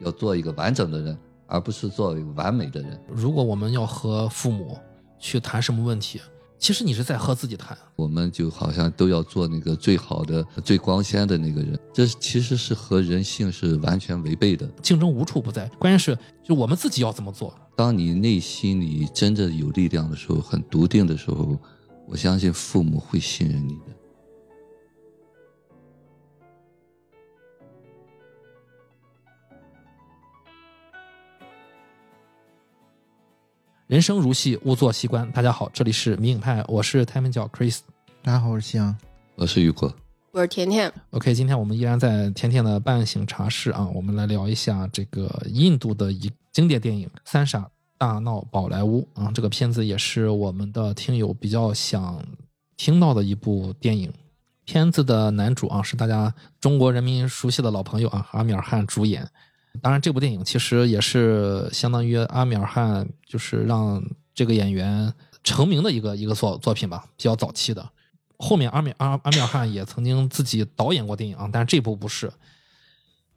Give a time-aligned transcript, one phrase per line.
[0.00, 3.00] 要做一个完整的人，而不是做一个完美的人。
[3.08, 4.78] 如果我们要和父母
[5.18, 6.20] 去谈什么问题，
[6.58, 7.76] 其实你是在和自己谈。
[7.94, 14.66] 我们就好像都要做那个最好的、最光鲜的那个人，这其实是和人性是完全违背的。
[14.82, 17.54] 竞争无处不在，关键是就我们自己要怎么做。
[17.76, 21.56] 当你内心里真的有力量的时候，很笃定的时候，
[22.08, 23.97] 我相信父母会信任你的。
[33.88, 35.32] 人生如戏，勿做戏官。
[35.32, 37.78] 大家好，这里是迷影派，我是太门角 Chris。
[38.22, 38.94] 大家好，我是夕阳。
[39.34, 39.90] 我是雨果，
[40.30, 40.92] 我是甜甜。
[41.12, 47.66] OK，今天我们依然在甜甜的半醒茶室啊，我们来聊一下这个印度的一经典电影《三傻
[47.96, 49.32] 大闹宝莱坞》啊。
[49.34, 52.22] 这个片子也是我们的听友比较想
[52.76, 54.12] 听到的一部电影。
[54.66, 59.26] 片子的男主啊是大家中国人民熟悉的老朋友啊，阿米尔汗主演。
[59.82, 64.02] 当然，这部电影其实也是相当于阿米尔汗就是让
[64.34, 65.12] 这个演员
[65.42, 67.88] 成名的一个一个作作品吧，比较早期的。
[68.38, 72.32] 后面阿米阿阿米尔汗也曾经自己导演过电影啊，但是这部不是。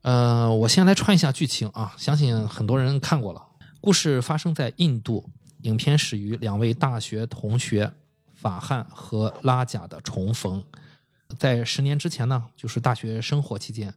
[0.03, 3.41] 呃，我先来串一下剧情啊，相信很多人看过了。
[3.79, 5.27] 故事发生在印度，
[5.61, 7.91] 影片始于两位大学同学
[8.33, 10.63] 法汉和拉贾的重逢。
[11.37, 13.93] 在十年之前呢，就是大学生活期间，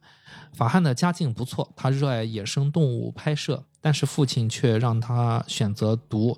[0.53, 6.31] 法汉的家境不错，他热爱野生动物拍摄，但是父亲却让他选择读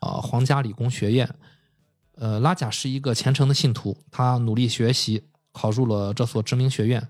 [0.00, 1.28] 啊、呃皇家理工学院。
[2.16, 7.08] 呃，拉贾是一个虔诚的信徒，他努力学习，考入了这所知名学院，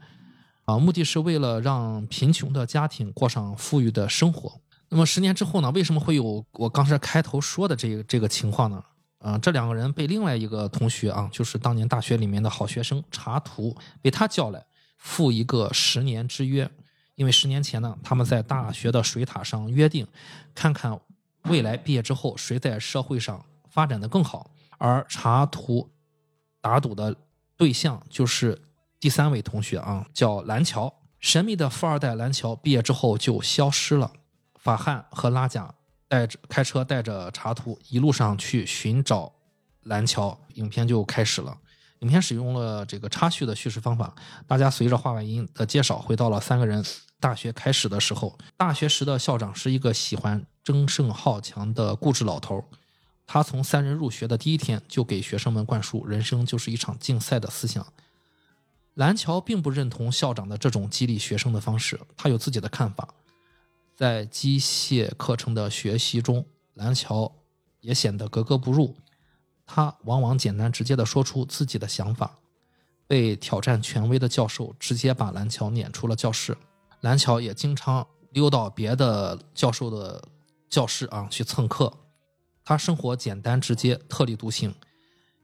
[0.64, 4.60] 啊、目的是为了让贫穷的家庭过上富裕的生活。
[4.88, 5.70] 那么十年之后呢？
[5.72, 8.82] 为什么会有我刚才开头说的这个这个情况呢？
[9.24, 14.62] 啊、这两个人被另外一个同学啊，就是当年大学里面的好学生查图，被他叫来
[14.98, 16.70] 赴一个十年之约。
[17.14, 20.06] 因为十年前呢，他们在大学的水塔上约定，
[20.54, 21.00] 看看
[21.44, 24.50] 未来毕业之后谁在社会上发展的更好。
[24.76, 25.90] 而查图
[26.60, 27.16] 打赌的
[27.56, 28.60] 对象就是
[29.00, 30.92] 第三位同学啊，叫蓝桥。
[31.18, 34.12] 神秘的富二代蓝桥毕业之后就消失了。
[34.58, 35.74] 法汉和拉贾
[36.14, 39.32] 带着开车带着查图一路上去寻找
[39.82, 41.58] 蓝桥，影片就开始了。
[41.98, 44.14] 影片使用了这个插叙的叙事方法，
[44.46, 46.84] 大家随着话外音的介绍，回到了三个人
[47.18, 48.38] 大学开始的时候。
[48.56, 52.64] 大学时的校长是一个喜欢争胜好强的固执老头，
[53.26, 57.84] 他从三人入学的第一天就给学生们灌输“人生就是一场竞赛”的思想。
[58.94, 63.08] 蓝桥并不认同校长的这种激励学生的方式，他有自己的看法。
[63.94, 66.44] 在机械课程的学习中，
[66.74, 67.32] 蓝桥
[67.80, 68.96] 也显得格格不入。
[69.66, 72.38] 他往往简单直接地说出自己的想法。
[73.06, 76.56] 被挑战权威的教授直接把蓝桥撵出了教室。
[77.02, 80.26] 蓝桥也经常溜到别的教授的
[80.70, 81.92] 教室啊去蹭课。
[82.64, 84.74] 他生活简单直接，特立独行，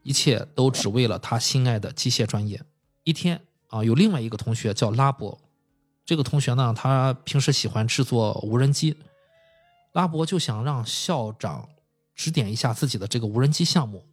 [0.01, 2.59] 一切都只为了他心爱的机械专业。
[3.03, 5.39] 一天啊，有另外一个同学叫拉伯，
[6.05, 8.97] 这个同学呢，他平时喜欢制作无人机。
[9.93, 11.67] 拉伯就想让校长
[12.15, 14.05] 指点一下自己的这个无人机项目。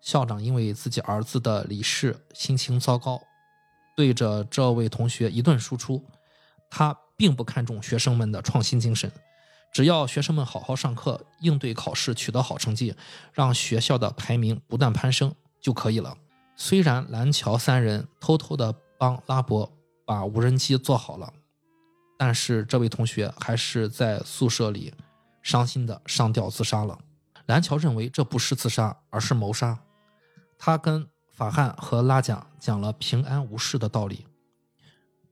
[0.00, 3.20] 校长因为自己儿子的离世，心情糟糕，
[3.94, 6.02] 对着这位同学一顿输出。
[6.70, 9.12] 他并不看重学生们的创新精神，
[9.72, 12.94] 只要学生们好好上课，应对考试，取得好成绩，
[13.32, 16.16] 让学校的排名不断攀升就可以了。
[16.56, 19.70] 虽然蓝桥三人偷偷的帮拉伯
[20.10, 21.32] 把无人机做好了，
[22.18, 24.92] 但是这位同学还是在宿舍里
[25.40, 26.98] 伤心的上吊自杀了。
[27.46, 29.78] 蓝桥认为这不是自杀，而是谋杀。
[30.58, 34.26] 他跟法汉和拉贾讲了平安无事的道理。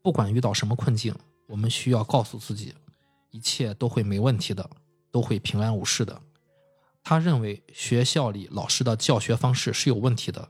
[0.01, 1.13] 不管遇到什么困境，
[1.49, 2.73] 我们需要告诉自己，
[3.31, 4.71] 一切都会没问题的，
[5.11, 6.23] 都会平安无事的。
[7.03, 10.49] 他认为学校里老师的教学方式是有问题的，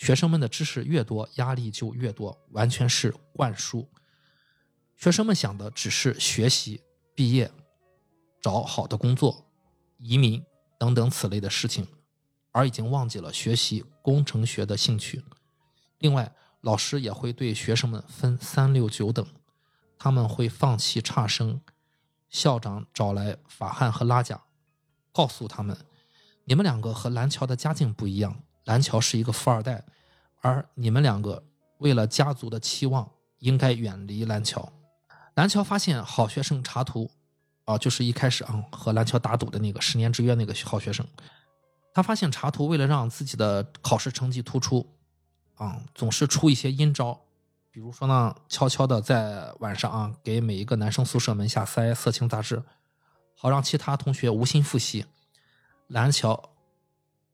[0.00, 3.86] 学生们的知识越多，压力就越多，完全是灌输。
[4.96, 6.82] 学生们想的只是学习、
[7.14, 7.52] 毕业、
[8.40, 9.44] 找好的工作、
[9.98, 10.42] 移民
[10.78, 11.86] 等等此类的事情，
[12.50, 15.22] 而已经忘记了学习工程学的兴趣。
[15.98, 19.26] 另外，老师也会对学生们分三六九等，
[19.98, 21.60] 他们会放弃差生。
[22.30, 24.42] 校长找来法汉和拉贾，
[25.12, 25.76] 告诉他们：
[26.44, 29.84] 你们两个和蓝桥的家境不一样，蓝桥是一个富二代，
[30.40, 31.42] 而你们两个
[31.78, 34.72] 为了家族的期望，应该远离蓝桥。
[35.34, 37.10] 蓝桥发现好学生查图，
[37.64, 41.06] 啊，就是一开始啊和蓝桥打赌的那个十年之约那个好学生，
[41.94, 44.86] 他发现查图为了让自己的考试成绩突出，
[45.56, 47.18] 啊，总是出一些阴招，
[47.70, 52.62] 比如说呢，悄悄的在晚上啊，给每一个男生宿舍门下塞色情杂志，
[53.36, 55.06] 好让其他同学无心复习。
[55.86, 56.50] 蓝桥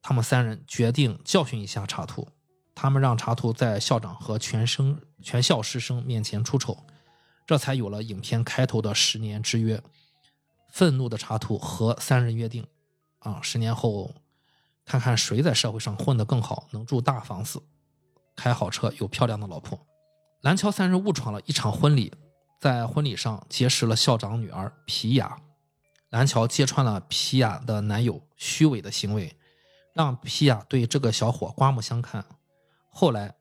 [0.02, 2.28] 他们三人决定教训一下查图，
[2.76, 6.84] 他们让查图在校长和全生全校师生面前出丑，
[7.46, 9.82] 这才有了影片开头的十年之约。
[10.70, 12.66] 愤怒的查图和三人约定，
[13.20, 14.14] 啊，十年后
[14.84, 17.62] 看看谁在社会上混得更好，能住大房子，
[18.36, 19.86] 开好车，有漂亮的老婆。
[20.42, 22.12] 蓝桥三人误闯了一场婚礼，
[22.60, 25.40] 在婚礼上结识了校长女儿皮雅。
[26.10, 29.34] 蓝桥揭穿了皮雅的男友虚伪的行为，
[29.94, 32.22] 让皮雅对这个小伙刮目相看。
[32.98, 33.34] 后来，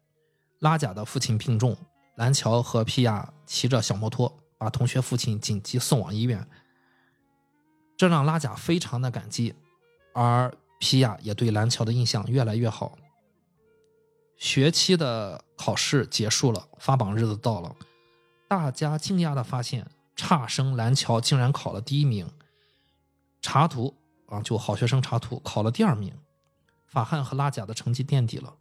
[0.59, 1.77] 拉贾的父亲病重，
[2.15, 6.45] 蓝桥和皮亚骑着小摩托把同学父亲紧急送往医院，
[7.95, 9.55] 这让拉贾非常的感激，
[10.13, 12.97] 而皮亚也对蓝桥的印象越来越好。
[14.35, 17.73] 学期的考试结束了，发榜日子到了，
[18.49, 22.29] 大家惊讶的发现，差生蓝桥竟然考了第一名，
[23.41, 23.95] 查图
[24.27, 26.13] 啊，就好学生查图考了第二名，
[26.87, 28.53] 法汉和拉贾的成绩垫底了。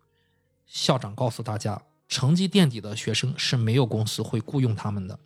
[0.66, 5.18] 校长告诉大家，成绩垫底的学生是没有公司会雇佣他们的。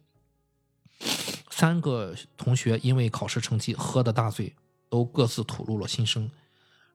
[1.51, 4.55] 三个同学因为考试成绩喝得大醉，
[4.89, 6.31] 都各自吐露了心声。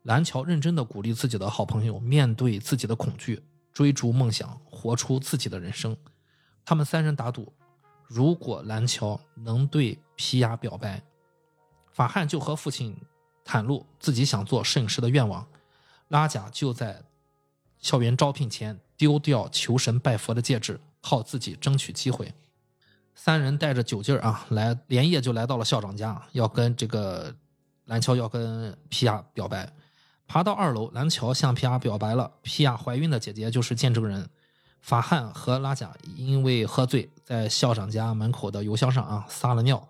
[0.03, 3.41] 蓝桥认真的鼓励自己的好朋友面对自己的恐惧，
[3.71, 5.95] 追逐梦想，活出自己的人生。
[6.65, 7.53] 他们三人打赌，
[8.07, 11.01] 如果蓝桥能对皮亚表白，
[11.91, 12.95] 法汉就和父亲
[13.45, 15.47] 袒露自己想做摄影师的愿望，
[16.09, 17.01] 拉贾就在
[17.83, 22.33] 校园招聘前丢掉求神拜佛的戒指，靠自己争取机会。
[23.13, 27.35] 三人带着酒劲儿啊，来连夜就来到了校长家，要跟这个
[27.85, 29.71] 蓝桥要跟皮亚表白。
[30.25, 32.31] 爬到二楼，蓝桥向皮亚表白了。
[32.41, 34.29] 皮亚怀孕的姐姐就是见证人。
[34.79, 39.85] 法汉和拉贾因为喝醉，在校长家门口的邮箱上啊撒了尿，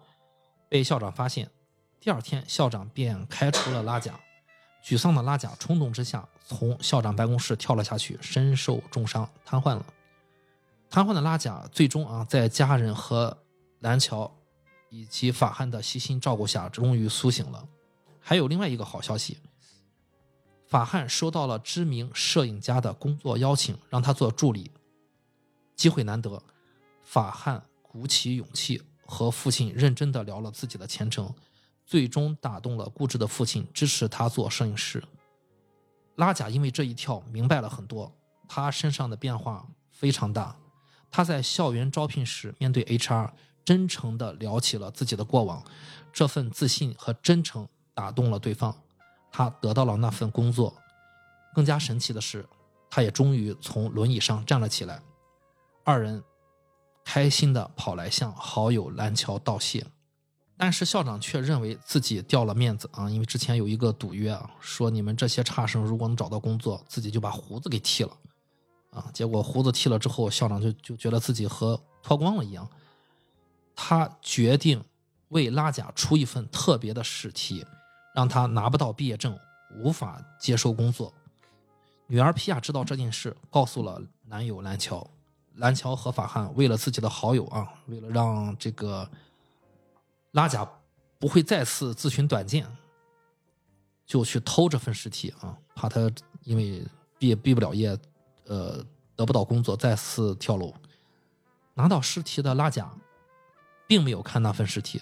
[0.67, 1.49] 被校长发现。
[1.99, 4.19] 第二天，校长便开除了拉贾。
[4.83, 9.85] 沮丧的拉贾冲动之下，从校长办公室跳了下去，身受重伤，瘫痪了。
[10.89, 13.35] 瘫痪的拉贾最终啊，在家人和
[13.79, 14.29] 蓝桥
[14.89, 17.65] 以及法汉的悉心照顾下，终于苏醒了。
[18.19, 19.37] 还有另外一个好消息。
[20.67, 24.71] 法汉收到了知名摄影家的工作邀请，让他做助理。
[25.75, 26.43] 机会难得，
[27.03, 31.33] 法汉鼓起勇气和父亲认真的聊了自己的前程，
[31.85, 35.03] 最终打动了固执的父亲，支持他做摄影师。
[36.15, 38.11] 拉贾因为这一跳明白了很多，
[38.47, 40.55] 他身上的变化非常大。
[41.09, 43.31] 他在校园招聘时面对 HR，
[43.63, 45.63] 真诚的聊起了自己的过往，
[46.11, 48.75] 这份自信和真诚打动了对方。
[49.31, 50.75] 他得到了那份工作，
[51.53, 52.45] 更加神奇的是，
[52.89, 55.01] 他也终于从轮椅上站了起来。
[55.83, 56.23] 二人
[57.03, 59.85] 开心的跑来向好友蓝桥道谢，
[60.63, 68.17] 但是校长却认为自己掉了面子啊，因为之前有一个赌约啊，说你们这些差生如果能找到工作，自己就把胡子给剃了
[68.91, 69.11] 啊。
[69.13, 72.65] 结果胡子剃了之后，校长就就觉得自己和脱光了一样，
[73.75, 74.81] 他决定
[75.27, 77.65] 为拉贾出一份特别的试题。
[78.15, 79.37] 让他拿不到毕业证，
[79.75, 81.13] 无法接收工作。
[82.07, 85.05] 女儿皮亚知道这件事，告诉了男友蓝桥。
[85.55, 89.05] 蓝桥和法汉为了自己的好友啊，为了让这个
[90.33, 90.67] 拉贾
[91.17, 92.67] 不会再次自寻短见，
[94.05, 96.11] 就去偷这份试题啊，怕他
[96.43, 96.85] 因为
[97.17, 97.97] 毕毕不了业，
[98.45, 98.85] 呃，
[99.15, 100.73] 得不到工作，再次跳楼。
[101.75, 102.91] 拿到试题的拉贾，
[103.87, 105.01] 并没有看那份试题，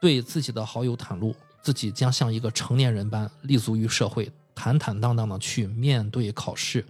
[0.00, 1.34] 对自己的好友袒露。
[1.62, 6.86] 自己将像一个成年人般立足于社会，坦坦荡荡的去面对考试，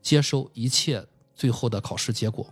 [0.00, 2.46] 接收一切最后的考试结果。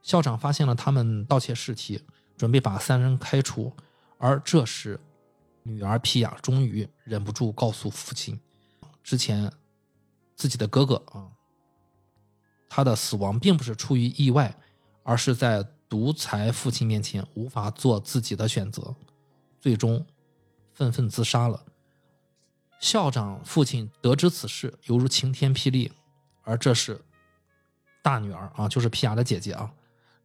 [0.00, 2.02] 校长发现了他们盗窃试题，
[2.42, 3.72] 准备把三人开除。
[4.18, 4.98] 而这时，
[5.62, 8.40] 女儿皮亚终于忍不住告诉父亲，
[9.00, 9.48] 之前
[10.34, 11.30] 自己的哥哥啊，
[12.68, 14.58] 他的死亡并不是出于意外，
[15.04, 18.92] 而是在独裁父亲面前无法做自己的选择，
[19.60, 20.04] 最终。
[20.74, 21.62] 愤愤自杀了。
[22.80, 25.92] 校长父亲得知此事，犹如晴天霹雳。
[26.42, 27.00] 而这时，
[28.02, 29.72] 大女儿啊，就是皮亚的姐姐啊，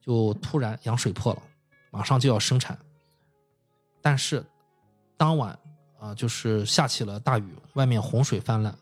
[0.01, 1.43] 就突然羊水破了，
[1.91, 2.77] 马上就要生产。
[4.01, 4.46] 但是
[5.15, 5.58] 当晚
[6.00, 8.75] 啊，就是下起了大雨，外面洪水泛滥，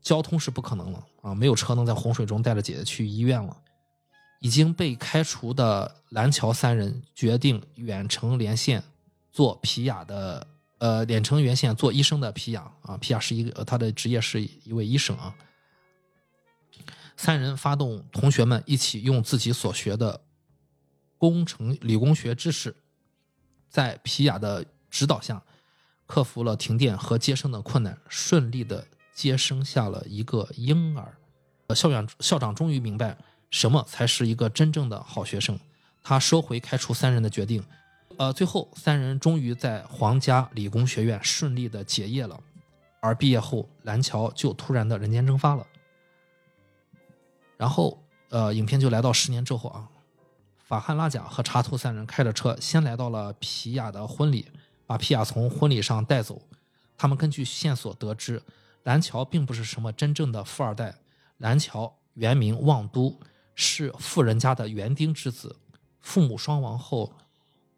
[0.00, 3.56] 交通是不可能了啊，没有车能在洪水中带着姐姐去医院了。
[4.40, 8.82] 已经被开除的蓝桥三人决定远程连线
[9.32, 10.46] 做皮亚的。
[10.78, 15.34] 呃，远程连线做医生的皮亚啊，皮亚是一个他的职业是一位医生啊。
[17.16, 20.20] 三人发动同学们一起用自己所学的
[21.30, 22.74] 工程理工学知识，
[23.68, 25.42] 在皮亚的指导下，
[26.06, 31.16] 克服了停电和接生的困难，顺利的接生下了一个婴儿。
[31.68, 33.16] 呃，校长校长终于明白
[33.50, 35.58] 什么才是一个真正的好学生，
[36.02, 37.64] 他收回开除三人的决定。
[38.18, 42.38] 呃，最后三人终于在皇家理工学院顺利的结业了，
[43.00, 45.66] 而毕业后，蓝桥就突然的人间蒸发了。
[47.56, 49.88] 然后，呃，影片就来到十年之后啊，
[50.64, 54.50] 法汉拉贾和查图三人开着车先来到了皮亚的婚礼，
[54.86, 56.40] 把皮亚从婚礼上带走。
[56.96, 58.42] 他们根据线索得知，
[58.84, 60.96] 蓝桥并不是什么真正的富二代。
[61.36, 63.20] 蓝桥原名望都，
[63.54, 65.54] 是富人家的园丁之子，
[66.00, 67.12] 父母双亡后。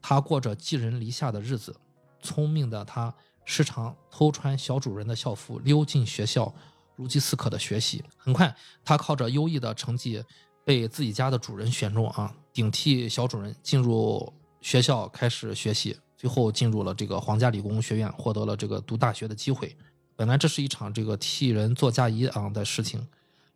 [0.01, 1.75] 他过着寄人篱下的日子，
[2.23, 3.13] 聪明的他
[3.45, 6.55] 时常偷穿小主人的校服溜进学校，
[6.95, 8.05] 如饥似渴的学习。
[8.17, 10.23] 很快，他靠着优异的成绩
[10.65, 14.33] 被自己家的主人选中啊，顶替小主人进入
[14.63, 19.77] 学校开始学习，最后进入了这个皇家理工学院，获得了这个读大学的机会。
[20.17, 23.07] 本来这是一场这个替人做嫁衣啊的事情，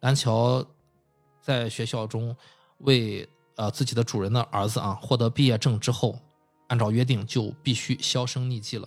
[0.00, 0.62] 蓝桥
[1.40, 2.36] 在学校中
[2.80, 3.26] 为
[3.56, 6.18] 呃自己的主人的儿子啊获得毕业证之后。
[6.68, 8.86] 按照约定，就必须销声匿迹了，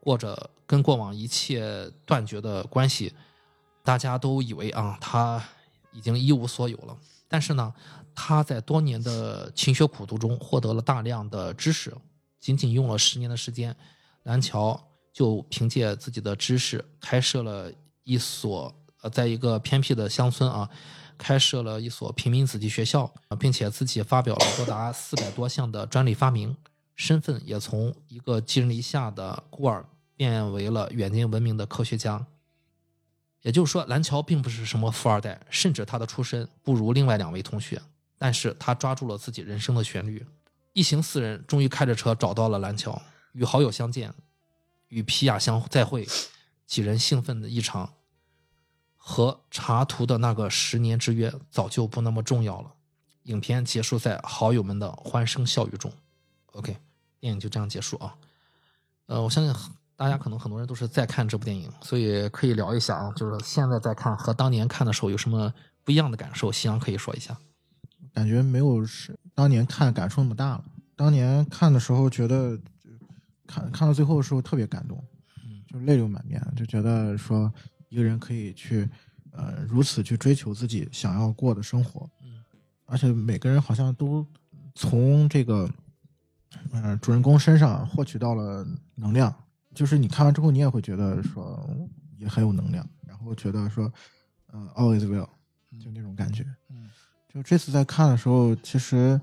[0.00, 3.12] 过着跟过往一切断绝的关系。
[3.82, 5.40] 大家都以为啊，他
[5.92, 6.96] 已经一无所有了。
[7.28, 7.72] 但是呢，
[8.14, 11.92] 他在多年的勤学苦读中获得了大量的知识。
[12.40, 13.74] 仅仅用了十年的时间，
[14.24, 14.78] 蓝桥
[15.12, 20.68] 就凭借自己的知识，开设了一所呃，在一个偏僻的乡村啊，
[21.16, 26.54] 开设了一所平民子弟学校，并且自己发表了多达四百多项的专利发明。
[26.96, 32.26] 身份也从一个寄人篱下的孤儿变为了远近闻名的科学家。
[33.42, 37.80] 也就是说，蓝桥并不是什么富二代，甚至他的出身不如另外两位同学。
[38.24, 40.26] 但是他抓住了自己人生的旋律。
[40.72, 42.98] 一行四人终于开着车找到了蓝桥，
[43.32, 44.14] 与好友相见，
[44.88, 46.08] 与皮亚相再会，
[46.66, 47.92] 几人兴奋的异常。
[48.96, 52.72] 和查图的那个十年之约早就不那么重要了。
[53.24, 55.92] 影片结束在好友们的欢声笑语中。
[56.52, 56.74] OK，
[57.20, 58.16] 电影就这样结束啊。
[59.04, 59.54] 呃，我相信
[59.96, 65.52] 大家可能很多人都是在看这部电影，所以可以聊一下啊，就是现在在看和当年看的时候有什么
[65.82, 66.50] 不一样的感受？
[66.50, 67.36] 夕阳可以说一下。
[68.14, 70.64] 感觉没有是当年看感触那么大了。
[70.96, 72.58] 当年看的时候觉得，
[73.46, 75.04] 看看到最后的时候特别感动，
[75.66, 77.52] 就泪流满面，就觉得说
[77.88, 78.88] 一个人可以去
[79.32, 82.08] 呃如此去追求自己想要过的生活，
[82.86, 84.26] 而且每个人好像都
[84.74, 85.68] 从这个。
[86.70, 89.34] 嗯，主人公身上获取到了能量，
[89.74, 91.68] 就是你看完之后，你也会觉得说
[92.16, 93.92] 也很有能量，然后觉得说，
[94.52, 95.28] 嗯，always will，
[95.80, 96.46] 就那种感觉。
[97.34, 99.20] 嗯，就这次在看的时候，其实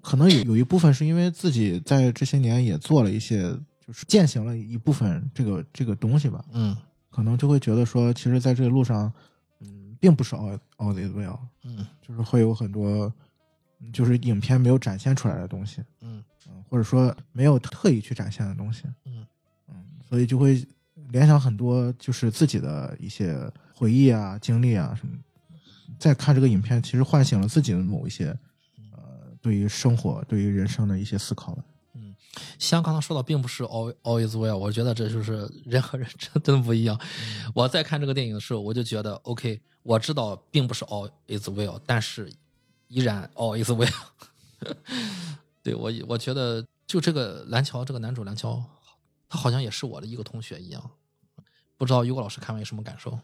[0.00, 3.42] 可能有有一部分是因为自己在这些年也做了一些，
[3.86, 6.44] 就是践行了一部分这个这个东西吧。
[6.52, 6.76] 嗯，
[7.10, 9.12] 可能就会觉得说，其实在这个路上，
[9.60, 11.38] 嗯，并不是 always will。
[11.64, 13.12] 嗯，就是会有很多，
[13.92, 15.82] 就是影片没有展现出来的东西。
[16.00, 16.22] 嗯。
[16.68, 19.24] 或者说没有特意去展现的东西，嗯
[19.68, 19.74] 嗯，
[20.06, 20.62] 所以就会
[21.10, 23.38] 联想很多，就是自己的一些
[23.74, 25.16] 回忆啊、经历啊什么。
[25.98, 28.26] 再看这个影片，其实唤醒了自己的某一些，
[28.92, 31.56] 呃，对于生活、对于人生的一些思考。
[31.94, 32.14] 嗯，
[32.58, 37.00] 像刚刚说到，并不是 all always well，我觉得这就是人和人真真不一样。
[37.54, 42.32] 我在看这个电影的时候，我就觉得 OK，我知道并不是 always well，但是
[42.88, 43.92] 依然 always well。
[45.62, 48.62] 对我，我觉得就这个蓝桥，这个男主蓝桥，
[49.28, 50.90] 他好像也是我的一个同学一样。
[51.76, 53.18] 不知道于果老师看完有什么感受？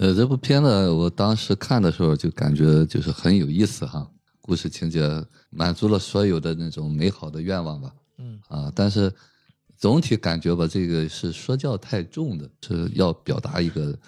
[0.00, 4.08] 呃，这部片子我当时看的时候就感觉就是很有意思哈，
[4.40, 5.02] 故事情节
[5.50, 7.92] 满足了所有的那种美好的愿望吧。
[8.18, 9.12] 嗯啊，但是
[9.76, 13.98] 总体感觉吧，这个是说教太重的，是要表达一个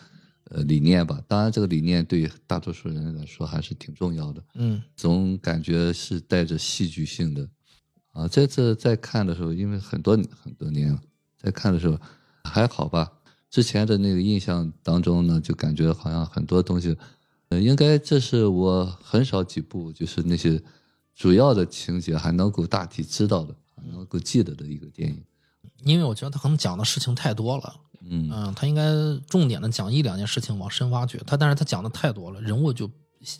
[0.44, 1.20] 呃理念吧。
[1.26, 4.40] 当然，这个理念对大多数人来说还是挺重要的。
[4.54, 7.48] 嗯，总感觉是带着戏剧性的。
[8.12, 11.00] 啊，这次在看的时候，因为很多很多年了，
[11.36, 11.98] 在看的时候
[12.44, 13.10] 还好吧。
[13.50, 16.96] 之前的那个印象当中呢，就感觉好像很多东西，
[17.48, 20.60] 呃，应该这是我很少几部，就是那些
[21.16, 23.54] 主要的情节还能够大体知道的，
[23.90, 25.20] 能够记得的一个电影。
[25.82, 28.84] 因为我觉得他可能讲的事情太多了，嗯嗯，他应该
[29.28, 31.18] 重点的讲一两件事情往深挖掘。
[31.26, 32.86] 他但是他讲的太多了，人物就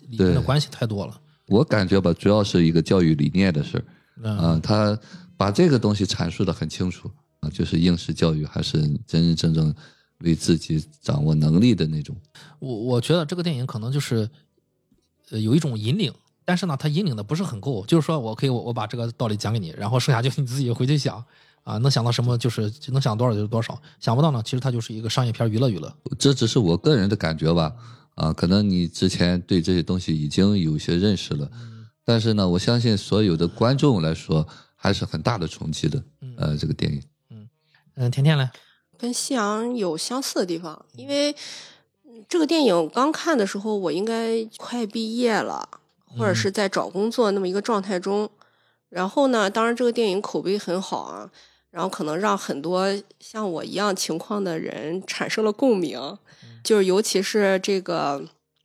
[0.08, 1.20] 里面的关系太多了。
[1.46, 3.84] 我感觉吧，主要是一个教育理念的事儿。
[4.22, 4.98] 嗯，他
[5.36, 9.74] 把这个东西阐述的很清楚啊，就是应试教育还是真真正正
[10.20, 12.16] 为自己掌握能力的那种。
[12.58, 14.28] 我我觉得这个电影可能就是，
[15.30, 16.12] 呃有一种引领，
[16.44, 21.24] 但是呢，它引领的不是很够，就是说我可以我我把这个道理讲给你，然后剩下就你自己回去想
[21.62, 25.94] 啊，能想到什么就是能想多少就是多少，想不到呢，其实它就是一个商业片，娱乐娱乐。
[26.18, 27.74] 这只是我个人的感觉吧，
[28.14, 31.50] 啊，可能你之前对这些东西已经有些认识了，
[32.04, 36.02] 但是呢，我相信所有的观众来说还是很大的冲击的，
[36.36, 37.02] 呃，这个电影。
[37.30, 37.48] 嗯
[37.94, 38.48] 嗯，甜甜嘞，
[39.00, 41.34] 跟夕阳有相似的地方，因为
[42.28, 45.66] 这个电影刚看的时候，我应该快毕业了，
[46.18, 48.28] 或者是在找工作那么一个状态中。
[48.90, 51.30] 然后呢，当然这个电影口碑很好啊，
[51.70, 52.86] 然后可能让很多
[53.18, 56.18] 像我一样情况的人产生了共鸣，
[56.62, 58.22] 就是尤其是这个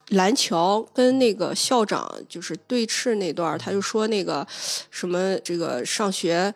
[0.09, 4.45] 蓝桥跟那个校长就是对峙那段，他就说那个
[4.91, 6.53] 什么这个上学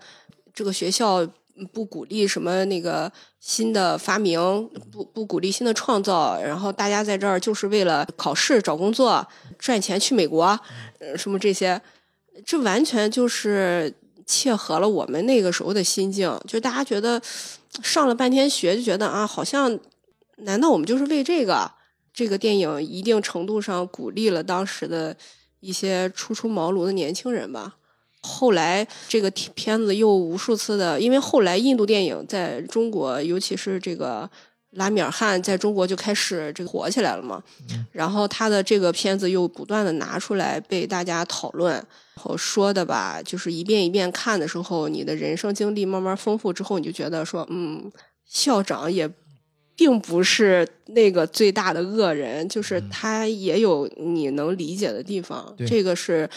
[0.53, 1.27] 这个学校。
[1.71, 4.39] 不鼓励什么那个新的发明，
[4.91, 9.25] 不不鼓励新的创造，然后大家在这儿就是为了考试、找工作、
[9.57, 10.59] 赚钱去美国，
[10.99, 11.81] 呃，什么这些，
[12.45, 13.93] 这完全就是
[14.25, 16.39] 切合了我们那个时候的心境。
[16.47, 17.21] 就大家觉得
[17.83, 19.79] 上了半天学，就觉得啊，好像
[20.37, 21.71] 难道我们就是为这个？
[22.11, 25.15] 这个电影一定程度上鼓励了当时的
[25.61, 27.77] 一些初出茅庐的年轻人吧。
[28.21, 34.29] 后来这个片子又无数次的，因为后来印度电影在中国，尤其是这个
[34.71, 37.41] 拉米尔汗在中国就开始这个火起来了嘛。
[37.93, 41.85] 然后他的这个片子又不断的拿出来被大家讨论，然
[42.17, 47.89] 后说的吧，就是一遍一遍看的时候，你的人生经历慢慢丰富之后，你就觉得说，嗯，
[48.25, 49.09] 校长也
[49.77, 55.55] 并不是那个最大的恶人，就是他也有你能理解的地方。
[55.65, 56.29] 这个是。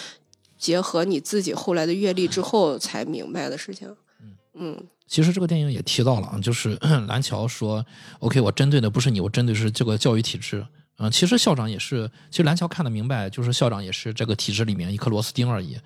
[0.62, 3.92] 结合你自己后来的阅历之后才明白的事情，
[4.54, 6.78] 嗯，其实这个电影也提到了啊，就是
[7.09, 7.85] 蓝桥说
[8.21, 10.64] ，OK，我针对的不是你，我针对是这个教育体制，
[10.99, 15.76] 嗯，其实校长也是，其实蓝桥看得明白，就是校长也是这个体制里面一颗螺丝钉而已，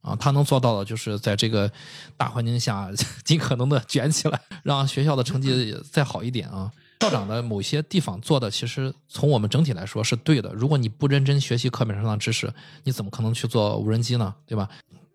[0.00, 1.70] 啊，他能做到的就是在这个
[2.16, 2.90] 大环境下
[3.22, 6.72] 尽可能的卷起来，让学校的成绩再好一点啊。
[7.02, 10.52] 校长的某些地方做的，其实从我们整体来说是对的。
[10.54, 12.52] 如果你不认真学习课本上的知识，
[12.84, 14.32] 你怎么可能去做无人机呢？
[14.46, 14.68] 对吧？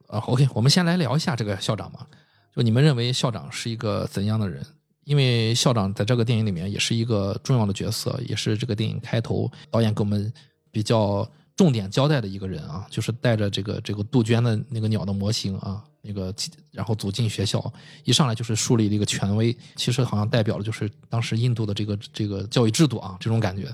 [0.10, 2.06] 啊，OK，我们先来聊一下这个校长吧。
[2.54, 4.62] 就你们认为校长是一个怎样的人？
[5.06, 10.34] 因为校长在这个电影里面也是一个重要的角色，也是这个电影开头导演给我们
[10.70, 15.82] 比较重点交代的一个人啊，就是带着这个这个杜鹃的那个鸟的模型啊。
[16.08, 16.34] 那个，
[16.72, 17.74] 然后走进学校，
[18.06, 23.70] 一上来就是树立了一个权威，其实好像代表了就是当时印度的这个这个教育制度啊，这种感觉。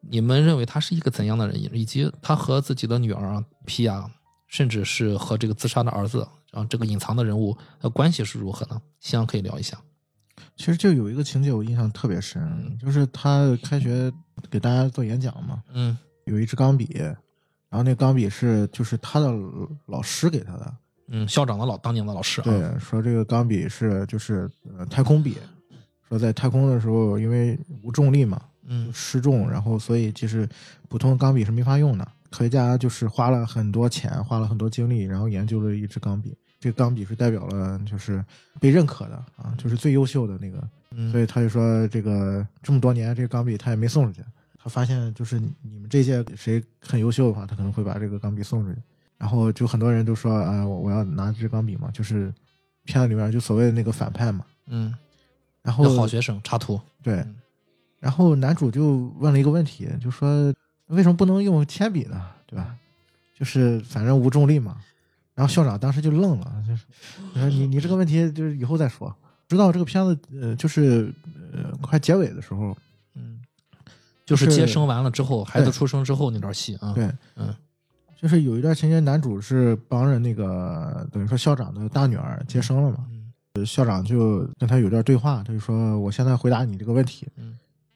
[0.00, 1.62] 你们认为他是一个怎样的人？
[1.76, 4.10] 以及他和自己的女儿皮亚，
[4.46, 8.80] 甚至是和这个自杀的儿子，然后这个隐藏的人物的关系是如何呢？
[8.98, 9.78] 希望可以聊一下。
[10.56, 14.10] 其实就有一个情节我印象特别深，就是他开学
[14.50, 16.88] 给大家做演讲嘛，嗯，有一支钢笔，
[17.68, 19.30] 然后那钢笔是就是他的
[19.84, 20.74] 老师给他的。
[21.10, 25.36] 嗯，校长的老当年的老师啊，对，说这个钢笔是就是呃太空笔，
[26.08, 30.48] 说在太空的时候因为无重力嘛，嗯，失重，然后所以其实
[30.88, 32.08] 普通的钢笔是没法用的。
[32.30, 36.32] 科学家就是花了很多钱，花了很多精力，然后研究了一支钢笔。
[36.60, 38.24] 这个钢笔是代表了就是
[38.60, 40.62] 被认可的啊，就是最优秀的那个。
[41.10, 44.24] 所以他就说这个这么多年这个钢笔他也没送出去，
[44.62, 48.78] 他发现就是你们这届谁很优秀的话，他可能会把这个钢笔送出去。
[49.20, 52.32] 然后就很多人都说啊，我我要拿支钢笔嘛，就是
[52.84, 54.94] 片子里面就所谓的那个反派嘛，嗯，
[55.60, 57.22] 然后好学生插图对，
[57.98, 60.52] 然后男主就问了一个问题，就说
[60.86, 62.26] 为什么不能用铅笔呢？
[62.46, 62.74] 对吧？
[63.38, 64.80] 就是反正无重力嘛。
[65.34, 66.84] 然后校长当时就愣了，就是
[67.34, 69.14] 说你你这个问题就是以后再说。
[69.48, 71.12] 直到这个片子呃就是
[71.52, 72.76] 呃快结尾的时候，
[73.14, 73.40] 嗯，
[74.24, 77.54] 就是接生完了之后，孩子出生之后那段戏啊，对，嗯。
[78.20, 83.06] 就是有一段情节，男主是帮着那个等于说校长的大女儿接生了嘛，
[83.64, 87.26] 校长就跟他有段对话，他就说：“我现在回答你这个问题，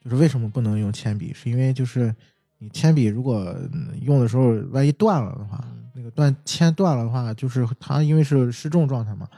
[0.02, 1.34] 就是为什么不能用铅笔？
[1.34, 2.14] 是因为就是
[2.56, 3.54] 你铅笔如果
[4.00, 9.28] 用的时候万一断了的话，那个断铅断了的话，就是它因为是失重状态嘛，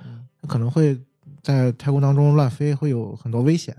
[0.40, 0.96] 它可能会
[1.42, 3.77] 在太空当中乱飞，会有很多危险，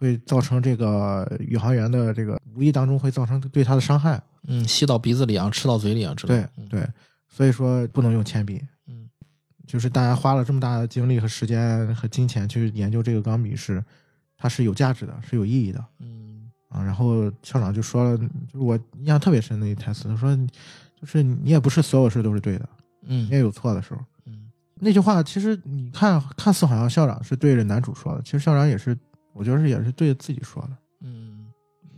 [0.00, 6.42] 会造成这个宇航员的这个无意当中会造成对他的伤害。”嗯，吸到鼻子里啊，吃到嘴里啊之类。
[6.56, 6.88] 对对，
[7.28, 8.58] 所以说不能用铅笔。
[8.88, 9.06] 嗯，
[9.66, 13.84] 就是大家花了这么大的精力和时间和金钱去研究这个钢笔，是
[14.38, 15.84] 它是有价值的，是有意义的。
[15.98, 20.34] 嗯啊，然后校长就说了，就是我印象特别深的一台词，他说，
[20.98, 22.68] 就是你也不是所有事都是对的，
[23.02, 24.00] 嗯，你也有错的时候。
[24.24, 28.96] 嗯，那句话其实你看看似好像校长是对着男主说的，其实校长也是，
[29.32, 30.70] 我觉得是也是对自己说的。
[31.00, 31.46] 嗯，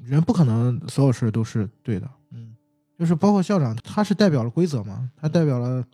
[0.03, 2.09] 人不可能所有事都是对的。
[2.31, 2.55] 嗯
[2.99, 5.85] 就是包括校长，他是代表了规则嘛，他代表了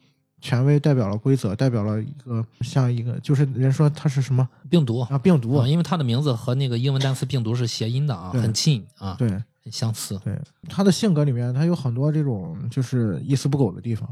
[0.43, 9.31] 权威，代表了规则，代表了一个像一个，就是人说他是什么病毒啊病毒啊，因为他的名字和那个英文单词病毒是谐音的啊，很近啊，对
[9.63, 10.21] 很相似。
[10.23, 14.07] 对，他的性格里面他有很多这种就是一丝不苟的地方，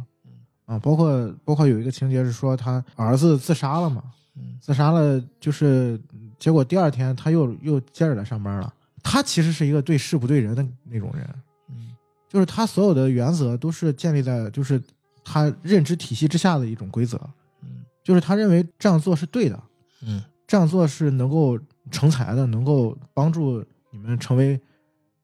[0.65, 4.03] 啊，包括包括有一个情节是说他儿子自杀了嘛，
[4.37, 4.57] 嗯。
[4.61, 6.01] 自杀了，就是
[6.39, 8.73] 结果第二天他又又接着来上班了。
[9.03, 11.29] 他其实是一个对事不对人的那种人，
[11.69, 11.97] 嗯。
[12.29, 14.81] 就是他所有的原则都是建立在就是
[15.25, 17.19] 他认知体系之下的一种规则，
[17.63, 17.85] 嗯。
[18.03, 19.63] 就是他认为这样做是对的，
[20.03, 20.23] 嗯。
[20.47, 21.59] 这样做是能够
[21.91, 24.61] 成才的，能够帮助你们成为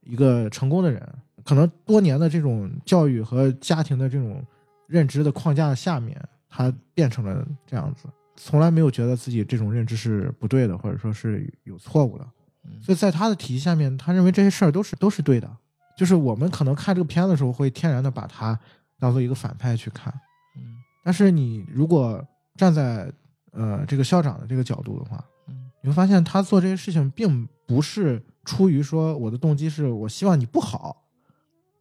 [0.02, 1.00] 一个成功的人。
[1.44, 4.44] 可能多年的这种教育和家庭的这种
[4.86, 12.24] 认知的框架下面，他变成了这样子，从来没有觉得自己这种认知是不对的，或者说是有错误的。
[12.64, 15.50] 嗯所以在他的体系下面，他认为这些事儿都是都是对的。
[15.96, 18.58] 就是我们可能看这个片子的时候，会天然的把他
[18.98, 20.12] 当做一个反派去看。
[20.56, 20.62] 嗯
[21.04, 22.24] 但是你如果
[22.56, 23.12] 站在
[23.50, 30.96] 呃这个校长的这个角度的话，嗯你会发现他做这些事情并不是出于说我的动机是我希望你不好，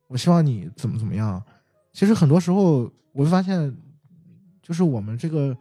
[0.07, 1.41] 我希望你怎么怎么样。
[1.93, 3.75] 其实很多时候我会发现，
[4.61, 5.55] 就是我们这个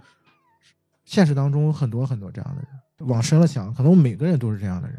[1.10, 4.96] 现实当中很多很多这样的人，往深了想，可能每个人都是这样的人，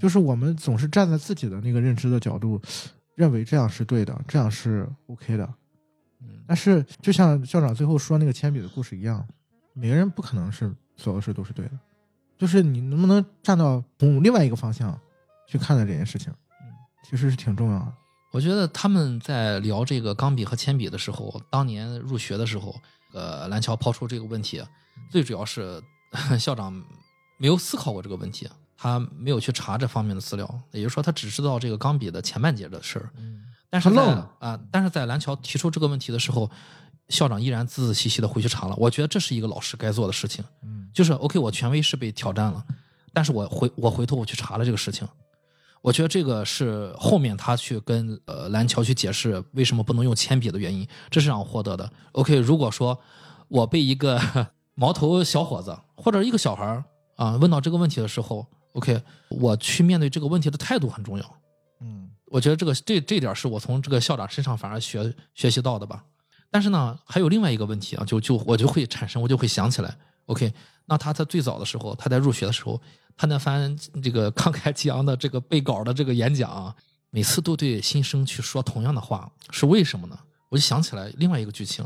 [0.00, 2.58] 就是我们总是站在自己的那个认知的角度，
[3.14, 5.44] 认为这样是对的，这样是 OK 的。
[6.22, 6.42] 嗯。
[6.48, 9.22] 但是就像校长最后说那个铅笔的故事一样，
[9.74, 11.78] 每个人不可能是所有事都是对的，
[12.38, 14.98] 就是你能不能站到从另外一个方向
[15.46, 16.32] 去看待这件事情，
[17.04, 17.92] 其实是挺重要的。
[18.32, 22.74] 我觉得他们在聊这个钢笔和铅笔的时候，当年入学的时候，
[23.14, 24.62] 呃，蓝桥抛出这个问题，
[25.10, 25.82] 最主要是
[26.38, 26.72] 校长
[27.38, 33.10] 没有思考过这个问题，他没有去查这方面的资料，也就是说，他只知道这个钢笔的前半截的事儿。
[33.70, 36.48] 但是愣了啊、但是在蓝桥提出这个问题的时候，
[37.08, 38.76] 校长依然仔仔细细的回去查了。
[38.76, 42.64] 我觉得这是一个老师该做的事情，嗯就是 OK，我权威是被挑战了，
[43.12, 45.06] 但是我回我回头我去查了这个事情，
[45.84, 51.92] 我觉得这个是后面他去跟呃蓝桥去解释为什么不能用铅笔的原因，这是让我获得的。
[52.12, 52.98] OK，如果说
[53.48, 54.18] 我被一个
[54.74, 56.82] 毛头小伙子或者一个小孩儿
[57.16, 61.36] 啊问到这个问题的时候，OK，我去面对这个问题的态度很重要。
[61.80, 66.02] 嗯我觉得这个这这点是我从这个校长身上反而学学习到的吧。
[66.50, 69.94] 但是呢，还有另外一个问题啊，就就我就会产生，我就会想起来
[70.24, 70.50] ，OK，
[70.86, 72.80] 那他在最早的时候，他在入学的时候，
[73.16, 76.74] 他那番这个 慷慨激昂的这个背稿的这个演讲，
[77.10, 80.18] 每次都对新生去说同样的话，是为什么呢？
[80.50, 81.84] 我就想起来另外一个剧情，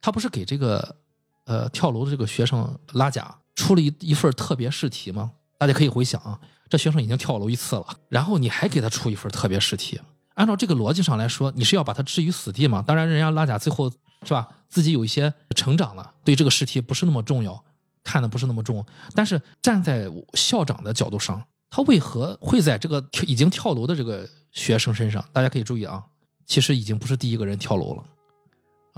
[0.00, 0.96] 他不是给这个
[1.44, 5.32] 呃跳楼的这个学生拉贾出了一一份特别试题吗？
[5.58, 10.00] 大家可以回想啊，这学生已经跳楼一次了，然后你还给他出一份特别试题，
[10.34, 12.84] 按照这个逻辑上来说，你是要把他置于死地吗？
[12.86, 13.90] 当然，人家拉贾最后
[14.22, 17.64] 是吧，自己有一些成长了，对这个试题不是那么重要，
[18.06, 18.84] 看的不是那么重。
[19.14, 25.22] 但是站在校长的角度上，他为何会在这个跳已经跳楼的这个学生身上？
[25.32, 26.02] 大家可以注意啊，
[26.46, 28.04] 其实已经不是第一个人跳楼了，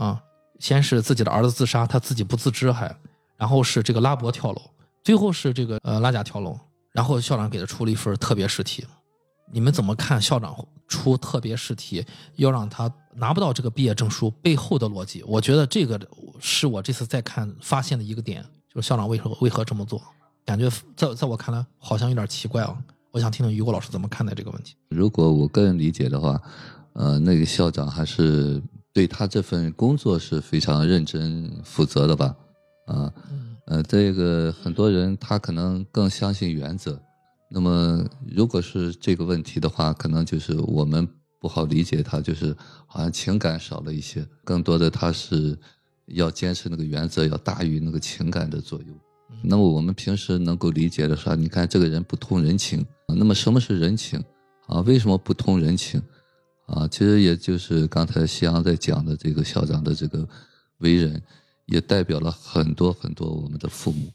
[0.04, 0.22] 啊，
[0.60, 2.94] 先是自己的儿子自杀，他自己不自知还，
[3.36, 4.60] 然后是这个拉伯跳楼，
[5.02, 6.58] 最后是这个呃拉贾跳楼，
[6.92, 8.86] 然后校长给他出了一份特别试题。
[9.50, 10.54] 你们怎么看校长
[10.86, 12.04] 出特别试题
[12.36, 15.22] 要让他拿不到这个毕业证书背后的逻辑？
[15.22, 15.98] 我觉得这个
[16.38, 20.00] 是我这次再看发现的一个点，就是校长为何为何这么做？
[20.44, 22.76] 感觉在在我看来好像有点奇怪啊！
[23.10, 24.74] 我想听听于果老师怎么看待这个问题。
[24.88, 26.40] 如果我个人理解的话，
[26.94, 32.34] 呃，那个校长还是对他这份工作是非常认真负责的吧？
[32.86, 36.98] 啊、嗯呃，这个很多人他可能更相信原则。
[37.50, 41.06] 那么，如果是这个问题的话，可能就是我们
[41.38, 45.58] 不好理解他，就是好像情感少了一些，更多的他是
[46.08, 48.96] 要坚持那个原则，要大于那个情感的作用。
[49.42, 54.22] 那么我们平时能够理解的说，你看这个人不通人情，那么什么是人情
[54.66, 54.80] 啊？
[54.80, 56.02] 为什么不通人情
[56.66, 56.88] 啊？
[56.88, 60.26] 其实也就是刚才西阳在讲的这个校长的这个
[60.78, 61.22] 为人，
[61.66, 64.10] 也代表了很多很多我们的父母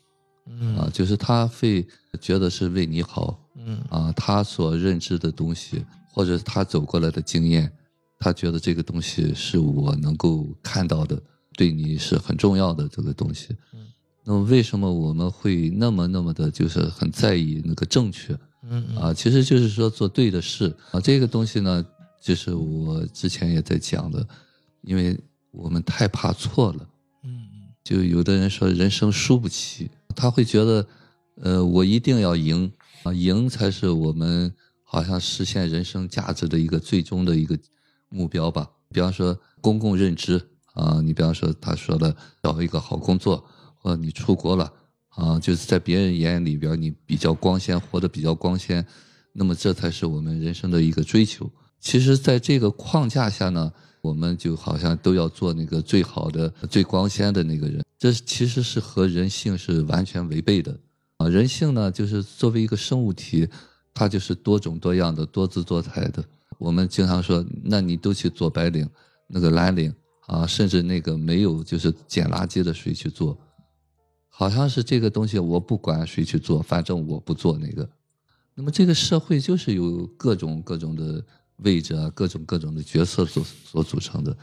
[0.47, 1.87] 嗯啊，就是他会
[2.19, 7.71] 觉得是为你好嗯啊，他所认知的东西，或者他走过来的经验，
[8.19, 11.21] 他觉得这个东西是我能够看到的，
[11.55, 13.55] 对你是很重要的这个东西。
[13.73, 13.79] 嗯
[14.25, 19.13] 那么为什么我们会那么那么的，就是很在意那个正确嗯嗯啊？
[19.13, 21.01] 其实就是说做对的事啊。
[21.01, 21.85] 这个东西呢，
[22.21, 24.25] 就是我之前也在讲的，
[24.81, 25.19] 因为
[25.51, 26.87] 我们太怕错了。
[27.25, 27.47] 嗯
[27.83, 30.87] 就有的人说人生输不起，他会觉得，
[31.41, 32.71] 呃，我一定要赢
[33.03, 34.49] 啊，赢才是我们
[34.83, 37.59] 好像实现人生价值的一个最终的一个
[38.07, 38.69] 目标吧。
[38.89, 40.41] 比方说公共认知
[40.73, 43.43] 啊，你比方说他说的找一个好工作，
[43.75, 44.71] 或者你出国了
[45.09, 48.85] 啊，就是在别人眼里边你比较光鲜，活得比较光鲜，
[49.31, 51.49] 那么这才是我们人生的一个追求。
[51.79, 60.79] 其实，在这个框架下呢，我们就好像都要做那个最好的、最光鲜的那个人，这其实是和人性是完全违背的
[61.17, 61.27] 啊！
[61.27, 63.47] 人性呢，就是作为一个生物体，
[63.93, 66.23] 它就是多种多样的、多姿多彩的。
[66.57, 68.89] 我们经常说，那你都去做白领，
[69.27, 69.93] 那个蓝领
[70.27, 73.37] 啊，甚至那个没有就是捡垃圾的谁去做，
[74.29, 77.89] 好像是这个东西，我不管谁去做，反正我不做那个。
[78.55, 81.23] 那么这个社会就是由各种各种的。
[81.57, 84.35] 位置啊，各种各种的角色所所组成的，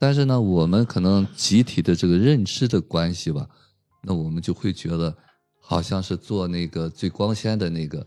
[0.00, 3.46] 但是呢，我们可能集体的这个认知的关系吧，
[4.02, 5.14] 那我们就会觉得，
[5.60, 8.04] 好像是做那个最光鲜的那个，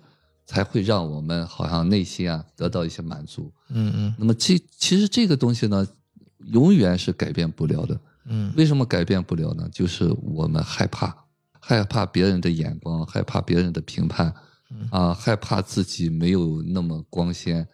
[0.47, 3.53] 才会让我们好像内心啊得到一些满足。
[3.69, 4.15] 嗯嗯。
[4.17, 5.87] 那么这其实这个东西呢，
[6.47, 7.99] 永远是改变不了的。
[8.25, 8.53] 嗯。
[8.55, 9.67] 为什么改变不了呢？
[9.71, 11.15] 就是我们害怕，
[11.59, 14.33] 害怕别人的眼光，害怕别人的评判，
[14.91, 17.67] 啊，害怕自己没有那么光鲜。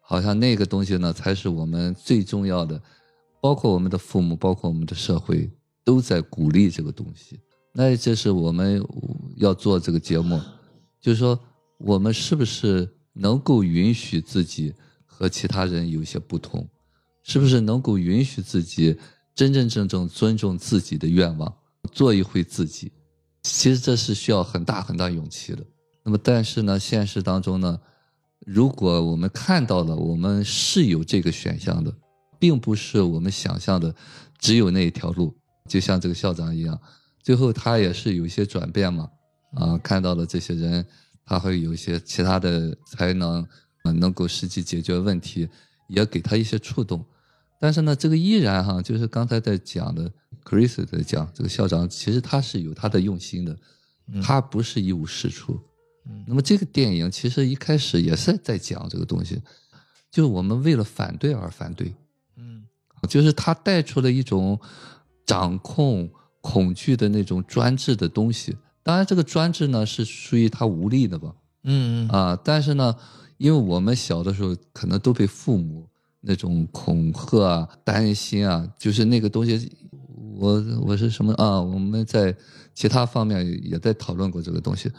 [0.00, 2.80] 好像那个东西呢，才是我们最重要的，
[3.42, 5.50] 包括我们的父母，包括我们的社会，
[5.84, 7.38] 都在鼓励这个东西。
[7.74, 8.82] 那这是我们
[9.36, 10.40] 要做这个节目，
[10.98, 11.38] 就是说，
[11.76, 16.66] 我们是不是能够允许自己和其他人有些不同？
[17.28, 18.98] 是不是能够允许自己
[19.34, 21.54] 真真正正尊重自己的愿望，
[21.92, 22.90] 做一回自己？
[23.42, 25.62] 其实这是需要很大很大勇气的。
[26.02, 27.78] 那么，但是呢，现实当中呢？
[28.46, 31.94] 如果我们看到了，我们是有这个选项的，
[32.38, 33.94] 并不是我们想象的
[34.38, 35.36] 只有那一条路。
[35.68, 36.80] 就像这个校长一样，
[37.22, 39.06] 最后他也是有一些转变嘛。
[39.54, 40.82] 啊，看到了这些人，
[41.26, 43.42] 他会有一些其他的才能，
[43.82, 45.46] 啊，能够实际解决问题，
[45.88, 47.04] 也给他一些触动。
[47.58, 50.10] 但是呢，这个依然哈，就是刚才在讲的
[50.44, 53.58] ，Chris 在讲这个校长，其实他是有他的用心的，
[54.22, 55.60] 他不是一无是处。
[56.26, 59.42] 那么这个电影其实一开始也是在讲这个东西，
[60.10, 61.94] 就是我们为了反对而反对，
[62.36, 62.64] 嗯，
[63.08, 64.58] 就是他带出了一种
[65.26, 66.08] 掌控、
[66.40, 68.56] 恐惧的那种专制的东西。
[68.82, 72.96] 当然，这个专制呢是属于他无力的吧，嗯嗯啊，但是呢，
[73.36, 75.86] 因为我们小的时候可能都被父母
[76.20, 79.70] 那种恐吓啊、担心啊，就是那个东西，
[80.36, 81.60] 我我是什么啊？
[81.60, 82.34] 我们在
[82.74, 84.90] 其他方面也在讨论过这个东西。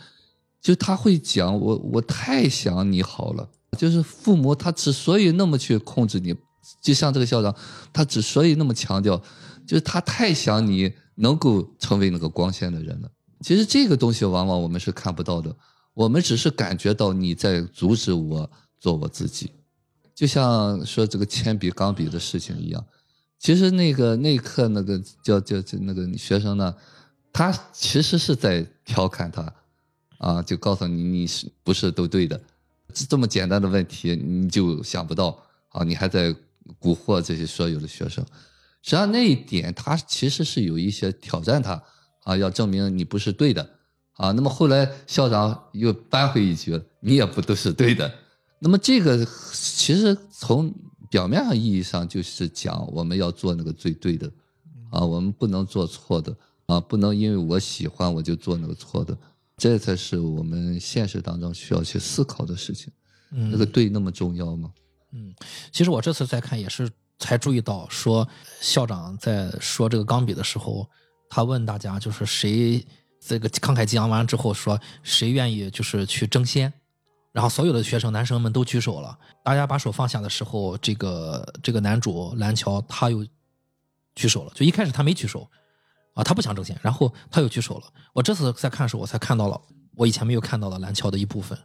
[0.62, 3.50] 就他会讲我，我太想你好了。
[3.78, 6.36] 就是父母他之所以那么去控制你，
[6.82, 7.56] 就像这个校长，
[7.94, 9.16] 他之所以那么强调，
[9.66, 13.10] 就是他太想你能够成为那个光鲜的人了。
[13.42, 15.56] 其实这个东西往往我们是看不到的，
[15.94, 19.50] 我们只是感觉到你在阻止我做我自己。
[20.20, 22.86] 就像说这个铅笔钢笔的事情一样，
[23.40, 26.76] 其实那个那一刻那个叫叫叫那个学生呢，
[27.32, 29.54] 他其实是在调侃他。
[30.18, 32.38] 啊，就告诉你你是不是都对的，
[32.94, 35.82] 这么简单的问题你就想不到啊！
[35.86, 36.36] 你还在
[36.82, 38.22] 蛊惑这些所有的学生，
[38.82, 41.82] 实际上那一点他其实是有一些挑战他
[42.26, 43.66] 啊，要证明你不是对的
[44.16, 44.34] 啊。
[44.34, 48.12] 那么后来校长又扳回一局，你也不都是对的。
[48.60, 50.74] 那么这个其实从
[51.10, 54.32] 表面上意义上就是讲我们要做那个最对的
[54.92, 56.36] 啊，我们不能做错的
[56.68, 59.18] 啊，不能因为我喜欢我就做那个错的。
[59.58, 62.92] 这才是我们现实当中需要去思考的事情。
[63.32, 64.72] 嗯，那个对那么重要吗？
[65.12, 65.34] 嗯，
[65.72, 68.28] 其实我这次再看也是才注意到，说
[68.62, 70.90] 校长在说这个钢笔的时候，
[71.30, 72.86] 他问大家就是谁
[73.20, 76.72] 这个慷慨激昂完之后说谁愿意就是去争先，
[77.40, 79.18] 然后所有的学生男生们都举手了。
[79.46, 83.26] 大家把手放下的时候，这个这个男主蓝桥他又
[84.14, 84.52] 举手了。
[84.54, 85.50] 就一开始他没举手。
[86.16, 87.84] 啊，他不想挣钱，然后他又举手了。
[88.12, 89.62] 我这次在看的时候，我才看到了
[89.96, 91.58] 我以前没有看到的蓝桥的一部分，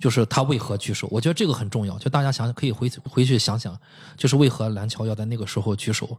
[0.00, 1.06] 就是他为何举手。
[1.12, 3.78] 我觉得这个很重要，就大家想可以回回去想想，
[4.16, 6.18] 就是为何蓝桥要在那个时候举手，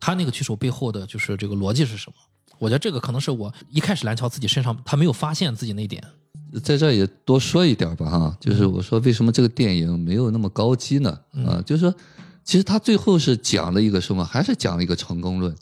[0.00, 2.16] 他那个举手背后的就是这个逻辑是什么？
[2.58, 6.02] 我觉得这个可能是我一开始蓝桥自己身上他没有发现自己那点。
[6.62, 11.10] 在这也多说一点吧，哈，就是我说为什么这个电影没有那么高级呢？
[11.46, 11.94] 啊，就是说，
[12.44, 14.24] 其实他最后是讲了一个什么？
[14.24, 15.54] 还是讲了一个成功论？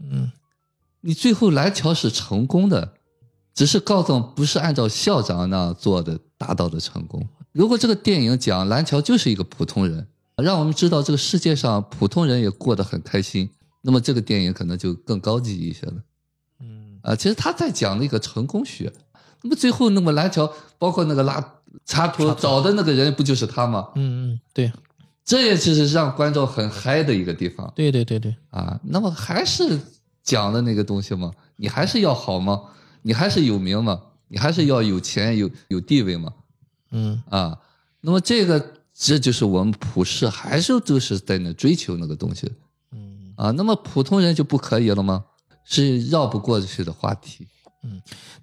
[0.00, 0.30] 嗯。
[1.02, 2.94] 你最后蓝桥是成功的，
[3.54, 7.24] 只是告诉不是按照校长那样做的达到的成功。
[7.52, 13.48] 如果这个电影讲蓝桥就是一个普通人，让我们知道这个世界上普通人也过得很开心，
[13.82, 15.94] 那么这个电影可能就更高级一些了。
[16.60, 18.92] 嗯啊，其实他在讲那个成功学。
[19.46, 21.54] 那么最后那么蓝桥，包括那个拉
[21.84, 23.88] 插图找的那个人不就是他吗？
[23.94, 24.72] 嗯嗯，对。
[25.24, 28.78] 这也就是让观众很嗨的一个地方对对对对，啊。
[28.84, 29.76] 那么还是
[30.22, 31.32] 讲的那个东西吗？
[31.56, 32.62] 你还是要好吗？
[33.02, 34.00] 你还是有名吗？
[34.28, 36.32] 你还是要有钱有有地位吗？
[36.92, 37.58] 嗯啊，
[38.00, 42.52] 那么这个这就是我们普世还是都是在那追求那个东西
[42.92, 43.50] 嗯啊。
[43.50, 45.24] 那么普通人就不可以了吗？
[45.64, 47.48] 是绕不过去的话题。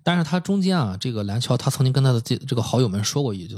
[0.04, 3.58] 但是他中间啊，这个蓝桥他曾经跟他的这这个好友们说过一句，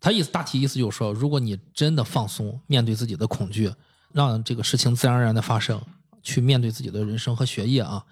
[0.00, 3.72] 他意思大体意思就是说，如果你真的放松，面对自己的恐惧，
[4.12, 5.80] 让这个事情自然而然的发生，
[6.22, 8.04] 去面对自己的人生和学业啊，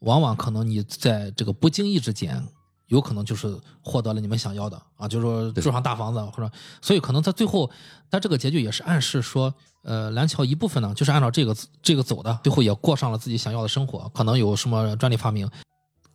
[0.00, 2.46] 往往可能你在这个不经意之间，
[2.88, 6.50] 有可能就是获得了你们想要的啊，就是说住上大房子或者，
[6.82, 7.70] 所以可能他最后
[8.10, 15.48] 他这个结局也是暗示说，呃，蓝桥一部分呢就是按照这个这个走的，最后也过上了自己想要的生活，可能有什么专利发明，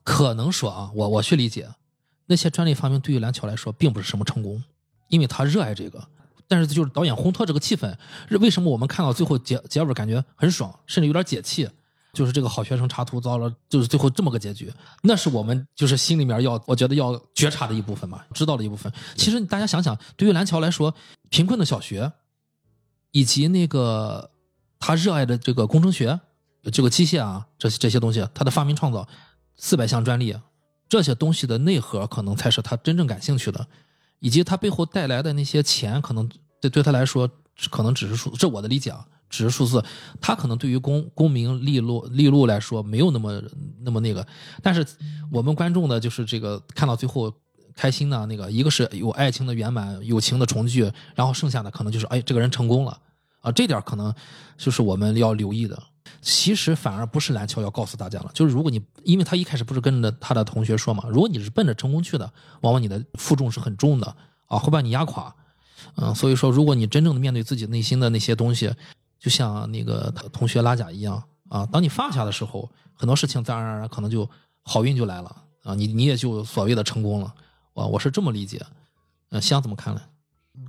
[0.10, 1.69] 可能说啊，我我去理解，
[2.26, 4.63] 那些专利发明对于蓝桥来说并不是什么成功，
[5.08, 6.04] 因为他热爱这个。
[6.48, 7.95] 但是就是导演烘托这个气氛，
[8.39, 11.69] 为什么我们看到最后结结尾感觉很爽，甚至有点解气？
[12.12, 18.91] 就是这个好学生插图遭了，就是最后这么个结局，那是我们就是心里面要，我觉得要觉察的一部分嘛，知道的一部分。
[19.15, 20.91] 其实大家想想，对于蓝桥来说，
[21.30, 22.12] 贫困的小学，
[23.12, 24.32] 以及那个
[24.80, 26.19] 他热爱的这个工程学、
[26.74, 29.08] 这个机械啊，这些这些东西，他的发明创造，
[29.60, 30.36] 四百项专利，
[30.88, 33.67] 这些东西的内核可能才是他真正感兴趣的，
[34.19, 36.28] 以及他背后带来的那些钱，可能
[36.62, 37.30] 对对他来说
[37.69, 39.84] 可能只是数，这我的理解啊，只是数字。
[40.22, 43.43] 他可能对于功功名利禄利禄来说没有那么
[43.82, 44.26] 那么那个，
[44.63, 44.86] 但是
[45.30, 47.32] 我们观众的就是这个看到最后
[47.76, 52.98] 开心的那个，一个是有爱情的圆满，友情的重聚，然后剩下的可能就是哎这个人成功了
[53.41, 54.13] 啊，这点可能
[54.58, 55.78] 就是我们要留意的。
[56.22, 64.16] 其实反而不是蓝桥要告诉大家了，就是如果你因为他一开始不是跟着他的同学说嘛，如果你是奔着成功去的，往往你的负重是很重的
[64.48, 65.34] 啊，会把你压垮。
[65.96, 68.74] 嗯，所以说，如果你真正的面对自己内心的那些东西，
[69.18, 74.30] 就像那个同学拉贾一样啊，当你放下的时候，很多事情自然而然可能就
[74.64, 77.34] 好运就来了啊，你你也就所谓的成功了。
[77.74, 78.62] 啊，我是这么理解。
[79.30, 80.02] 嗯，香怎么看呢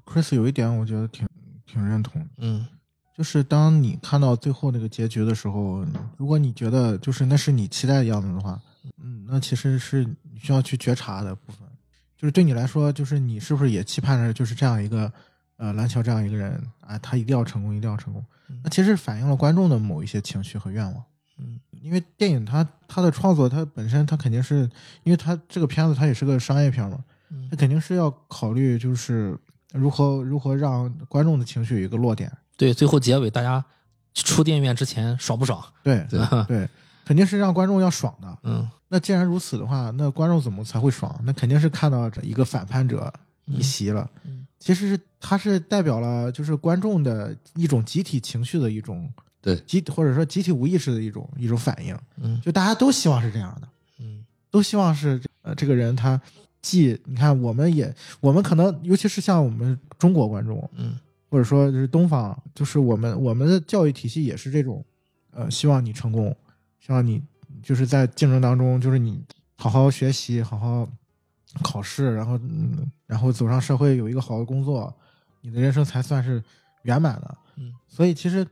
[0.07, 1.27] ？Chris 有一点我觉得挺
[1.67, 2.67] 挺认同，嗯
[3.16, 5.85] 就是当你看到最后那个结局的时候，
[6.16, 8.59] 如果你觉得就是那是你期待的样子的话，
[9.03, 11.68] 嗯，那其实是你需要去觉察的部分。
[12.16, 15.11] 就是对你来说，就是你是不是也期盼着就是这样一个
[15.57, 18.25] 呃蓝桥这样一个人啊，他一定要成功，一定要成功。
[18.62, 21.05] 那其实反映了观众的某一些情绪和愿望。
[21.38, 24.68] 嗯因为电影它它的创作它本身它肯定是
[25.03, 29.35] 因为它这个片子它也是个商业片嘛，嗯它肯定是要考虑就是
[29.73, 32.31] 如何如何让观众的情绪有一个落点。
[32.61, 33.64] 对，最后结尾大家
[34.12, 35.64] 出电影院之前爽不爽？
[35.83, 36.68] 对对 对，
[37.07, 38.38] 肯定是让观众要爽的。
[38.42, 41.18] 嗯那既然如此的话，那观众怎么才会爽？
[41.25, 43.11] 那肯定是看到这一个反叛者
[43.46, 44.09] 逆袭了。
[44.25, 53.68] 嗯其实是它是代表了就是观众的一种集体情绪的一种对集或者说集体无意识的一种一种反应，嗯就大家都希望是这样的。
[54.01, 56.20] 嗯都希望是呃这个人他
[56.61, 60.99] 既你看我们也我们可能尤其是像我们中国观众嗯
[61.31, 64.85] 或者说就是东方，就是我们我们的教育体系也是这种，
[65.31, 66.37] 呃，希望你成功，
[66.81, 67.23] 希望你
[67.62, 69.23] 就是在竞争当中，就是你
[69.55, 70.88] 好好学习，好好
[71.62, 74.93] 考试，然后嗯，然后走上社会有一个好的工作，
[75.40, 76.43] 你的人生才算是
[76.83, 77.38] 圆满的。
[77.57, 78.47] 嗯，所以其实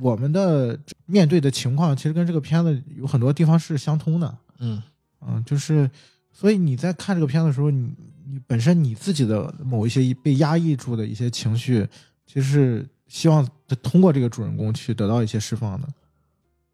[0.00, 4.38] 我们的面对的情况，其实跟这个片子有很多地方是相通的。
[4.58, 4.82] 嗯
[5.20, 5.90] 嗯，就是，
[6.32, 7.92] 所以你在看这个片子的时候，你
[8.26, 11.86] 你本身你自己的某一些被压抑住的一些情绪，
[12.26, 13.46] 其实是希望
[13.82, 15.88] 通过这个主人公去得到一些释放的。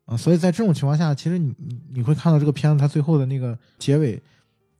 [0.04, 4.22] 啊，所以在这种情况下，其实你你你会看到这个片子它最后的那个结尾，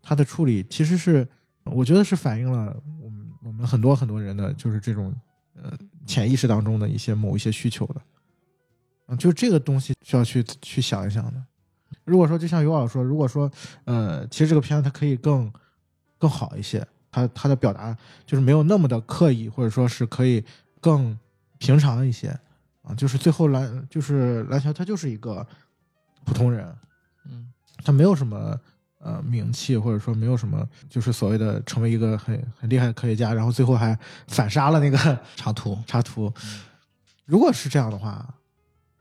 [0.00, 1.26] 它的处理其实是
[1.64, 5.14] 我觉得是反映了我们我们很多很多人的就是这种
[5.54, 5.72] 呃
[6.06, 8.00] 潜意识当中的一些某一些需求的。
[9.08, 11.42] 嗯，就这个东西需要去去想一想的。
[12.04, 13.50] 如果说就像尤老师说，如果说
[13.84, 15.52] 呃，其实这个片子它可以更
[16.16, 20.44] 更好一些，它它的表达就是没有那么的刻意，或者说是可以
[20.80, 21.18] 更
[21.58, 22.28] 平常一些
[22.82, 22.94] 啊。
[22.94, 25.46] 就是最后蓝就是蓝桥，他就是一个
[26.24, 26.74] 普通人，
[27.26, 27.52] 嗯
[27.84, 28.58] 他没有什么
[28.98, 34.96] 呃名气，或者说没有什么就是所谓的成为一个很很厉害的科学家，然后最后还反杀了那个
[35.36, 36.32] 插图插图。
[37.24, 38.34] 如果是这样的话，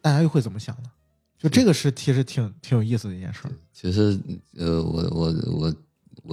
[0.02, 0.90] 大家又会怎么想呢？
[1.38, 3.44] 就这个是其实挺挺有意思的一件事。
[3.72, 4.20] 其实，
[4.58, 5.76] 呃，我我我我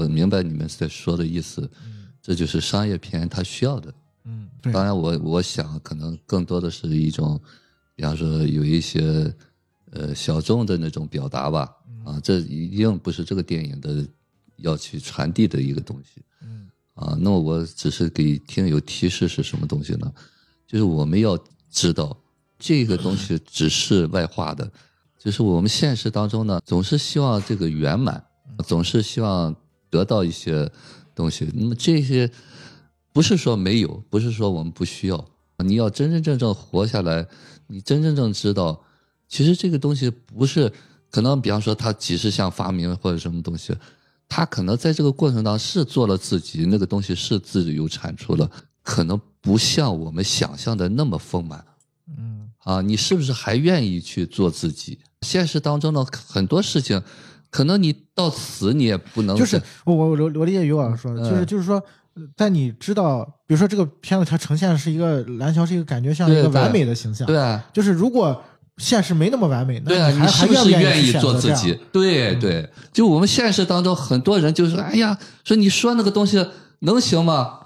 [0.09, 1.71] 明白你们在说的意思，
[2.21, 3.95] 这就是商业片它需要的。
[4.25, 7.41] 嗯，当然我，我想可能更多的是一种，
[7.95, 9.33] 比方说有一些
[9.93, 11.71] 呃小众的那种表达吧，
[12.05, 14.07] 啊，这一定不是这个电影的
[14.57, 16.23] 要去传递的一个东西。
[16.43, 20.13] 嗯啊，那么我只是给听友提示是什么东西呢？
[20.67, 21.39] 就是我们要
[21.71, 22.17] 知道
[22.59, 24.71] 这个东西只是外化的，
[25.19, 28.25] 就是我们现实当中呢，总是希望这个圆满，
[28.65, 29.55] 总是希望
[29.95, 30.69] 得到一些
[31.15, 31.49] 东西。
[31.55, 32.29] 那么这些
[33.13, 35.25] 不是说没有，不是说我们不需要。
[35.59, 37.25] 你要真真正正活下来，
[37.69, 38.83] 你真真正知道，
[39.29, 40.73] 其实这个东西不是
[41.13, 43.73] 可能，比方说他几十项发明或者什么东西，
[44.29, 48.51] 他可能在这个过程当中是做了自己那个东西是自己有产出了，
[48.83, 51.65] 可能不像我们想象的那么丰满。
[52.09, 54.99] 嗯啊，你是不是还愿意去做自己？
[55.23, 57.01] 现实当中呢，很多事情，
[57.55, 61.77] 可能你到死你也不能就是我我我我理解于老师说的，就是嗯就是说，
[62.15, 68.43] 呃在你知道，比如说这个片子它呈现的是一个蓝桥是一个感觉像一个完美的形象，对啊，就是如果
[68.79, 71.79] 现实没那么完美，那对啊，你还是不是愿愿意做自己？
[71.93, 76.45] 对对，就我们现实当中很多人就是：“哎呀，说你说那个东西
[76.81, 77.61] 能行吗？”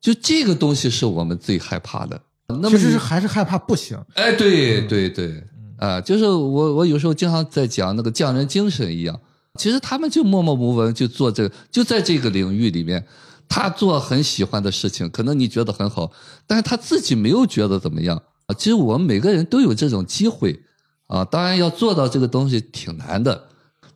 [0.00, 2.18] 就这个东西是我们最害怕的。
[2.46, 3.98] 那么其实是还是害怕不行。
[4.14, 5.42] 哎，对对对，
[5.76, 9.18] 啊，就是我我有时候经常在讲那个匠人精神一样，
[9.58, 13.04] 其实他们就默默无闻就做这个，就在这个领域里面，
[13.48, 16.10] 他做很喜欢的事情，可能你觉得很好，
[16.46, 18.54] 但是他自己没有觉得怎么样啊。
[18.58, 20.60] 其实我们每个人都有这种机会
[21.06, 23.48] 啊，当然要做到这个东西挺难的。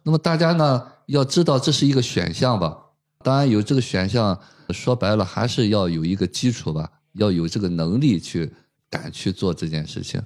[0.04, 2.76] 那么大家呢要知道这是一个选项吧，
[3.24, 4.38] 当然有这个选项，
[4.70, 8.52] 说白了还是要有一个基础吧，要有这个能力去
[8.88, 10.22] 敢去做这件事情。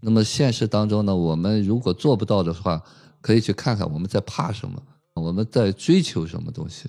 [0.00, 2.80] 那么现实当中呢，我们如果做不到的话，
[3.20, 4.82] 可以去看看我们在怕什么，
[5.14, 6.88] 我们在追求什么东西。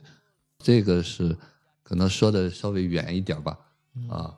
[0.59, 1.35] 这个是
[1.83, 3.57] 可能说的稍微远一点吧，
[4.09, 4.35] 啊，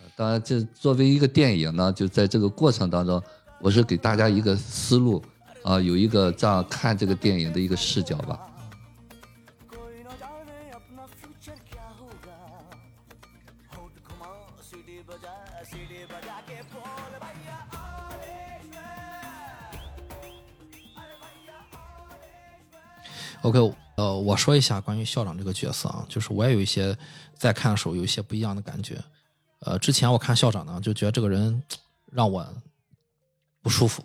[0.00, 3.22] 呃当然这作为一个电影呢，就在这个过程当中，
[3.60, 5.22] 我是给大家一个思路
[5.62, 8.40] 啊，有一个这样看这个电影的一个视角吧。
[23.42, 26.96] OK，呃，我说一下关于校长这个角色啊，就是我也有一些
[27.34, 29.00] 在看的时候有一些不一样的感觉。
[29.60, 31.62] 呃，之前我看校长呢，就觉得这个人
[32.10, 32.46] 让我
[33.62, 34.04] 不舒服、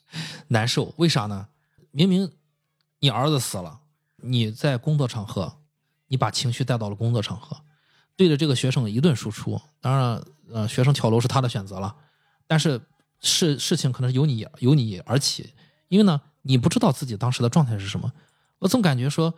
[0.48, 0.94] 难受。
[0.96, 1.48] 为啥呢？
[1.90, 2.30] 明明
[3.00, 3.80] 你儿子死了，
[4.16, 5.58] 你在工作场合，
[6.08, 7.60] 你把情绪带到了工作场合，
[8.16, 9.60] 对着这个学生一顿输出。
[9.80, 11.94] 当然，呃，学生跳楼是他的选择了，
[12.46, 12.80] 但是
[13.20, 15.52] 事事情可能是由你由你而起，
[15.88, 18.10] 因为呢，你不知道自己当时的状态是什么。
[18.60, 19.34] 我总感觉说，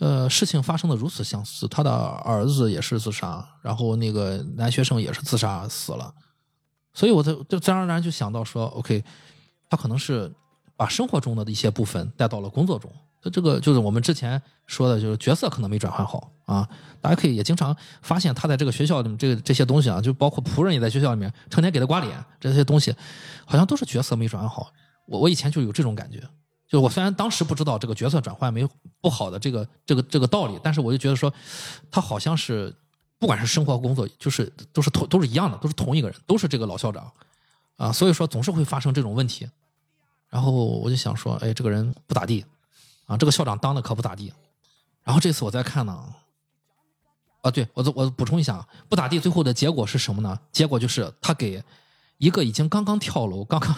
[0.00, 6.12] 呃，事情发生的如此相似，他的儿子也是自杀，然后那个男学生也是自杀死了，
[6.92, 9.04] 所以我就就自然而然就想到说，OK，
[9.70, 10.32] 他可能是
[10.74, 12.90] 把生活中的一些部分带到了工作中。
[13.20, 16.68] 这这个就是我们之前说的，就是角色可能没转换好啊。
[17.00, 22.92] 大家可以也经常发现他在这个学校里面这个这些东西啊，就包括仆人也在学校里面成天给他刮脸，这些东西
[23.44, 24.72] 好像都是角色没转换好。
[25.06, 26.20] 我我以前就有这种感觉，
[26.72, 28.68] 就我虽然当时不知道这个角色转换没有
[28.98, 31.30] 不好的这个这个这个道理，但是我就觉得说，
[31.90, 32.74] 他好像是
[33.18, 37.12] 不管是生活工作，就是都是同都是一样的，都是同一个人，都是这个老校长
[37.76, 39.46] 啊，所以说总是会发生这种问题。
[40.30, 42.42] 然后我就想说，哎，这个人不咋地
[43.04, 44.32] 啊，这个校长当的可不咋地。
[45.04, 46.02] 然后这次我再看呢，
[47.42, 50.40] 啊，对我我补充一下，不咋地，最后的结果是什么呢？
[50.50, 51.62] 结果就是他给
[52.16, 53.76] 一个已经刚刚跳楼、刚刚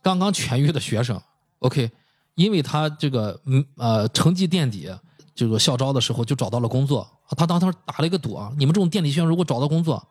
[0.00, 1.20] 刚刚痊愈的学生
[1.58, 1.90] ，OK，
[2.36, 4.88] 因为他这个嗯呃成绩垫底，
[5.34, 10.06] 这个校招的时候就找到了工作，他当时打了一个赌啊，你们这种垫底学生如果找到工作，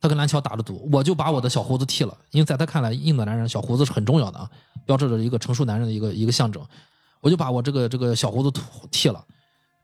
[0.00, 4.50] 他跟蓝桥打了赌，我就把我的小胡子剃了，因为在他看来，印度男人小胡子是很重要的啊，
[4.84, 6.62] 标志着一个成熟男人的一个一个象征，
[7.20, 8.60] 我就把我这个这个小胡子
[8.90, 9.24] 剃了。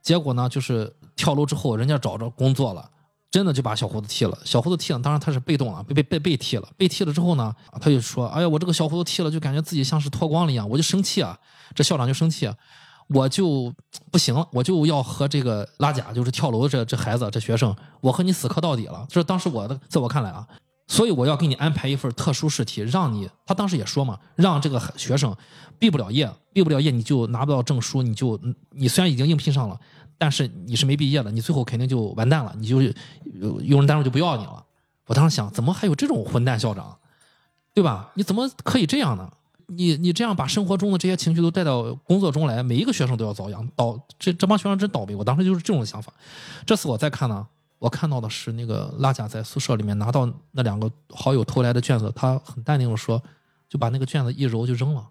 [0.02, 2.88] 结果呢，就是跳楼之后，人家找着工作了，
[3.30, 4.38] 真的就把小胡子剃了。
[4.44, 6.68] 小胡子剃了，当然他是被动了，被被被被剃了。
[6.76, 11.36] 被剃了之后呢，他就说：“哎呀，我这个小胡子剃了，就感觉自己像是脱光了一样。”我就生气啊，
[11.74, 12.50] 这校长就生气，
[13.08, 13.72] 我就
[14.10, 19.06] 不行了，我就要和这个拉贾，就是跳楼的这这孩子这学生，我和你死磕到底了。
[19.08, 20.46] 这是当时我的，在我看来啊，
[20.88, 25.36] 所以我要给你安排一份特殊试题，让你，他当时也说嘛，让这个学生
[25.78, 28.40] 毕不了业，毕不了业你就拿不到证书，你就
[28.70, 29.78] 你虽然已经应聘上了，
[30.18, 32.82] 但是你是没毕业的，你最后肯定就完蛋了，你就
[33.62, 34.64] 用人单位就不要你了。
[35.06, 36.98] 我当时想，怎么还有这种混蛋校长，
[37.72, 38.10] 对吧？
[38.14, 39.30] 你怎么可以这样呢？
[39.66, 45.14] 你你这样把生活中的这些情绪都带到工作中来，每一个学生都要遭殃，倒这这帮学生真倒霉。
[45.14, 46.12] 我当时就是这种想法。
[46.64, 47.46] 这次我再看呢，
[47.78, 53.22] 我看到的是那个拉贾在宿舍里面拿到那两个好友偷来的卷子，他很淡定的说，
[53.68, 55.06] 就把那个卷子一揉就扔了。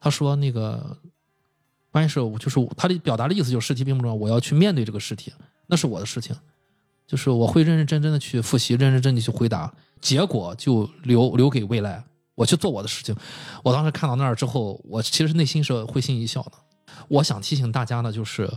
[0.00, 0.96] 他说那个，
[1.90, 5.30] 关键是我就是他的表达的意思就是试题并不重要，我要去面对这个试题，
[5.66, 6.34] 那是我的事情，
[7.06, 9.70] 就是我会认认真真的去复习，认认真真的去回答。
[10.00, 12.02] 结果就留留给未来，
[12.40, 13.14] 我去做我的事情。
[13.62, 16.52] 我当时看到那儿之后，我其实内心是会心一笑的。
[17.08, 18.50] 我想提醒大家呢，就是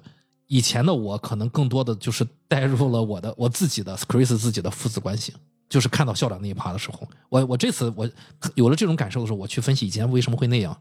[0.48, 5.34] 以前的我可能更多的就是 带入了我的我自己的 Chris 自己的父子关系，
[5.68, 8.10] 就是看到校长那一趴的时候，我我这次我
[8.56, 10.78] 有了这种感受的时候，我去分析以前为什么会那样，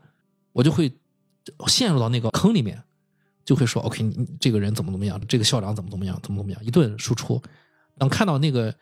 [0.53, 0.93] 我就会
[1.67, 2.81] 陷入到那个坑里面，
[3.45, 7.43] 就会说 OK，你你这个人怎么怎么样，这个校长怎么怎么样，怎么怎么样，一顿输出。
[7.99, 8.73] 当看到那个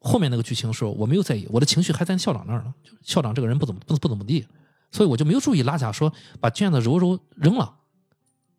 [0.00, 2.72] 后面那个剧情的时候，我没有在意，我的情绪还在校长那儿呢，
[3.02, 4.46] 校长这个人不怎么不不怎么地，
[4.92, 7.74] 所以我就没有注意拉贾说把卷子揉揉扔了。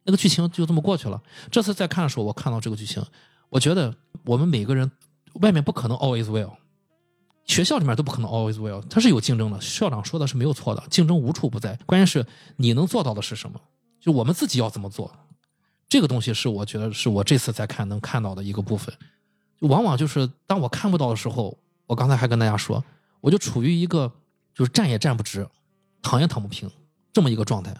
[0.03, 1.21] 那个剧情就这么过去了。
[1.51, 3.03] 这次再看的时候，我看到这个剧情，
[3.49, 4.91] 我觉得我们每个人
[5.35, 6.53] 外面不可能 always well，
[7.45, 9.61] 学校里面都不可能 always well，它是有竞争的。
[9.61, 11.77] 校长说的是没有错的，竞争无处不在。
[11.85, 12.25] 关键是
[12.57, 13.59] 你能做到的是什么？
[14.01, 15.11] 就我们自己要怎么做？
[15.87, 18.93] 这个东西是我觉得是我这次再看能看到的一个部分。
[19.59, 22.83] 往往就是当我看不到的时候，我刚才还跟大家说，
[23.21, 24.11] 我就处于一个
[24.53, 25.47] 就是站也站不直，
[26.01, 26.69] 躺也躺不平
[27.11, 27.75] 这么一个状态。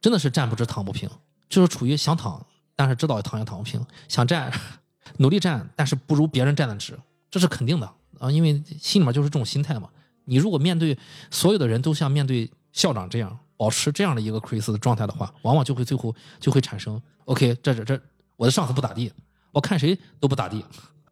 [0.00, 1.08] 真的是站不直躺不平，
[1.48, 2.44] 就是处于想躺，
[2.74, 4.52] 但是知道躺也躺不平；想站，
[5.18, 6.98] 努力站，但是不如别人站得直，
[7.30, 7.86] 这是肯定的
[8.18, 8.28] 啊！
[8.30, 9.88] 因为心里面就是这种心态嘛。
[10.24, 10.98] 你如果面对
[11.30, 18.00] 所有的人都像面对校长这样，保持这样的一个 Chris 的状态的话，往往就会最后就会产生 OK，这这这
[18.36, 19.12] 我的上司不咋地，
[19.52, 20.64] 我看谁都不咋地。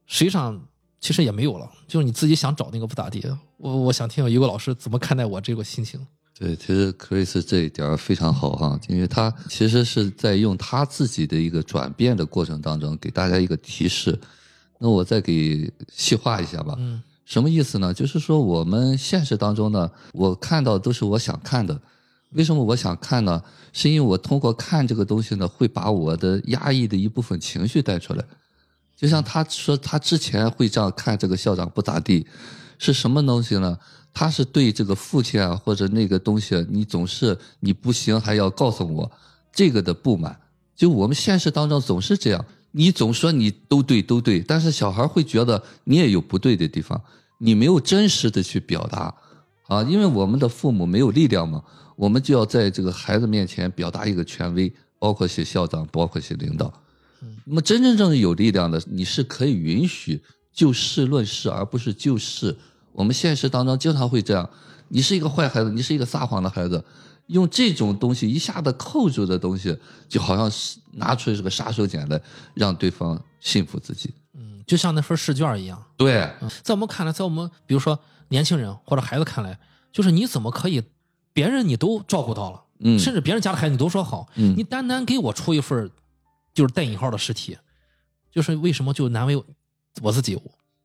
[0.07, 0.61] 实际上
[1.01, 3.24] 其实也没有了，就是你自己想找那个不咋地。
[3.59, 6.05] 我我想听一个老师怎么看待我这个心情。
[6.38, 14.18] 对，其实 Chris 这一点儿非常好哈，因为他其实是在用他自己的一个转变的过程当中给大家一个提示。
[14.78, 16.74] 那我再给细化一下吧。
[16.78, 17.95] 嗯什么意思呢？
[17.95, 21.80] 就是说我们现实当中呢，我看到都是我想看的。
[22.32, 23.42] 为什么我想看呢？
[23.72, 28.24] 是因为我通过看这个东西呢，会把我的压抑的一部分情绪带出来。
[28.96, 32.26] 就像他说，他之前会这样看这个校长不咋地，
[32.78, 33.78] 是什么东西呢？
[34.12, 39.10] 他是对这个父亲啊或者那个东西，你总是你不行还要告诉我
[39.52, 40.38] 这个的不满。
[40.74, 47.00] 就我们现实当中总是这样，你总说你都对都对，但是小孩会觉得你也有不对的地方，
[47.38, 49.14] 你没有真实的去表达
[49.68, 51.62] 啊，因为我们的父母没有力量嘛，
[52.01, 56.72] 我们就要在这个孩子面前表达一个权威，包括些校长，包括些领导。
[57.44, 60.18] 那么真真正正有力量的，你是可以允许
[60.51, 62.57] 就事论事，而不是就事。
[62.92, 64.48] 我们现实当中经常会这样，
[64.88, 66.82] 你是一个坏孩子，你是一个撒谎的孩子，
[67.26, 69.76] 用这种东西一下子扣住的东西，
[70.09, 72.18] 就好像是拿出这个杀手锏来，
[72.55, 74.14] 让对方信服自己。
[74.32, 75.84] 嗯，就像那份试卷一样。
[75.98, 79.59] 对，嗯在我们看来，在我们比如说年轻人或者孩子看来，
[79.92, 80.82] 就是你怎么可以，
[81.41, 85.91] 别人你都照顾到了，嗯甚至别人家的孩子你都说好，嗯你单单给我出一份
[86.53, 87.57] 就是带引号的试题，
[88.30, 89.43] 就是为什么就难为
[90.03, 90.38] 我自己？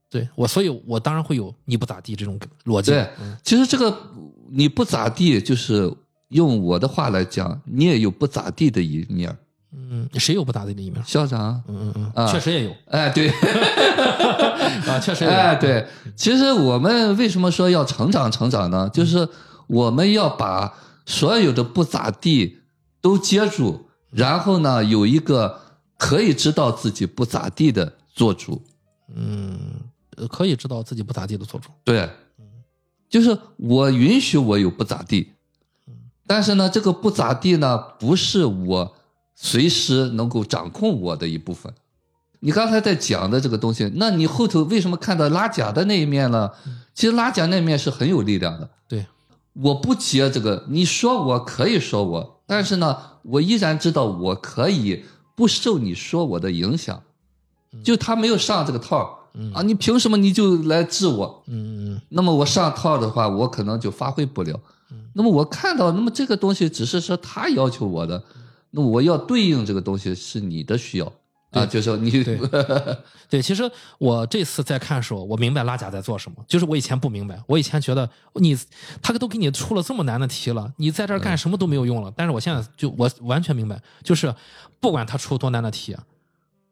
[0.10, 2.92] 对我，所以我当然会有你不咋地这种逻辑。
[2.92, 3.94] 对嗯，其实这个
[4.50, 5.92] 你不咋地，就是
[6.30, 9.36] 用我的话来讲，你也有不咋地的一面。
[9.78, 11.04] 嗯，谁有不咋地的一面？
[11.04, 13.28] 校长，嗯嗯嗯，啊确实也有哎，对，
[14.88, 15.36] 啊，确实也有。
[15.36, 15.86] 哎，对，
[16.16, 18.88] 其实我们为什么说要成长成长呢？
[18.94, 19.28] 就是
[19.68, 20.74] 我们要把
[21.06, 22.60] 所有的不咋地
[23.02, 25.60] 都接住，然后呢，有一个
[25.98, 28.62] 可以知道自己不咋地的做主。
[29.14, 29.60] 嗯，
[30.18, 31.70] 呃可以知道自己不咋地的做主。
[31.84, 32.10] 对，
[33.10, 35.34] 就是我允许我有不咋地，
[36.26, 38.96] 但是呢，这个不咋地呢，不是我
[39.36, 41.72] 随时能够掌控我的一部分。
[42.40, 46.52] 你刚才在讲的这个东西，那你后头为什么看到拉贾的那一面呢？
[46.94, 48.70] 其实拉贾那面是很有力量的。
[48.88, 49.06] 对，
[49.62, 55.04] 我不接这个，你说我可以说我，但是呢，我依然知道我可以
[55.36, 57.02] 不受你说我的影响。
[57.84, 59.52] 就他没有上这个套嗯。
[59.54, 61.44] 啊，你凭什么你就来治我？
[61.48, 64.60] 嗯嗯那么我上套的话，我可能就发挥不了。
[65.14, 68.24] 那么我看到，那么这个东西只是说他要求我的，
[68.72, 71.12] 那我要对应这个东西是你的需要
[71.52, 72.38] 啊，就是说你对
[73.30, 76.38] 对，其实我这次在看的时候，我明白拉贾在做什么。
[76.48, 78.58] 就是我以前不明白，我以前觉得你
[79.02, 82.14] 他都给你出了这么难的题了，你在这儿干什么都没有用了。
[82.16, 84.34] 但是我现在就我完全明白，就是
[84.80, 85.96] 不管他出多难的题，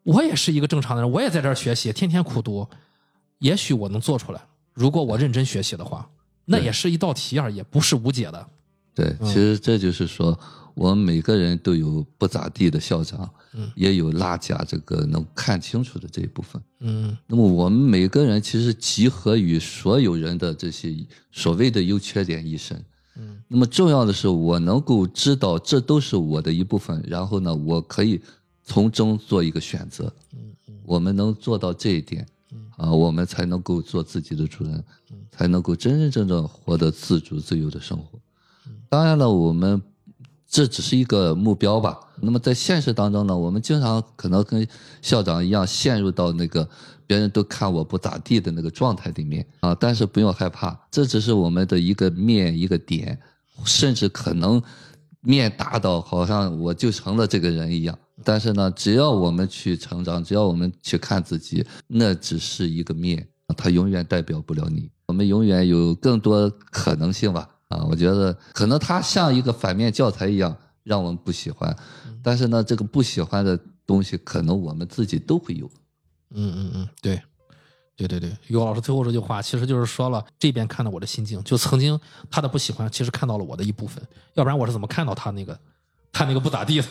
[0.03, 2.67] 我也是一个正常的人，我也在这儿学习，天天苦读，
[3.39, 4.41] 也许我能做出来。
[4.73, 6.09] 如果我认真学习的话，
[6.45, 8.47] 那也是一道题而已不是无解的。
[8.93, 10.37] 对，其实这就是说，
[10.75, 16.61] 我们每个人都有不咋地的校长，嗯也有拉贾这个能看清楚的这一部分。
[16.79, 20.95] 嗯那么我们每个人其实集合于所有人的这些
[21.31, 22.77] 所谓的优缺点一身。
[23.15, 28.19] 嗯那么重要的是，我能够知道这都是我的一部分，然后呢，我可以
[28.63, 30.11] 从中做一个选择。
[30.33, 34.83] 嗯嗯我们能做到这一点嗯啊，我们才能够做自己的主人，
[35.31, 38.19] 才能够真真正正活得自主自由的生活。
[38.89, 39.81] 当然了，我们
[40.53, 41.99] 这只是一个目标吧。
[42.21, 44.65] 那么在现实当中呢，我们经常可能跟
[45.01, 46.69] 校长一样，陷入到那个
[47.07, 49.73] 别人都看我不咋地的那个状态里面啊。
[49.73, 53.19] 但是不用害怕，这只是我们的一个面一个点，
[53.65, 54.61] 甚至可能
[55.21, 57.97] 面大到好像我就成了这个人一样。
[58.23, 63.27] 但是呢，只要我们去成长，只要我们去看自己，那只是一个面，
[63.57, 64.91] 它永远代表不了你。
[65.07, 67.49] 我们永远有更多可能性吧。
[67.73, 71.75] 啊，我觉得可能它像一个反面教材一样，让我们不喜欢。
[72.21, 75.69] 但是呢，这个不喜欢的东西，可能我们自己都会有。
[76.35, 77.21] 嗯嗯嗯，对，
[77.95, 81.99] 对对对，于老师最后这句话，其实就是说了这边看到我的心境，就曾经
[82.31, 84.01] 他的不喜欢，其实看到了我的一部分，
[84.35, 85.59] 要不然我是怎么看到他那个
[86.11, 86.87] 他那个不咋地的？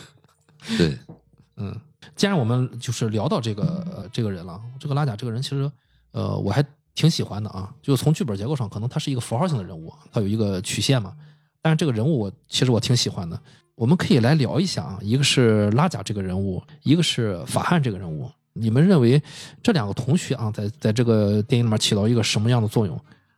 [0.77, 0.97] 对，
[1.57, 1.75] 嗯，
[2.15, 3.63] 既然我们就是聊到这个、
[3.95, 5.69] 呃、这个人了，这个拉贾这个人，其实
[6.11, 6.63] 呃我还
[6.93, 7.73] 挺喜欢的啊。
[7.81, 11.15] 就从剧本结构上，可能他是一个符号性的人物，他有一个曲线嘛。
[11.61, 13.39] 但是这个人物我其实我挺喜欢的。
[13.75, 18.29] 我们可以来聊一下啊，一个是拉贾这个人物，一个是法汉这个人物。
[18.53, 19.21] 你们认为
[19.63, 22.95] 这两个同学啊，在在这个电影里面起到一个什么样的作用？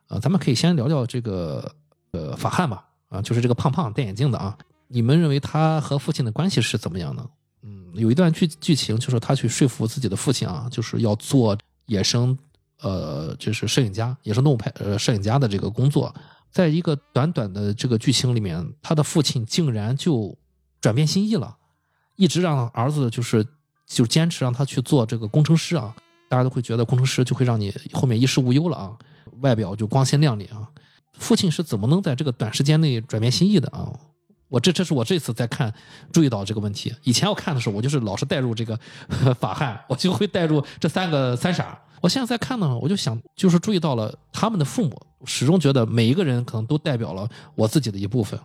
[0.08, 1.72] 啊，咱们可以先聊聊这个
[2.12, 4.58] 呃法汉吧，啊，就是这个胖胖戴眼镜的啊。
[4.88, 7.26] 你们认为他和父亲的关系是怎么样的？
[7.64, 12.38] 嗯，有一段剧剧情就是他去说服自己的父亲啊，就是要做野生
[12.86, 16.14] 呃，就是摄影家、野生动物拍呃摄影家的这个工作。
[16.52, 20.38] 在一个短短的这个剧情里面，他的父亲竟然就
[20.80, 21.58] 转变心意了，
[22.16, 23.44] 一直让儿子就是
[23.88, 25.96] 就坚持让他去做这个工程师啊。
[26.30, 28.94] 大家都会觉得工程师就会让你后面衣食无忧了啊，
[29.42, 30.70] 外表就光鲜亮丽啊。
[31.18, 33.92] 父亲是怎么能在这个短时间内转变心意的啊？
[34.48, 35.74] 我这这是我这次在看
[36.12, 36.94] 注意到这个问题。
[37.04, 38.80] 以前我看的时候，我就是老是带入这个
[39.40, 41.78] 法汉，我就会带入这三个三傻。
[42.06, 44.96] 我现在在看呢，我就想就是注意到了他们的父母，
[45.26, 48.40] 始终觉得每一个人可能都代表了我自己的一部分。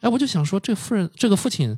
[0.00, 1.74] 哎，我就想说，这夫人这个父亲，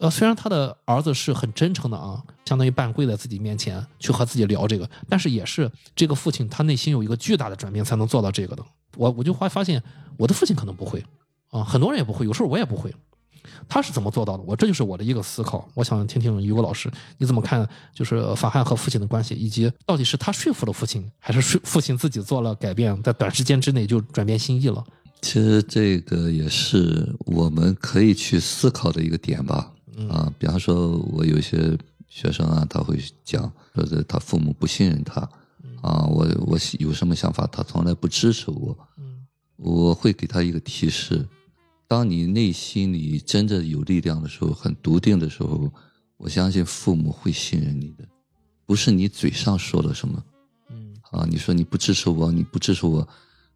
[0.00, 8.64] 呃，虽然他的儿子是很真诚的啊，相当于半跪在自己面前去和自己聊这个，但是也是这个父亲他内心有一个巨大的转变才能做到这个的。
[8.96, 9.80] 我我就会发现，
[10.16, 11.00] 我的父亲可能不会
[11.50, 12.92] 啊，很多人也不会，有时候我也不会。
[13.68, 14.42] 他是怎么做到的？
[14.42, 15.68] 我这就是我的一个思考。
[15.74, 24.84] 我想听听于果老师你怎么看，就是法汉和父亲的关系，以及到底是他说服了父亲，还是说父亲自己做了改变，在短时间之内就转变心意了？
[25.22, 29.72] 其实这个也是我们可以去思考的一个点吧。
[30.10, 31.76] 啊，比方说，我有些
[32.08, 35.20] 学生啊，他会讲说是他父母不信任他，
[35.80, 38.76] 啊，我我有什么想法，他从来不支持我。
[38.98, 39.12] 嗯
[39.56, 41.24] 我会给他一个提示。
[41.94, 45.72] 当你内心里真的有力量的时候，很笃定的时候，
[46.16, 48.04] 我相信父母会信任你的，
[48.66, 50.20] 不是你嘴上说了什么，
[50.70, 50.92] 嗯。
[51.12, 53.08] 啊，你说你不支持我，你不支持我，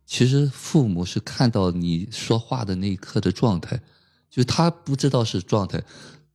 [0.07, 3.82] 其实父母是看到你说话的那一刻的状态，
[4.30, 5.82] 就他不知道是状态，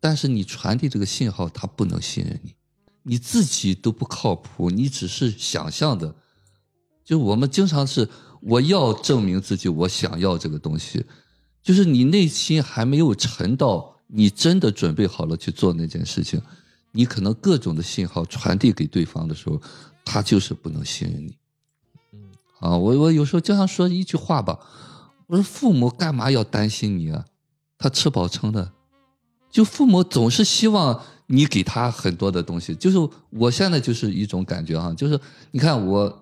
[0.01, 2.53] 但是你传递这个信号，他不能信任你，
[3.03, 6.13] 你自己都不靠谱，你只是想象的，
[7.05, 8.09] 就我们经常是
[8.41, 11.05] 我要证明自己，我想要这个东西。
[11.63, 16.41] 就是你内心还没有沉到你真的准备好了去做那件事情，
[16.91, 19.61] 你可能各种的信号传递给对方的时候，
[20.03, 21.37] 他就是不能信任你。
[22.11, 22.19] 嗯
[22.59, 24.59] 啊，我我有时候经常说一句话吧，
[25.27, 27.25] 我说父母干嘛要担心你啊？
[27.77, 28.73] 他吃饱撑的，
[29.49, 32.75] 就父母总是希望你给他很多的东西。
[32.75, 32.97] 就是
[33.29, 35.17] 我现在就是一种感觉哈，就是
[35.51, 36.19] 你看我。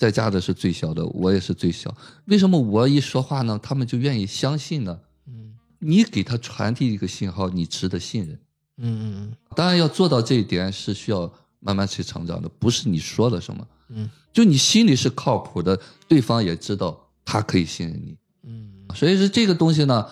[0.00, 1.94] 在家的是最小的，我也是最小。
[2.24, 4.98] 为什么我一说话呢，他们就愿意相信呢？
[5.26, 8.34] 嗯你给他传递一个信号，你值得信任。
[8.78, 15.78] 嗯嗯嗯当然要做到这一点是需要慢慢去成长的，不是你说了什么，嗯就你心里是靠谱的，
[16.08, 18.16] 对方也知道他可以信任你。
[18.44, 20.06] 嗯所以说这个东西呢，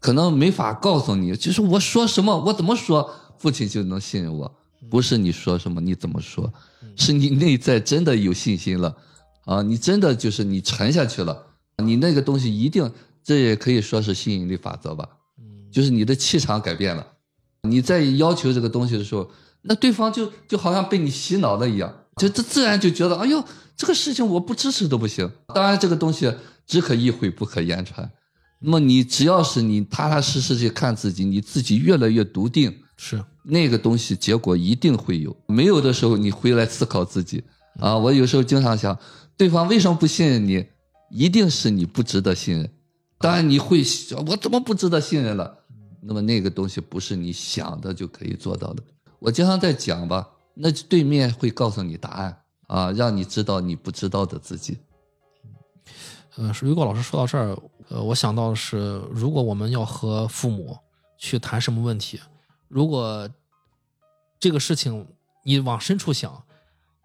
[0.00, 4.54] 可能没法告诉你，就是我说什么，我怎么说，父亲就能信任我。
[4.90, 6.52] 不是你说什么，你怎么说，
[6.94, 8.94] 是你内在真的有信心了。
[9.44, 11.46] 啊，你真的就是你沉下去了，
[11.78, 12.90] 你那个东西一定，
[13.24, 15.08] 这也可以说是吸引力法则吧，
[15.72, 17.06] 就是你的气场改变了，
[17.62, 19.30] 你在要求这个东西的时候，
[19.62, 23.42] 那对方就就好像被你洗脑了一样，就这自然就觉得，哎呦，
[23.76, 25.30] 这个事情我不支持都不行。
[25.54, 26.32] 当然，这个东西
[26.66, 28.10] 只可意会不可言传。
[28.60, 35.34] 那么你只要是你踏踏实实去看自己，你自己越来越笃定，是那个东西结果一定会有。
[35.46, 37.42] 没有的时候，你回来思考自己
[37.78, 37.96] 啊。
[37.96, 38.96] 我有时候经常想。
[39.40, 40.66] 对方为什么不信任你？
[41.08, 42.70] 一定是你不值得信任。
[43.18, 45.56] 当然你会想，我怎么不值得信任了？
[46.02, 48.82] 那么那个东西不是你想的就可以做到的。
[49.18, 54.76] 我经常在讲吧，那对面会告诉你答案啊，让你知道你不知道的自己。
[56.36, 57.56] 呃，如果老师说到这儿，
[57.88, 60.76] 呃，我想到的是，如果我们要和父母
[61.16, 62.20] 去谈什么问题，
[62.68, 63.26] 如果
[64.38, 65.06] 这个事情
[65.46, 66.42] 你往深处想，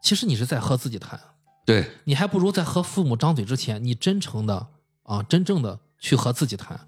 [0.01, 1.17] 其实你是在和自己谈，
[1.65, 4.67] 对，你还不如在和父母张嘴之前，你真诚的
[5.03, 6.79] 啊，真正的去和自己谈，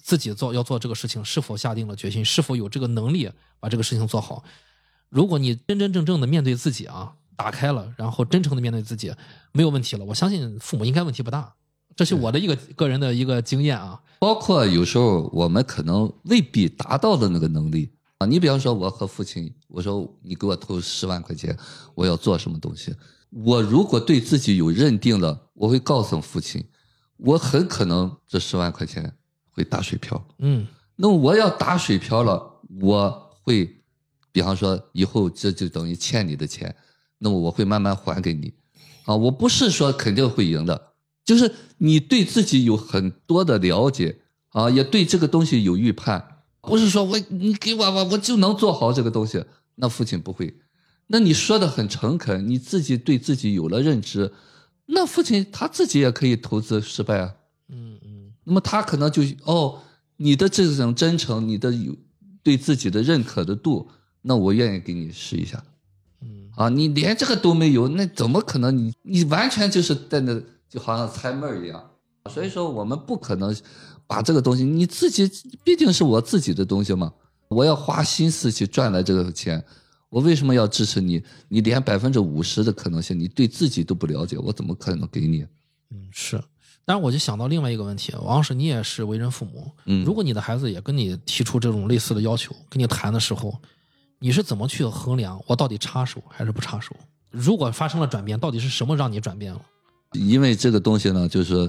[0.00, 4.44] 自己做要做这个事情是否下定了决心，是否有这个能力把这个事情做好。
[5.08, 9.12] 如果你真真正正的面对自己啊，打开了，然后真诚的面对自己，
[9.52, 11.52] 没有问题了，我相信父母应该问题不大。
[11.96, 14.00] 这是我的一个个人的一个经验啊。
[14.20, 18.26] 包括有时候我们可能未必达到的那个能力啊。
[18.26, 21.56] 你比方说，我和父亲，我说你给我投十万块钱，
[21.94, 22.94] 我要做什么东西？
[23.42, 26.64] 我如果对自己有认定了，我会告诉父亲，
[27.16, 29.12] 我很可能这十万块钱
[29.50, 30.24] 会打水漂。
[30.38, 30.66] 嗯。
[30.96, 33.82] 那么我要打水漂了，我会，
[34.30, 36.72] 比方说以后这就等于欠你的钱，
[37.18, 38.54] 那么我会慢慢还给你，
[39.04, 40.92] 啊，我不是说肯定会赢的，
[41.24, 44.20] 就是你对自己有很多的了解
[44.50, 50.56] 啊，也对这个东西有预判，不是说我你给我我我就能做好这个东西，那父亲不会，
[51.06, 54.32] 那你说的很诚恳，你自己对自己有了认知，
[54.86, 57.34] 那父亲他自己也可以投资失败啊，
[57.68, 59.80] 嗯嗯那么他可能就哦，
[60.16, 61.94] 你的这种真诚，你的有
[62.42, 63.88] 对自己的认可的度，
[64.22, 65.62] 那我愿意给你试一下
[66.22, 66.68] 嗯啊！
[66.68, 68.92] 你连这个都没有，那怎么可能你？
[69.02, 71.90] 你完全就是在那，就好像猜闷儿一样。
[72.30, 73.54] 所以说，我们不可能
[74.06, 75.30] 把这个东西，你自己
[75.62, 77.12] 毕竟是我自己的东西嘛，
[77.48, 79.62] 我要花心思去赚来这个钱，
[80.14, 81.20] 我为什么要支持你？
[81.48, 85.42] 你连百分之五十的可能性，你对自己都不了解，我怎么可能给你？
[85.90, 86.40] 嗯是。
[86.84, 93.60] 但是我就想到另外一个问题，王老师，你也是为人父母，嗯如果你的孩子也跟你提出这种类似的要求，跟你谈的时候，
[94.20, 96.94] 你是怎么去衡量我到底插手还是不插手？
[97.30, 99.60] 如果发生了转变，到底是什么让你转变了？
[100.12, 101.68] 因为这个东西呢，就是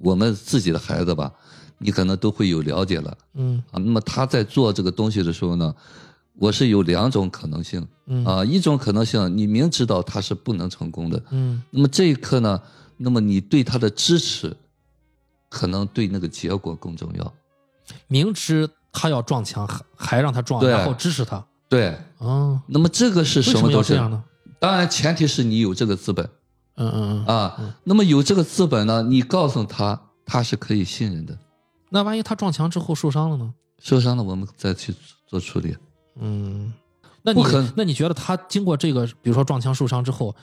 [0.00, 1.30] 我们自己的孩子吧，
[1.76, 3.76] 你可能都会有了解了嗯啊。
[3.78, 5.74] 那么他在做这个东西的时候呢，
[6.38, 12.60] 我是有两种可能性嗯啊，一种可能性你明知道他是不能成功的，嗯那么这一刻呢，
[12.96, 14.56] 那么你对他的支持，
[15.48, 17.34] 可能对那个结果更重要。
[18.08, 21.44] 明知他要撞墙，还还让他撞，对然后支持他。
[21.68, 23.76] 对，哦，那么这个是什么东西？
[23.76, 24.22] 要这样呢？
[24.58, 26.28] 当然，前提是你有这个资本
[26.76, 27.26] 嗯嗯嗯。
[27.26, 27.76] 啊。
[27.84, 31.38] 那么有这个资本呢，你告诉他他是可以信任的。
[31.90, 33.52] 那万一他撞墙之后受伤了呢？
[33.78, 34.94] 受伤了，我们再去
[35.26, 35.76] 做处理。
[36.16, 36.72] 嗯，
[37.22, 40.34] 那你可那你觉得他经过这个，比如说撞墙受伤之后，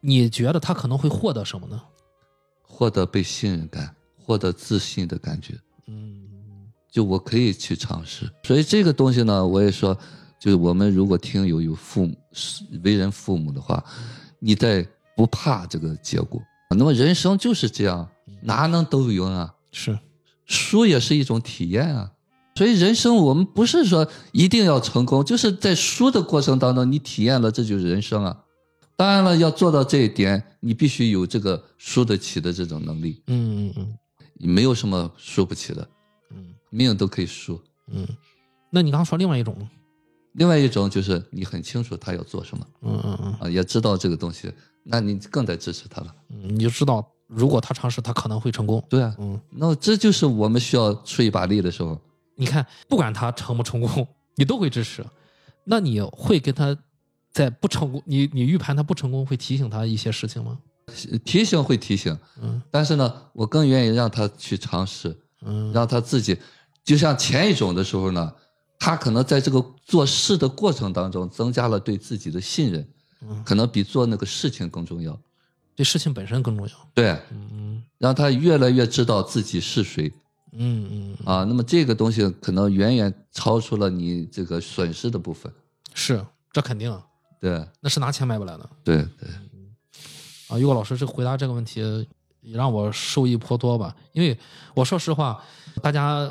[0.00, 1.80] 你觉得他可能会获得什么呢？
[2.62, 6.22] 获得被信任感，获得自信的感觉，嗯
[6.90, 8.30] 就我可以去尝试。
[8.44, 9.96] 所以这个东西呢，我也说，
[10.38, 12.16] 就是我们如果听友有父母
[12.84, 13.82] 为人父母的话，
[14.38, 16.40] 你在不怕这个结果。
[16.70, 18.08] 那么人生就是这样，
[18.42, 19.54] 哪能都赢啊？
[19.72, 19.98] 是，
[20.44, 22.12] 输也是一种体验啊。
[22.58, 28.36] 所以人生我们不是说一定要成功，就是在输的过程当中，你体验了，这就是人生啊。
[28.96, 33.22] 当然了，要做到这一点，你必须有这个输得起的这种能力。
[33.28, 33.98] 嗯嗯嗯
[34.40, 35.88] 没有什么输不起的，
[36.32, 37.60] 嗯命都可以输。
[37.92, 38.04] 嗯。
[38.72, 39.70] 那你刚刚说另外一种呢？
[40.32, 44.52] 另外一种就是你很清楚他要做什么嗯嗯嗯啊，也知道这个东西，
[44.82, 46.12] 那你更得支持他了。
[46.30, 48.84] 嗯，你就知道，如果他尝试，他可能会成功。
[48.88, 51.96] 对啊，嗯，那这就是我们需要出一把力的时候。
[52.38, 55.04] 你看，不管他成不成功，你都会支持。
[55.64, 56.74] 那你会跟他
[57.32, 60.58] 在不成功，你你预判他不成功，会提醒他一些事情吗？
[61.24, 66.38] 提醒会提醒，嗯但是呢，我更愿意让他去尝试，嗯让他自己，
[66.82, 68.32] 就像前一种的时候呢，
[68.78, 72.88] 他可能在这个做事的过程当中增加了对自己的信任，
[73.20, 75.18] 嗯，可能比做那个事情更重要。
[75.76, 76.74] 对事情本身更重要。
[76.94, 80.10] 对，嗯让他越来越知道自己是谁
[80.52, 81.44] 嗯嗯，啊。
[81.44, 85.52] 那么这个东西可能远远超出了你这个损失的部分。
[85.94, 86.96] 是，这肯定，
[87.40, 88.70] 对那是拿钱买不来的。
[88.84, 89.28] 对对，
[90.48, 91.80] 啊，于果老师这回答这个问题
[92.40, 93.94] 也让我受益颇多吧。
[94.12, 94.38] 因为
[94.74, 95.42] 我说实话，
[95.82, 96.30] 大家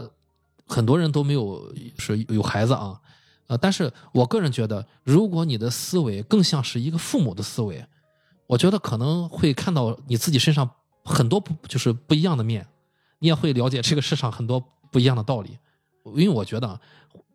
[0.65, 2.99] 很多人都没有是有孩子啊，
[3.47, 7.85] 呃，但是我个人觉得，如果你的思维更像是一个父母的思维，
[8.47, 10.69] 我觉得可能会看到你自己身上
[11.03, 12.65] 很多不就是不一样的面，
[13.19, 15.57] 你也会了解这个世上很多不一样的道理。
[16.15, 16.79] 因为我觉得啊，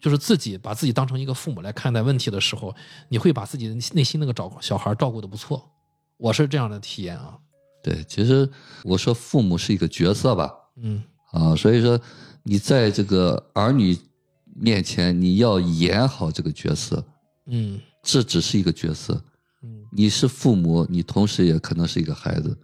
[0.00, 2.74] 就是自己把自己当成一个父母来看待问题的时候，
[3.10, 5.70] 你会把自己内心那个照小孩照顾的不错。
[6.16, 7.36] 我是这样的体验啊，
[7.82, 8.48] 对，其实
[8.84, 11.02] 我说父母是一个角色吧，嗯
[11.32, 12.00] 啊，所以说
[12.44, 13.98] 你在这个儿女
[14.54, 17.04] 面前，你要演好这个角色，
[17.46, 19.22] 嗯这只是一个角色。
[19.62, 22.56] 嗯你是父母，你同时也可能是一个孩子，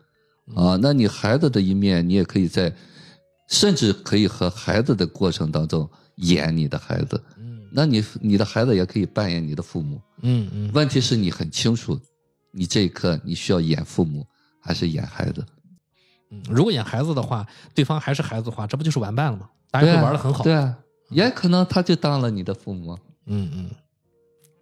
[0.55, 2.75] 啊，那你孩子的一面，你也可以在，
[3.49, 10.01] 甚至可以和孩子的过程当中演你的孩子，嗯那你你的孩子也可以扮演你的父母。
[10.23, 12.01] 嗯嗯问题是你很清楚，
[12.51, 14.27] 你这一刻你需要演父母
[14.61, 15.45] 还是演孩子？
[16.31, 19.49] 嗯，如果演孩子的话，对方还是孩子的话，这不就是玩伴了吗？
[19.71, 20.45] 大家对啊会玩的很好。
[20.45, 20.79] 对啊，
[21.11, 22.99] 也可能他就当了你的父母。
[23.27, 23.71] 嗯嗯。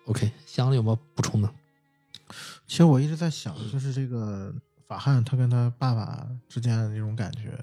[0.07, 1.51] OK，香有没有补充的？
[2.67, 4.55] 其实我一直在想，就是这个
[4.87, 7.59] 法汉他跟他爸爸之间的那种感觉。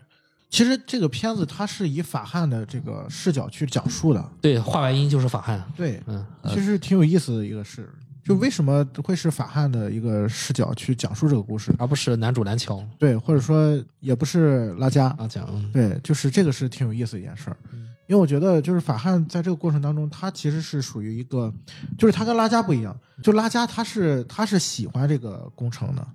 [0.53, 5.59] 其实这个片子它是以法汉的这个视角去讲述的，对，画外音就是法汉。
[5.75, 7.89] 对，嗯其实挺有意思的一个事。
[8.23, 11.73] 就为什么会是法汉的一个视角去讲述这个故事？
[11.79, 15.43] 而不是男主蓝桥对，或者说也不是拉加，啊讲。
[15.49, 17.89] 嗯对，就是这个是挺有意思一件事儿嗯。
[18.05, 21.51] 因为我觉得，就是法汉在这个过程当中，他其实是属于一个，
[21.97, 26.07] 就是他跟拉加不一样，就拉加他是他是喜欢这个工程的，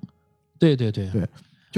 [0.60, 1.28] 对对对对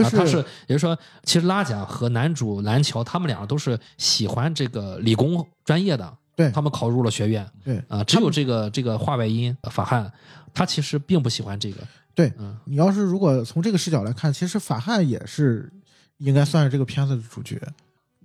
[0.03, 0.37] 就是、啊他是，
[0.67, 8.03] 也就是说，其实拉贾和男主蓝桥他们俩都是喜欢这个理工专业的，对他们考入了学院对啊。
[8.05, 10.11] 只有这个这个画外音呃法汉，
[10.53, 11.79] 他其实并不喜欢这个。
[12.13, 15.73] 对嗯你要是如果从这个视角来看，其实法汉也是
[16.19, 17.59] 应该算是这个片子的主角，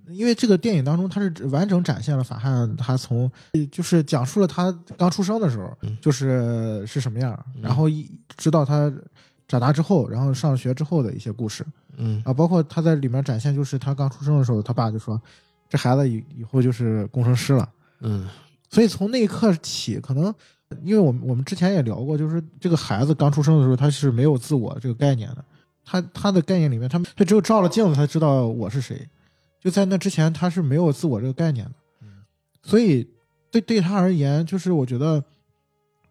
[0.09, 3.31] 因为这个电影当中，他是完整展现了法汉他从
[3.71, 8.91] 就是讲述了他刚出生的时候，嗯就是是什么样，嗯然后一直到他
[9.47, 11.65] 长大之后，然后上学之后的一些故事
[11.97, 15.21] 嗯啊，包括他在里面展现，就是他刚出生的时候，他爸就说
[15.69, 17.69] 这孩子以以后就是工程师了。
[18.01, 18.27] 嗯
[18.69, 20.33] 所以从那一刻起，可能
[20.83, 25.45] 因为我们我们之前也聊过，就是这个孩子刚出生的时候，他是没有自我这个概念的。
[25.85, 29.07] 他他的概念里面，他他只有照了镜子才知道我是谁。
[29.59, 31.71] 就在那之前，他是没有自我这个概念的。
[32.01, 32.07] 嗯
[32.63, 33.07] 所以
[33.51, 35.23] 对对他而言，就是我觉得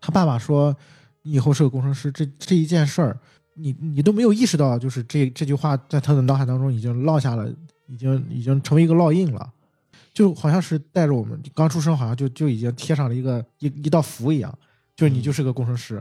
[0.00, 0.74] 他爸爸说
[1.24, 3.18] 你以后是个工程师，这这一件事儿，
[3.54, 7.52] 你你都没有意识到，就是这这句话在他的脑海当中已经烙下了，
[7.88, 9.52] 已经已经成为一个烙印了。
[10.12, 14.56] 就好像是带着我们刚出生，好像就就已经贴上了一个一一道符一样，
[14.94, 16.00] 就是你就是个工程师。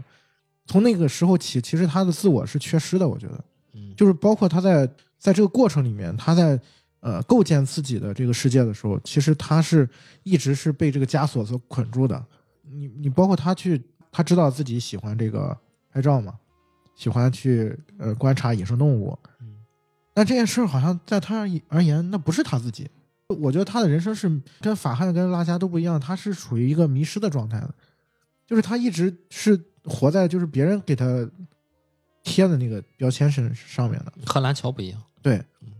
[0.67, 3.43] 从那个时候起，其实他的自我是缺失的，我觉得，
[3.73, 6.59] 嗯就是包括他在在这个过程里面，他在
[6.99, 9.89] 呃构建自己的这个世界的时候，其实他是
[10.21, 12.23] 一直是被这个枷锁所捆住的。
[12.71, 13.81] 你你包括他去，
[14.13, 15.57] 他知道自己喜欢这个
[15.91, 16.35] 拍照嘛，
[16.95, 19.57] 喜欢去呃观察野生动物，嗯。
[20.13, 22.87] 但这件事儿好像在他而而言，那不是他自己。
[23.27, 24.29] 我觉得他的人生是
[24.61, 27.73] 跟法汉跟拉加都不一样，他是处于一个迷失的状态的，
[28.45, 31.27] 就是他一直是活在就是别人给他
[32.23, 34.13] 贴的那个标签身上面的。
[34.25, 35.01] 和蓝桥不一样。
[35.23, 35.43] 对。
[35.61, 35.73] 嗯，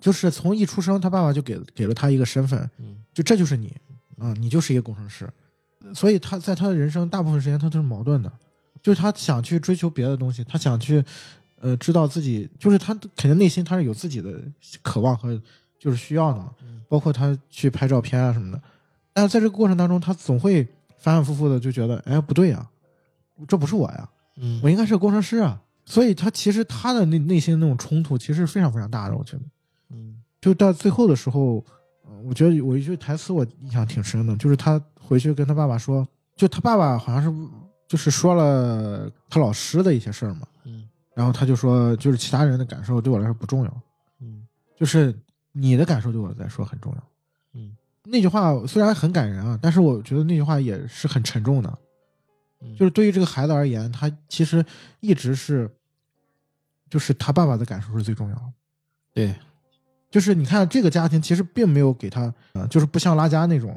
[0.00, 2.96] 就是从一出生，他爸爸就给给了他一个身份，嗯。
[3.12, 3.74] 就这就是你，
[4.18, 5.28] 啊、你就是一个工程师。
[5.94, 8.32] 所以他在他的人生大部分时间他都是矛盾的，
[8.82, 11.04] 就是他想去追求别的东西，他想去，
[11.60, 14.40] 呃，知道自己，就是他肯定内心他是有自己的
[14.82, 15.40] 渴望和
[15.78, 18.60] 就是需要的嘛，嗯包括他去拍照片啊什么的。
[19.12, 20.64] 但是在这个过程当中，他总会
[20.98, 22.66] 反反复复的就觉得，哎，不对呀，
[23.48, 25.60] 这不是我呀，嗯我应该是个工程师啊。
[25.84, 29.42] 所以他其实他的内内心那种冲突其实非常非常大的，我觉得。
[29.90, 31.64] 嗯就到最后的时候，
[32.04, 37.50] 呃我觉得有一句台词我印象挺深的，就是他回去跟他爸爸说，就他爸爸好像是
[37.86, 43.82] 就是说了他老师的一些事儿嘛，嗯然后他就说，就是其他人的感受对我来说不重要，
[44.20, 44.46] 嗯
[44.76, 45.14] 就是
[45.52, 47.02] 你的感受对我来说很重要。
[47.54, 51.78] 嗯那句话虽然很感人啊，但是我觉得那句话也是很沉重的。
[52.60, 54.64] 嗯，就是对于这个孩子而言，他其实
[55.00, 55.70] 一直是，
[56.88, 58.52] 就是他爸爸的感受是最重要的。
[59.12, 59.34] 对，
[60.10, 63.76] 就是你看这个家庭其实并没有给他，呃，就是不像拉加那种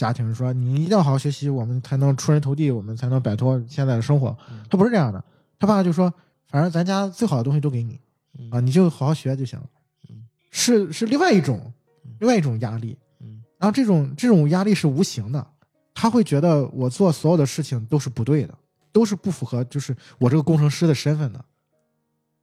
[0.00, 4.34] 家庭说你一定要好好学习，我们才能出人头地，我们才能摆脱现在的生活。
[4.50, 5.22] 嗯他不是这样的，
[5.58, 6.10] 他爸爸就说，
[6.48, 8.00] 反正咱家最好的东西都给你
[8.38, 9.66] 嗯啊，你就好好学就行了
[10.08, 10.24] 嗯。
[10.50, 11.60] 是是另外一种
[12.06, 15.46] 嗯另外一种压力，嗯然后这种这种压力是无形的，
[15.92, 18.54] 他会觉得我做所有的事情都是不对的，
[18.90, 21.44] 都是不符合就是我这个工程师的身份的。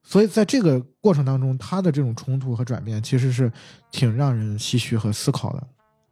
[0.04, 3.52] 所以在这个过程当中，他的这种冲突和转变其实是
[3.92, 5.68] 挺让人唏嘘和思考的。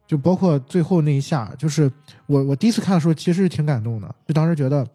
[0.06, 1.90] 就包括最后那一下，就是
[2.26, 4.14] 我我第一次看的时候，其实挺感动的。
[4.26, 4.86] 就当时觉得，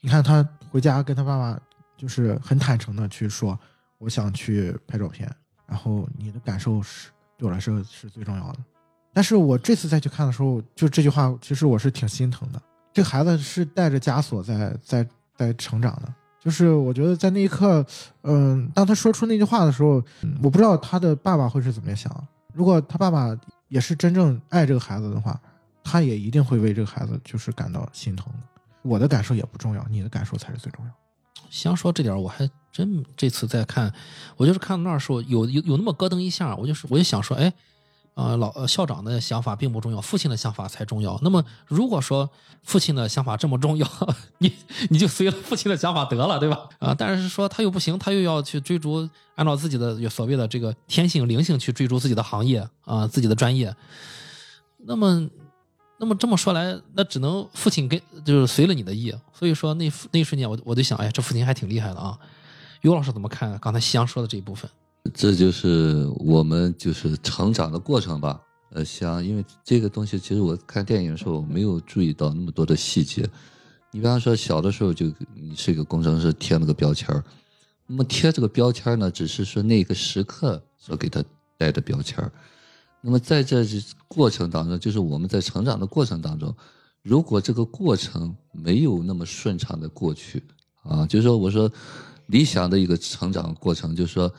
[0.00, 1.60] 你看他回家跟他爸爸，
[1.96, 3.58] 就是很坦诚的去说，
[3.98, 5.30] 我想去拍照片，
[5.66, 8.58] 然后你的感受是对我来说是最重要的。
[9.12, 12.60] 但是我这次再去看的时候，就这句话，其实我是挺心疼的。
[12.92, 15.06] 这孩子是带着枷锁在在
[15.36, 17.84] 在成长的，就是我觉得在那一刻，
[18.22, 20.02] 嗯，当他说出那句话的时候，
[20.42, 22.12] 我不知道他的爸爸会是怎么想。
[22.52, 23.36] 如果他爸爸
[23.68, 25.40] 也是真正爱这个孩子的话，
[25.82, 28.38] 他也一定会为这个孩子就是感到心疼的。
[28.82, 30.92] 我的感受也不重要，你的感受才是最重要。
[31.50, 33.92] 先说这点我还真这次在看，
[34.36, 37.52] 我就是看到那儿时候有有有那么咯噔一下，我就是我就想说，哎，
[38.14, 41.18] 呃老校长的想法并不重要，父亲的想法才重要。
[41.22, 42.28] 那么如果说
[42.62, 43.86] 父亲的想法这么重要，
[44.38, 44.52] 你
[44.88, 46.68] 你就随了父亲的想法得了，对吧？
[46.78, 53.74] 啊，但是说他又不行，他又要去追逐按照自己的所谓的这个天性灵性去追逐自己的行业啊，自己的专业。
[54.86, 55.28] 那么，
[55.98, 59.14] 那么这么说来，那只能父亲跟就是随了你的意。
[59.32, 62.16] 所以说那那一瞬间我，我就想，哎，这父亲还挺厉害的啊。
[62.82, 64.70] 于老师怎么看刚才夕阳说的这一部分？
[65.12, 68.40] 这就是我们就是成长的过程吧。
[68.70, 73.28] 呃，像因为这个东西，其实我看电影的时候没有注意到那么多的细节。
[73.92, 77.22] 你比方说，小的时候就你是一个工程师，贴了个标签儿
[77.86, 81.22] 那么贴这个标签儿呢，只是说那个时刻所给他
[81.56, 82.32] 带的标签儿
[83.00, 83.64] 那么在这
[84.08, 86.52] 过程当中，就是我们在成长的过程当中，
[87.02, 90.42] 如果这个过程没有那么顺畅的过去
[90.82, 91.70] 啊，就是说我说
[92.26, 94.32] 理想的一个成长过程，就是说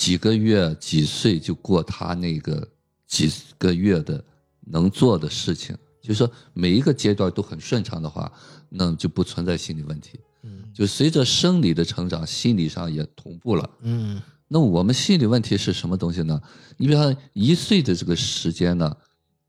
[0.00, 2.66] 几个月、几岁就过他那个
[3.06, 4.24] 几个月的
[4.60, 8.32] 能做的事情，就是说每一个阶段都很顺畅的话，
[8.70, 10.18] 那就不存在心理问题。
[10.42, 13.70] 嗯就随着生理的成长，心理上也同步了。
[13.82, 16.40] 嗯那我们心理问题是什么东西呢？
[16.78, 18.96] 你比方一岁的这个时间呢，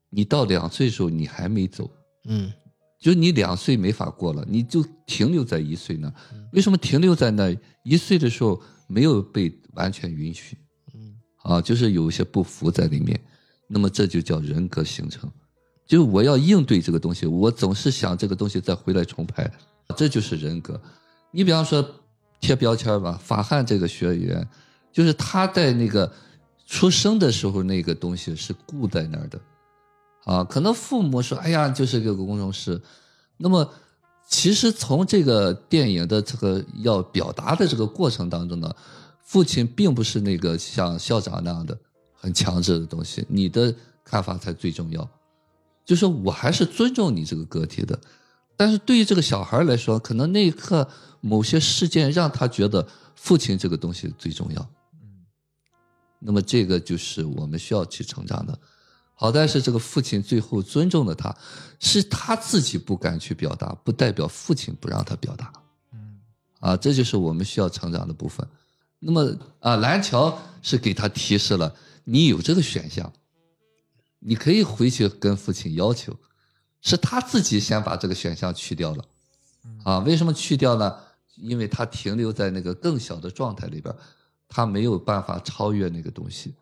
[0.09, 1.89] 你到两岁的时候你还没走，
[2.25, 2.51] 嗯
[2.99, 6.13] 就你两岁没法过了，你就停留在一岁呢？
[6.51, 7.57] 为什么停留在那？
[7.83, 8.61] 一岁的时候
[8.91, 10.57] 没有被完全允许
[10.93, 13.19] 嗯啊，就是有一些不服在里面，
[13.67, 15.31] 那么这就叫人格形成。
[15.87, 19.49] 就我要应对这个东西，我总是想这个东西再回来重拍，
[19.95, 20.79] 这就是人格。
[21.31, 21.87] 你比方说
[22.39, 24.47] 贴标签吧，法汉这个学员，
[24.91, 26.11] 就是他在那个
[26.65, 29.41] 出生的时候那个东西是固在那儿的，
[30.25, 32.81] 啊，可能父母说，哎呀，就是个工程师，
[33.37, 33.73] 那么
[34.31, 38.73] 其实从这个电影的这个要表达的这个过程当中呢，
[39.21, 41.77] 父亲并不是那个像校长那样的
[42.15, 43.75] 很强制的东西，你的
[44.05, 45.07] 看法才最重要。
[45.83, 47.99] 就是我还是尊重你这个个体的，
[48.55, 50.87] 但是对于这个小孩来说，可能那一刻
[51.19, 54.69] 某些事件让他觉得父亲这个东西最重要。
[56.19, 58.57] 那么这个就是我们需要去成长的。
[59.21, 61.31] 好在是这个父亲最后尊重了他，
[61.79, 65.53] 是他自己不敢去表达，不代表父亲不让他表达。
[65.93, 66.19] 嗯
[66.59, 68.43] 啊，这就是我们需要成长的部分。
[68.97, 71.71] 那么啊，蓝桥是给他提示了，
[72.03, 73.13] 你有这个选项，
[74.17, 76.17] 你可以回去跟父亲要求，
[76.81, 79.05] 是他自己先把这个选项去掉了。
[79.83, 80.97] 啊，为什么去掉呢？
[81.35, 83.95] 因为他停留在那个更小的状态里边，
[84.49, 86.55] 他没有办法超越那个东西，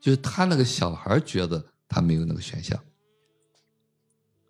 [0.00, 2.78] 就是他那个小孩觉得他没有那个选项。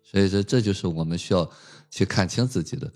[0.03, 1.49] 所以说，这就是我们需要
[1.89, 2.89] 去看清自己的。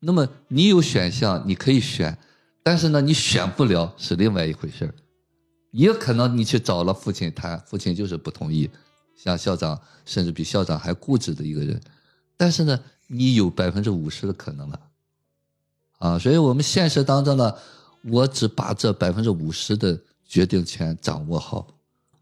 [0.00, 2.16] 那么你有选项，你可以选，
[2.62, 4.92] 但是呢，你选不了是另外一回事。
[5.70, 8.70] 也可能你去找了父亲谈，父亲就是不同意，
[9.16, 11.80] 像校长甚至比校长还固执的一个人。
[12.36, 14.80] 但是呢，你有百分之五十的可能了，
[15.98, 17.52] 啊，所以我们现实当中呢，
[18.04, 21.66] 我只把这百分之五十的决定权掌握好。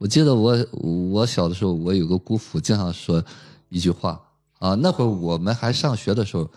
[0.02, 3.24] 我记得我我小的时候，我有个姑父经常说
[3.68, 4.20] 一句话
[4.58, 6.50] 啊，那会儿我们还上学的时候，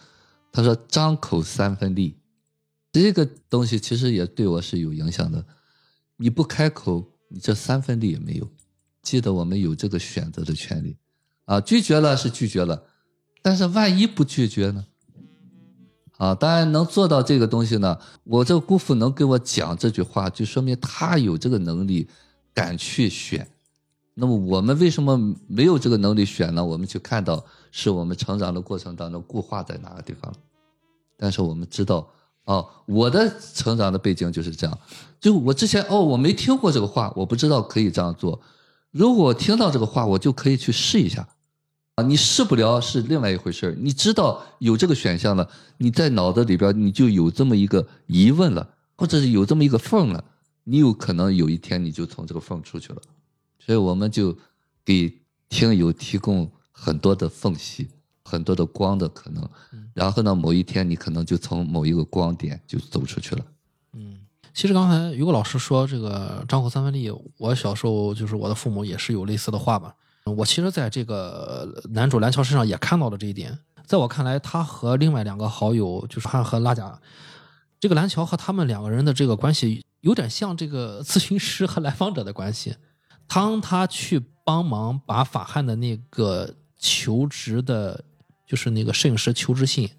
[0.52, 2.18] 他说“张口三分利”，
[2.92, 5.46] 这个东西其实也对我是有影响的。
[6.18, 8.50] 你不开口，你这三分利也没有。
[9.04, 10.98] 记得我们有这个选择的权利，
[11.46, 12.82] 啊，拒绝了是拒绝了，
[13.44, 14.84] 但是万一不拒绝呢？
[16.18, 22.10] 啊，当然能做到这个东西呢，我这个姑父能跟我讲这句话，就说明他有这个能力，
[22.56, 23.48] 敢去选。
[24.16, 26.64] 那么我们为什么没有这个能力选呢？
[26.64, 30.34] 我们去看到是我们成长的过程当中固化在哪个地方，
[31.18, 32.08] 但是我们知道，
[32.46, 34.80] 哦，我的成长的背景就是这样，
[35.20, 38.40] 就我之前哦，我没听过这个话，我不知道可以这样做。
[38.92, 41.28] 如果听到这个话，我就可以去试一下。
[41.96, 50.24] 啊，你试不了是另外一回事儿你知道有这个选项了，你在脑子里边你就有这么一个疑问了，或者是有这么一个缝了，
[50.66, 53.02] 你有可能有一天你就从这个缝出去了。
[53.58, 54.38] 所以我们就
[54.84, 57.90] 给听友提供很多的缝隙，
[58.24, 59.50] 很多的光的可能。
[59.94, 63.46] 然后呢，某一天你可能就从某一个光点就走出去了。
[63.94, 64.20] 嗯，
[64.54, 69.96] 其实刚才于果老师说这个张口三分利，我小时候就是我的父母也是有类似的话吧。
[70.26, 73.58] 我其实在这个男主蓝桥身上也看到了这一点。
[73.86, 77.00] 在我看来，他和另外两个好友，就是汉和拉贾，
[77.80, 82.76] 这个蓝桥和他们两个人的这个关系，有点像这个 咨询师和来访者的关系。
[83.28, 88.04] 当他去帮忙把法汉的那个求职的，
[88.46, 89.90] 就是那个摄影师求职信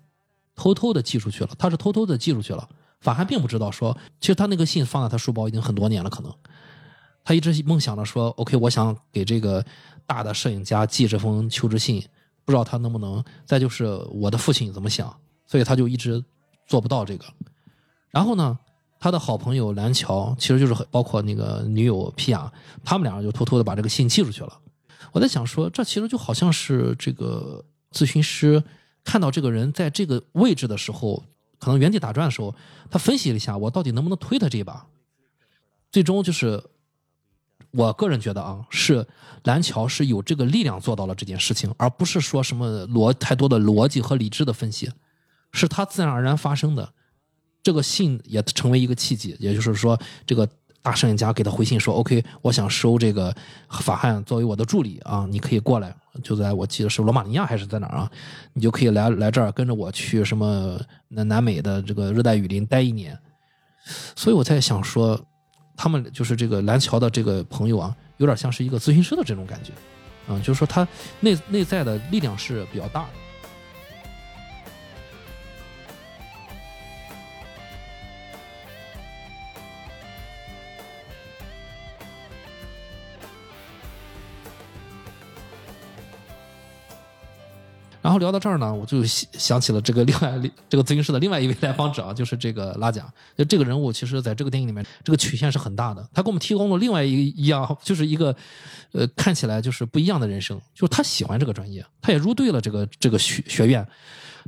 [0.54, 2.68] 偷偷的寄出去了，他是偷偷的寄出去了。
[3.00, 6.32] 法汉并不知道说，其实他那个信放在他书包已经很多年了，可能
[7.24, 9.64] 他一直梦想着说，OK，我想给这个
[10.06, 12.00] 大的摄影家寄这封求职信，
[12.44, 13.22] 不知道他能不能。
[13.44, 15.14] 再就是我的父亲怎么想，
[15.46, 16.24] 所以他就一直
[16.66, 17.24] 做不到这个。
[18.10, 18.58] 然后呢，
[18.98, 22.50] 他的好朋友蓝桥，其实就是包括那个女友皮亚，
[22.84, 24.58] 他们两个就偷偷的把这个信寄出去了。
[25.12, 28.62] 我在想说，这其实就好像是这个咨询师
[29.04, 31.22] 看到这个人在这个位置的时候，
[31.58, 32.54] 可能原地打转的时候，
[32.90, 34.86] 他分析了一下，我到底能不能推他这一把。
[35.90, 36.62] 最终就是，
[37.70, 39.06] 我个人觉得啊，是
[39.44, 44.90] 蓝桥是有这个力量做到了这件事情，而不是说什么逻太多的逻辑和理智的分析，
[45.52, 46.92] 是他自然而然发生的。
[47.66, 50.48] 这个信也成为一个契机，也就是说，这个
[50.82, 53.34] 大摄影家给他回信说：“OK，我想收这个
[53.68, 55.92] 法汉作为我的助理啊，你可以过来，
[56.22, 58.08] 就在我记得是罗马尼亚还是在哪儿啊？
[58.52, 63.18] 你就可以来来这儿跟着我去什么南南美的这个热带雨林待一年。”
[64.14, 65.20] 所以我在想说，
[65.76, 69.72] 他们就是这个蓝桥的这个朋友啊，有点像是一个咨询师的这种感觉，
[70.32, 70.86] 啊、就是说他
[71.18, 73.25] 内内在的力量是比较大的。
[88.06, 90.40] 然后聊到这儿呢，我就想想起了这个另外
[90.70, 93.12] 这个咨询室的另外一位来访者啊，就是这个拉贾。
[93.36, 96.08] 就这个人物，其实在这个电影里面，这个曲线是很大的。
[96.14, 98.36] 他给我们提供了另外一一样，就是一个
[98.92, 100.56] 呃看起来就是不一样的人生。
[100.72, 103.84] 就是他喜欢这个专业，他也入队了这个这个学学院，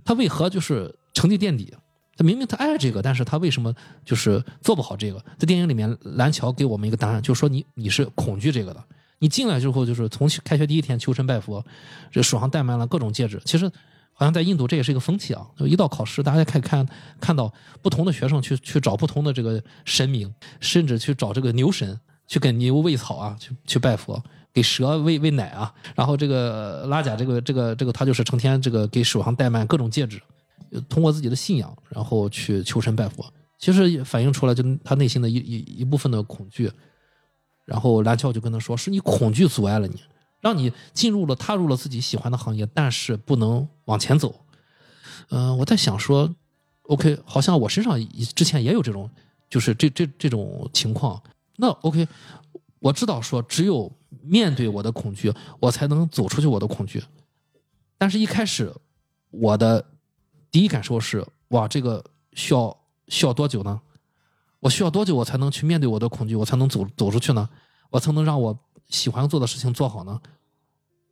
[0.05, 1.75] 他为何就是成绩垫底？
[2.17, 5.19] 他明明他爱这个，但是他为什么就是做不好这个？
[5.37, 8.85] 在电影里面，蓝桥给我们一个答案，就是说你你是恐惧这个的。
[9.19, 11.65] 你进来之后，就是从开学第一天求神拜佛，
[12.11, 13.41] 这手上戴满了各种戒指。
[13.45, 13.69] 其实，
[14.13, 15.47] 好像在印度这也是一个风气啊。
[15.59, 16.87] 一到考试，大家可以看
[17.21, 17.53] 看到
[17.83, 25.73] 不同的学生去去找不同的这个神明，甚至去找这个牛神，去给牛喂草啊，去去拜佛，给蛇喂喂奶啊。
[25.95, 30.21] 然后这个拉贾，这个这个这个他就是成天这个给手上戴满各种戒指，
[30.89, 33.25] 通过自己的信仰，然后去求神拜佛。
[33.59, 36.71] 其实也反映出来，就他内心的一一一部分的恐惧。
[37.69, 40.03] 然后蓝桥就跟他说：“是你恐惧阻碍了你，
[40.41, 44.35] 让你进入了踏入了自己喜欢的行业，但是不能往前走。”
[45.29, 46.35] 嗯、我在想说
[46.85, 48.01] ，OK，好像我身上
[48.35, 49.11] 之前也有这种，
[49.51, 51.23] 就是这这这种情况。
[51.57, 52.09] 那 OK，
[52.79, 53.93] 我知道说，只有
[54.23, 57.05] 面对我的恐惧，我才能走出去我的恐惧。
[57.99, 58.73] 但是，一开始
[59.31, 59.85] 我的
[60.51, 62.03] 第一感受是：哇，这个
[62.33, 62.75] 需要
[63.09, 63.79] 需要多久呢？
[64.61, 67.49] 我需要多久我才能去面对我的恐惧，我才能走走出去呢？
[67.91, 70.21] 我才能让我喜欢做的事情做好呢？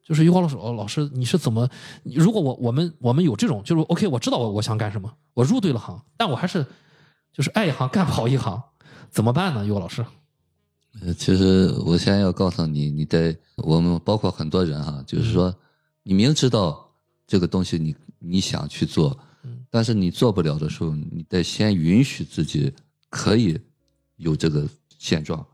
[0.04, 1.68] 就是于光老师，哦，老师你是怎么？
[2.04, 6.64] 如果我我们我们有这种，就是 OK，我知道我我想干什么，我入对了行，但我还是
[7.32, 8.62] 就是爱一行干不好一行，
[9.10, 9.66] 怎么办呢？
[9.66, 10.04] 于光老师，
[11.02, 15.52] 呃，其实我现在要告诉你，你得我们包括很多人哈、就是说，
[16.04, 16.88] 你明知道
[17.26, 19.18] 这个东西你你想去做，
[19.70, 22.72] 但是你做不了的时候，你得先允许自己
[23.16, 23.58] 可以
[24.16, 25.44] 有这个现状。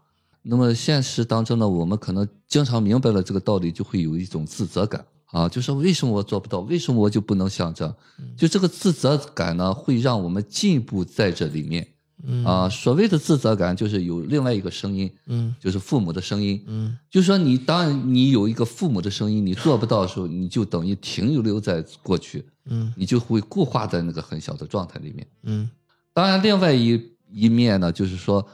[0.42, 7.94] 那么现实当中呢，我们可能经常明白了这个道理，就会有一种自责感啊，就是为什么我做不到，为什么我就不能像这样？
[8.36, 11.86] 就这个自责感呢，会让我们进一步在这里面。
[12.24, 25.26] 嗯啊，所谓的自责感就是有另外一个声音，嗯就是父母的声音，嗯就是说你当你有一个父母的声音，你做不到的时候，你就等于停留在过去，嗯你就会固化在那个很小的状态里面。
[25.42, 25.68] 嗯
[26.12, 27.00] 当然，另外一
[27.32, 28.46] 一面呢，就是说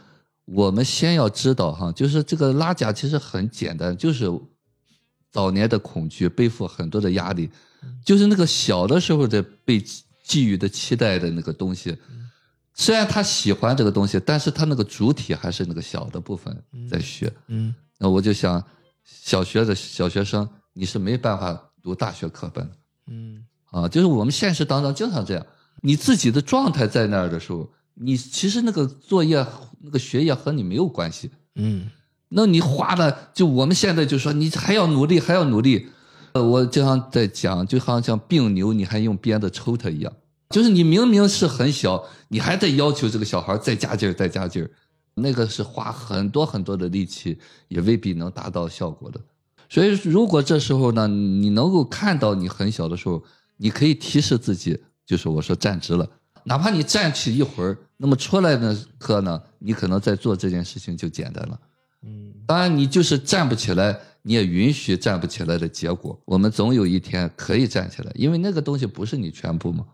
[0.44, 4.30] 我们先要知道哈，就是这个拉贾其实很简单，就是
[5.30, 7.50] 早年的恐惧，背负很多的压力，
[8.04, 9.82] 就是那个小的时候的被
[10.24, 11.96] 寄予的期待的那个东西。
[12.74, 16.56] 虽然他喜欢这个东西，但是他那个主体还是那个小的部分
[16.88, 17.32] 在学。
[17.48, 18.64] 嗯那我就想，
[19.04, 22.76] 小学的小学生你是没办法读大学课本的
[23.08, 25.44] 嗯啊，就是我们现实当中经常这样，
[25.82, 27.68] 你自己的状态在那儿的时候，
[28.00, 29.44] 你其实那个作业、
[29.80, 31.30] 那个学业和你没有关系。
[31.56, 31.90] 嗯
[32.30, 35.88] 那你花的，就我们现在就说你还要努力，还要努力。
[36.32, 40.12] 呃，我经常在讲，就好像像病牛，你还用鞭子抽它一样，
[40.50, 44.70] 就是你明明是很小，你还在要求这个小孩再加劲儿，再加劲儿，
[45.14, 47.38] 那个是花很多很多的力气，
[47.68, 49.18] 也未必能达到效果的。
[49.70, 53.24] 所以，如果这时候呢，你能够看到你很小的时候，
[53.56, 56.06] 你可以提示自己，就是我说站直了，
[56.44, 61.60] 哪怕你站起一会儿，那么出来的课呢，你可能在做这件事情就简单了。
[62.06, 66.18] 嗯当然，你就是站不起来，你也允许站不起来的结果。
[66.24, 69.84] 我们总有一天可以站起来，因为那个东西不是你全部嘛。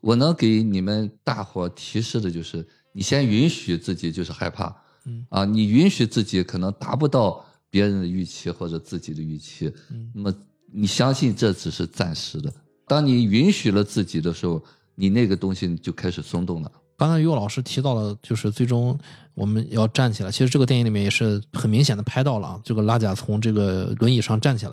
[0.00, 4.76] 我能给你们大伙提示的就是，你先允许自己就是害怕，
[5.06, 10.34] 嗯啊，你允许自己可能达不到别人的预期或者自己的预期，嗯那么
[10.72, 12.52] 你相信这只是暂时的。
[12.88, 14.62] 当你允许了自己的时候，
[14.96, 16.72] 你那个东西就开始松动了。
[17.02, 18.96] 刚才于老师提到了，就是最终
[19.34, 20.30] 我们要站起来。
[20.30, 24.72] 其实这个电影里面也是很明显的拍到了啊，这个拉贾从这个轮椅上站起来。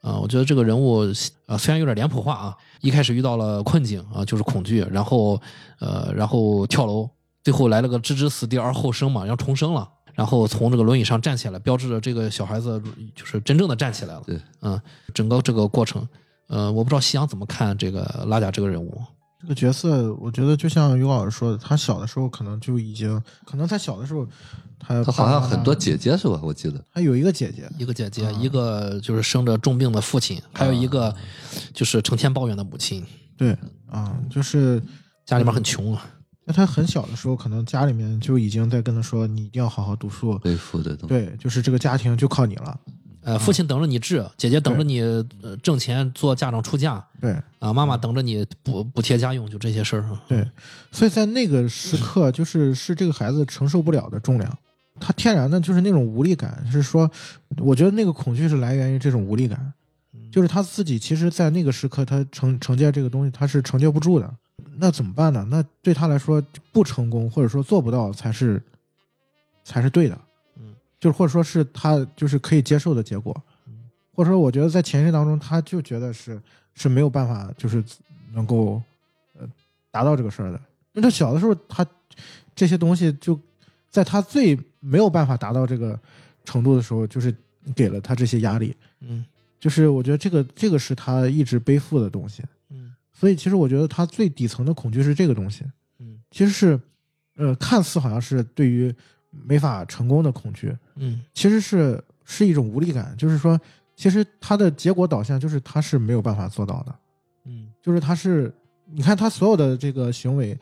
[0.00, 1.12] 啊、我觉得这个人物
[1.46, 5.42] 啊、虽然有点脸谱化啊，一开始遇到了困境啊，就是恐惧，然后
[5.80, 7.10] 呃，然后跳楼，
[7.42, 12.80] 最后来了个置之死地而后生嘛，要重生了，然后从这个轮椅上站起来，标志着这个小孩子
[13.12, 14.22] 就是真正的站起来了。
[14.24, 14.80] 对，嗯，
[15.12, 16.06] 整个这个过程，
[16.46, 19.02] 呃，我不知道夕阳怎么看这个拉贾这个人物。
[19.40, 24.26] 这个角色，我觉得就像于老师说的，他小的时候可能就已经，可能他小的时候，
[24.78, 26.40] 他他好像很多姐，姐姐是吧？
[26.42, 31.14] 我记得他有一个姐姐，一个姐姐，啊一个就是生着重病的父亲，还有一个
[31.74, 33.04] 就是成天抱怨的母亲，
[33.36, 33.56] 对
[33.90, 34.82] 啊，就是
[35.24, 36.06] 家里面很穷啊。
[36.48, 41.08] 那他很小的时候，可能家里面就已经在跟他说，你一定要好好读书，背负的东西。
[41.08, 42.78] 对，就是这个家庭就靠你了，
[43.26, 45.00] 呃，父亲等着你治，姐姐等着你
[45.42, 50.22] 呃挣钱做嫁妆出嫁对啊，妈妈等着你补补贴家用，就这些事儿啊。
[50.28, 50.48] 对，
[50.92, 54.58] 所以在那个时刻，就是是这个孩子承受不了的重量，
[55.00, 57.10] 他天然的就是那种无力感，是说，
[57.58, 59.72] 我觉得那个恐惧是来源于这种无力感，
[60.30, 64.32] 就是他自己其实，在那个时刻，他承承接这个东西，他是承接不住的。
[64.78, 65.44] 那怎么办呢？
[65.50, 66.40] 那对他来说，
[66.70, 68.62] 不成功或者说做不到才是
[69.64, 70.25] 才是对的，嗯，
[70.98, 73.34] 就是或者说是他就是可以接受的结果，
[74.12, 76.40] 或者说我觉得在前世当中，他就觉得是
[76.74, 77.82] 是没有办法，就是
[78.32, 78.80] 能够
[79.38, 79.48] 呃
[79.90, 80.60] 达到这个事儿的。
[80.92, 81.86] 因为他小的时候，他
[82.54, 83.38] 这些东西就
[83.90, 85.98] 在他最没有办法达到这个
[86.44, 87.34] 程度的时候，就是
[87.74, 88.74] 给了他这些压力。
[89.00, 89.24] 嗯
[89.58, 95.64] 就是我觉得这个这个是他一直背负的东西，嗯所以其实我觉得他最底层的恐惧是这个东西，
[95.98, 96.80] 嗯其实是，
[97.36, 98.94] 呃，看似好像是对于
[99.44, 101.20] 没法成功的恐惧，嗯。
[101.34, 103.60] 其实是是一种无力感，就是说，
[103.94, 106.94] 其实他的结果导向就是他是没有办法做到的，
[107.44, 107.68] 嗯。
[107.82, 108.52] 就是他是，
[108.84, 110.58] 你看他所有的这个行为，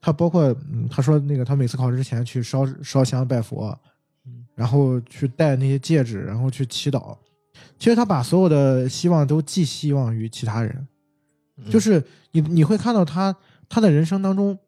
[0.00, 3.78] 他包括嗯，他说那个他每次考试之前去烧烧香拜佛，
[4.26, 4.44] 嗯。
[4.54, 7.16] 然后去戴那些戒指，然后去祈祷，
[7.78, 10.86] 其实他把所有的希望都寄希望于其他人，
[11.56, 12.02] 嗯，就是
[12.32, 13.34] 你你会看到他
[13.68, 14.58] 他的人生当中，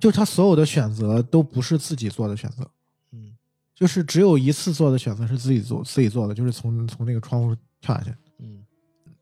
[0.00, 2.68] 就他所有的选择都不是自己做的选择，
[3.12, 3.36] 嗯。
[3.74, 8.14] 就是只有一次做的选择是自己做自己做的，就是从从那个窗户跳下去。
[8.38, 8.64] 嗯。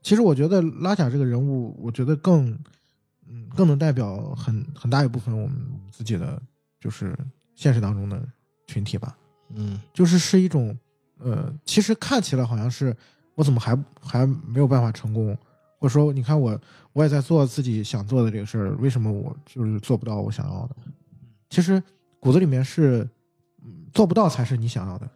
[0.02, 2.56] 其实我觉得拉贾这个人物，我觉得更
[3.26, 5.56] 嗯更能代表很很大一部分我们
[5.90, 6.40] 自己的
[6.80, 7.16] 就是
[7.54, 8.26] 现实当中的
[8.66, 9.18] 群体吧，
[9.50, 9.80] 嗯。
[9.92, 10.76] 就是是一种
[11.18, 12.96] 呃，其实看起来好像是
[13.34, 15.36] 我怎么还还没有办法成功，
[15.78, 16.60] 或者说你看我
[16.98, 20.74] 我也在做自己想做的这个事儿，为什么我就是做不到我想要的？
[21.48, 21.80] 其实
[22.18, 23.08] 骨子里面是
[23.92, 25.08] 做不到才是你想要的，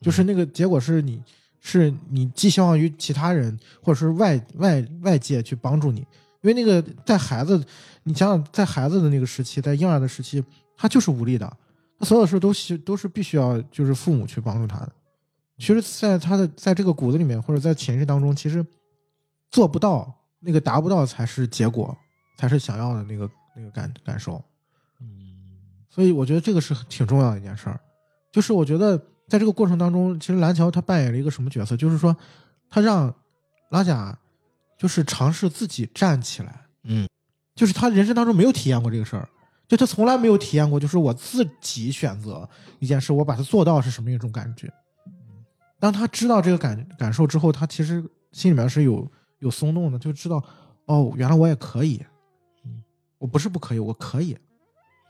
[0.00, 1.22] 就是那个结果是你
[1.60, 6.00] 是你寄希望于其他人或者是外外外界去帮助你，
[6.40, 7.62] 因为那个在孩子，
[8.04, 10.42] 你想想在孩子的那个时期，在婴儿的时期，
[10.74, 11.56] 他就是无力的，
[11.98, 14.92] 他所有事都需都是必须要就是父母去帮助他的。
[15.58, 18.64] 其实，在他的在这个骨子里面，或者在潜意识当中，其实
[19.50, 21.96] 做不到那个达不到才是结果，
[22.36, 24.42] 才是想要的那个那个感感受。
[25.00, 25.06] 嗯
[25.88, 27.80] 所以我觉得这个是挺重要的一件事儿，
[28.30, 28.96] 就是我觉得
[29.26, 31.76] 在这个过程当中，其实蓝桥他扮演了一个什么角色？
[31.76, 32.16] 就是说，
[32.70, 33.12] 他让
[33.70, 34.16] 拉贾
[34.78, 37.08] 就是尝试自己站起来，嗯
[37.56, 39.28] 就是他人生当中没有体验过这个事儿，
[39.66, 42.48] 就他从来没有体验过，就是我自己选择
[42.78, 44.72] 一件事，我把它做到是什么一种感觉。
[45.80, 49.10] 当他知道这个感感受之后，他其实心里面是有
[49.40, 50.42] 有松动的，就知道
[50.86, 52.04] 哦，原来我也可以，
[52.64, 52.82] 嗯，
[53.18, 54.36] 我不是不可以，我可以。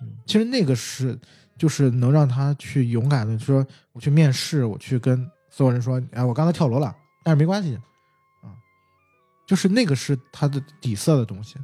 [0.01, 1.19] 嗯其实那个是
[1.57, 6.95] 就是能让他去勇敢的说，我去面试，我去跟所有人说，哎，我刚才跳楼了，
[7.25, 7.75] 但是没关系，
[8.43, 8.55] 啊，
[9.47, 11.57] 就是那个是他的底色的东西。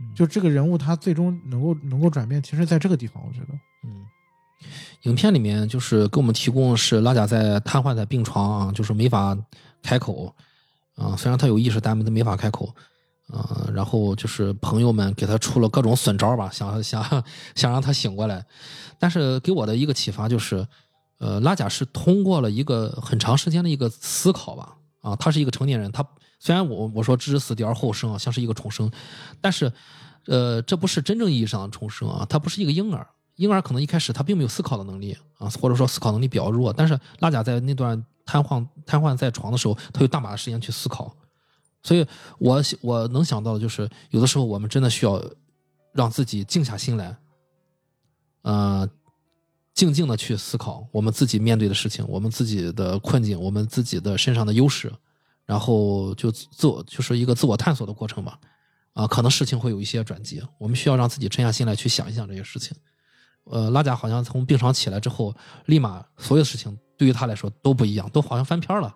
[0.00, 3.54] 嗯就这个人物，他最终能够能够转变，其实在这个地方，我觉得，
[3.84, 4.04] 嗯，
[5.02, 9.38] 影片里面就是给我们提供是拉贾在瘫痪在病床啊，就是没法
[9.80, 10.34] 开口
[10.96, 12.74] 啊，虽然他有意识，但他没法开口。
[13.28, 17.02] 啊，然后就是朋友们给他出了各种损招吧，想 想
[17.54, 18.44] 想让他醒过来，
[18.98, 20.66] 但是给我的一个启发就是，
[21.18, 26.06] 呃，拉贾是通过了一个很长时间的一个思考吧，啊，他是一个成年人，他
[26.40, 28.90] 虽然我我说置之死地而后生啊，像是一个重生，
[29.40, 29.72] 但是，
[30.26, 33.06] 呃，这不是真正意义上的重生啊，他不是一个婴儿，
[33.36, 41.14] 婴儿可能一开始他并没有思考的能力啊，或者说思考能力比较弱，但是拉贾在那段瘫痪瘫痪在床的时候，他有大把的时间去思考，
[41.82, 42.06] 所以
[42.38, 45.22] 我我能想到的就是，有的时候我们真的需要
[45.92, 47.16] 让自己静下心来，
[48.42, 48.88] 呃，
[49.74, 54.92] 静静的去思考我们自己面对的事情，我们自己的困境，我们自己的身上的优势，
[55.44, 58.38] 然后就自我就是一个自我探索的过程吧。
[58.94, 62.76] 啊，可能事情会有一些转机，我们需要让自己沉下心来去想一想这些事情。
[63.44, 65.34] 呃，拉贾好像从病床起来之后，
[65.66, 68.94] 立马所有事情对于他来说都不一样，都好像翻篇了。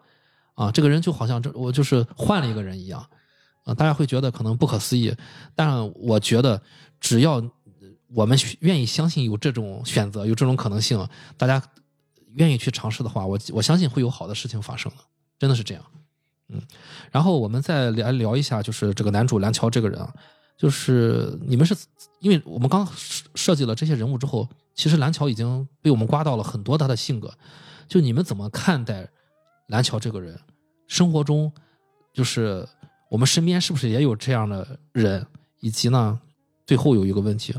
[0.55, 3.07] 啊，这个人就好像这我就是换了一个人一样。
[3.65, 5.13] 啊，大家会觉得可能不可思议，
[5.55, 6.63] 但我觉得
[7.01, 7.43] 只要
[8.15, 11.05] 我们愿意相信有这种选择，有这种可能性，
[11.37, 11.61] 大家
[12.35, 14.99] 愿意去尝试的话，我我相信会有好的事情发生的，
[15.37, 15.85] 真的是这样。
[16.49, 16.63] 嗯，
[17.11, 20.15] 然后我们再来聊一下，就是这个男主蓝桥这个人啊，
[20.57, 21.77] 就是你们是
[22.21, 22.87] 因为我们刚
[23.35, 27.33] 设计了这些人物之后，其实蓝桥已经被我们刮到了很多他的性格，
[27.87, 29.09] 就你们怎么看待
[29.69, 30.39] 蓝桥这个人？
[30.87, 31.53] 生活中，
[32.13, 32.67] 就是
[33.11, 35.27] 我们身边是不是也有这样的人？
[35.61, 36.19] 以及呢，
[36.67, 37.55] 最后有一个问题，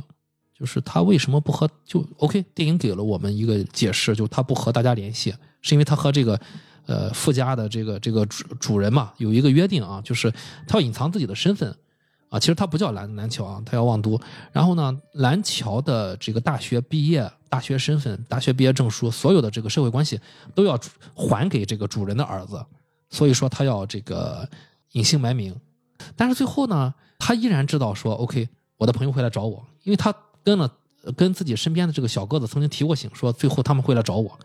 [0.57, 2.43] 就是他为什么不和就 OK？
[2.53, 6.39] 电影给了我们一个解释，就他不和大家联系，是因为他和这个。
[6.87, 10.31] 呃，富家的这个这个主主人嘛，有一个约定啊，就是
[10.65, 11.75] 他要隐藏自己的身份
[12.29, 12.39] 啊。
[12.39, 14.19] 其实他不叫蓝蓝桥啊，他叫望都。
[14.51, 20.19] 然后呢，蓝桥的这个大学毕业、大学身份、大学毕业证书，所有的这个社会关系
[20.55, 20.79] 都要
[21.15, 22.63] 还给这个主人的儿子。
[23.09, 24.47] 所以说他要这个
[24.91, 25.55] 隐姓埋名。
[26.15, 28.47] 但是最后呢，他依然知道说，OK，
[28.77, 30.13] 我的朋友会来找我，因为他
[30.43, 30.69] 跟了
[31.15, 34.37] 跟自己身边的这个小个子曾经提过醒，说最后他们会来找我，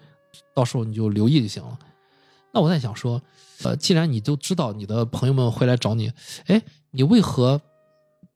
[0.54, 1.78] 到时候你就留意就行了。
[2.52, 3.20] 那我在想说，
[3.64, 6.12] 呃，既然你都知道你的朋友们会来找你，
[6.46, 7.60] 哎，你为何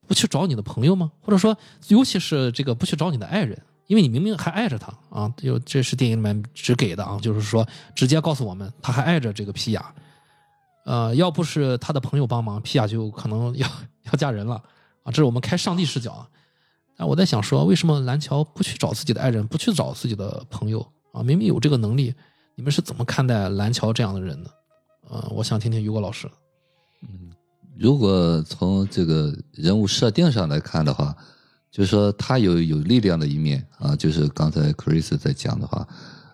[0.07, 1.11] 不去找你的朋友吗？
[1.21, 1.57] 或者说，
[1.89, 5.33] 尤其是这个不去找你的爱人，因为你明明还爱着他啊！
[5.37, 9.95] 就这是电影里面只给的啊，就是说直接告诉我们他还爱着这个皮亚。
[10.85, 13.69] 呃，要不是他的朋友帮忙，皮亚就可能要
[14.05, 14.55] 要嫁人了
[15.03, 15.07] 啊！
[15.07, 16.29] 这是我们开上帝视角啊。
[16.97, 20.81] 但我在想说，为什么蓝桥不去找自己的爱人，不去找自己的朋友
[21.13, 21.23] 啊？
[21.23, 22.15] 明明有这个能力。
[22.55, 24.49] 你们是怎么看待蓝桥这样的人呢？
[25.11, 26.31] 呃，我想听听于果老师。
[27.77, 31.15] 嗯，如果从这个人物设定上来看的话，
[31.71, 35.87] 就是说他有有力量的一面啊，就是刚才 Chris 在讲的话，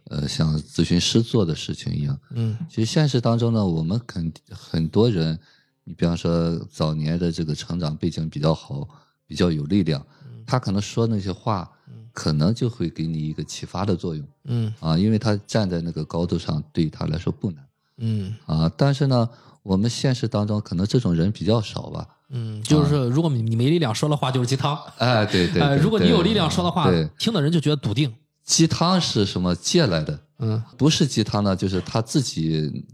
[0.04, 2.18] 呃，像咨询师做的事情一样。
[2.30, 5.38] 嗯，其实现实当中呢，我们肯很多人，
[5.84, 8.88] 你比方说早年的这个成长背景比较好，
[9.26, 10.04] 比较有力量，
[10.46, 11.70] 他可能说那些话。
[12.14, 14.70] 可能就会给你一个启发的作用，嗯。
[14.80, 17.66] 啊，因为他站在那个高度上，对他来说不难，
[17.96, 18.36] 嗯。
[18.44, 19.26] 啊，但是呢，
[19.62, 28.12] 我们现实当中可能这种人比较少吧，嗯，就是如果你你没力量说的话就是鸡汤，哎，对对， 呃，如果你有力量说的话，听的人就觉得笃定。
[28.44, 30.18] 鸡汤是什么借来的？
[30.40, 32.84] 嗯，不是鸡汤呢，就是他自己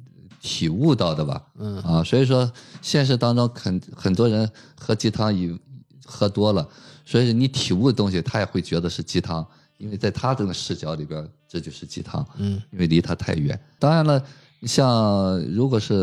[0.43, 2.51] 体悟到的吧，嗯啊，所以说
[2.83, 5.59] 现实当中很很多人喝鸡汤以
[6.05, 6.69] 喝多了。
[7.07, 9.45] 所以你体悟的东西，他也会觉得是鸡汤，
[9.79, 12.23] 因为在他这个视角里边，这就是鸡汤。
[12.37, 13.59] 嗯，因为离他太远。
[13.79, 14.23] 当然了，
[14.63, 15.95] 像如果是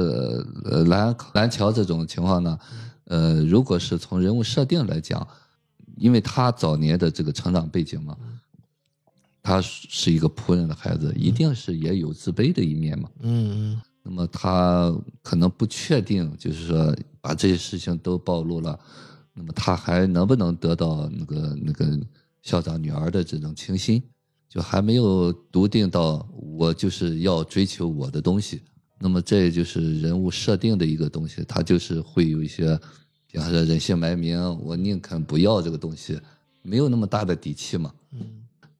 [0.63, 2.59] 呃蓝蓝桥这种情况呢，
[3.05, 5.27] 呃，如果是从人物设定来讲，
[5.97, 8.15] 因为他早年的这个成长背景嘛，
[9.41, 13.09] 他是一个仆人的孩子，一定是也有自卑的一面嘛。
[13.19, 13.81] 嗯嗯。
[14.07, 18.79] 那么他可能不确定，就是说把这些事情都暴露了。
[19.33, 21.99] 那么他还能不能得到那个那个
[22.41, 24.01] 校长女儿的这种倾心，
[24.55, 28.61] 就还没有笃定到我就是要追求我的东西。
[28.97, 32.79] 那么这就是人物设定的一个东西，他就是会有一些，
[33.29, 36.17] 比方说人性埋名，我宁肯不要这个东西，
[36.61, 37.93] 没有那么大的底气嘛。
[38.11, 38.21] 嗯。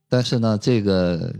[0.08, 1.30] 但是呢，这个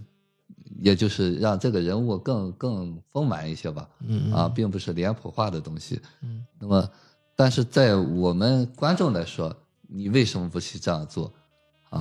[0.82, 3.88] 也就是让这个人物更更丰满一些吧。
[4.06, 4.30] 嗯。
[4.30, 5.98] 啊，并不是脸谱化的东西。
[6.20, 6.44] 嗯。
[6.60, 6.86] 那么。
[7.34, 9.54] 但是在我们观众来说，
[9.88, 11.32] 你为什么不去这样做？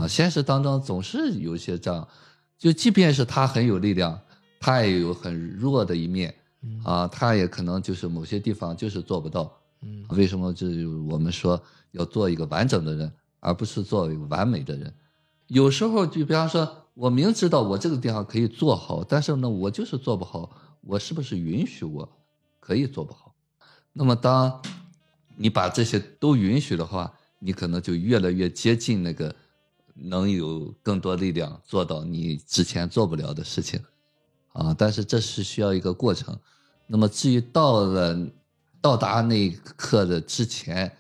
[0.02, 2.08] 啊，现实当中总是有一些这样，
[2.58, 4.20] 就即便是他很有力量，
[4.60, 6.34] 他也有很弱的一面，
[6.84, 9.52] 啊，他也可能就是某些地方就是做不到。
[9.82, 10.54] 嗯，为什么？
[10.54, 10.68] 就
[11.10, 11.62] 我们说
[11.92, 14.94] 要做一个完整的人，而不是做一个完美的人。
[15.48, 20.50] 有时候就比方说，我明知道我这个地方可以做好，但是呢，我就是做不好。
[20.82, 22.08] 我是不是允许我
[22.60, 23.34] 可以做不好？
[23.94, 24.62] 那么当。
[25.38, 29.36] 你把这些都允许的话，你可能就越来越接近那个
[29.96, 33.82] 能有更多力量做到你之前做不了的事情，
[34.52, 34.76] 啊！
[34.78, 36.38] 但是这是需要一个过程。
[36.86, 38.30] 那么至于到了
[38.82, 40.92] 到达那一刻的之前，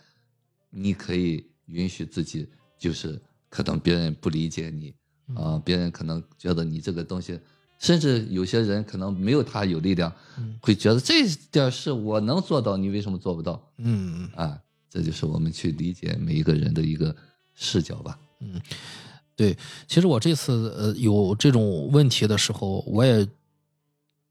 [0.70, 2.50] 你可以允许自己，
[2.80, 4.96] 就是可能别人不理解你，
[5.36, 7.40] 啊，别人可能觉得你这个东西
[7.78, 13.62] 甚至有些人可能没有他有力量，嗯会觉得这点事我能做到，你为什么做不到？
[13.78, 14.58] 嗯啊，
[14.90, 17.16] 这就是我们去理解每一个人的一个
[17.54, 18.18] 视角吧。
[19.36, 19.58] 对，
[19.88, 23.28] 其实我这次呃有这种问题的时候，我也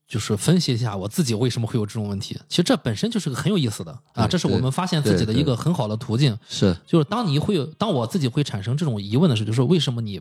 [0.08, 2.38] 就是分析一下我自己为什么会有这种问题。
[2.48, 6.38] 其实这本身就是个很有意思的啊，这是我们发现自己的一个很好的途径。
[6.48, 10.20] 是，就是当你会有，当我自己会产生这种疑问的时候，就是为什么你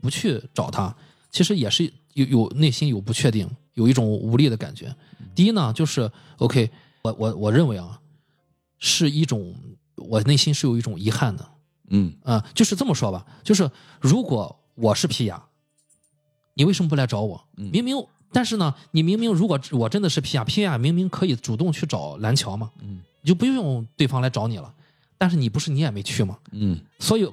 [0.00, 0.94] 不去找他？
[1.30, 4.94] 其实也是有有内心有不确定，有一种无力的感觉。
[5.34, 6.70] 第一呢，就是 OK，
[7.02, 8.00] 我我我认为啊，
[8.78, 9.54] 是一种
[9.96, 11.46] 我内心是有一种遗憾的。
[11.88, 13.70] 嗯啊、就是这么说吧，就是
[14.00, 15.42] 如果我是皮亚，
[16.54, 17.44] 你为什么不来找我？
[17.56, 17.96] 嗯明明，
[18.32, 24.72] 但是呢，你明明如果我真的是皮亚，皮亚明明可以主动去找蓝桥嘛，嗯你就不用对方来找你了。
[25.16, 26.38] 但是你不是你也没去吗？
[26.52, 27.26] 嗯所以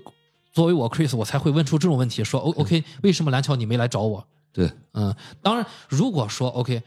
[0.53, 4.25] 作为我 Chris，我才会问出这种问题，说 O OK，为什么蓝桥你没来找我？
[4.53, 6.83] 对，嗯，当然，如果说 OK，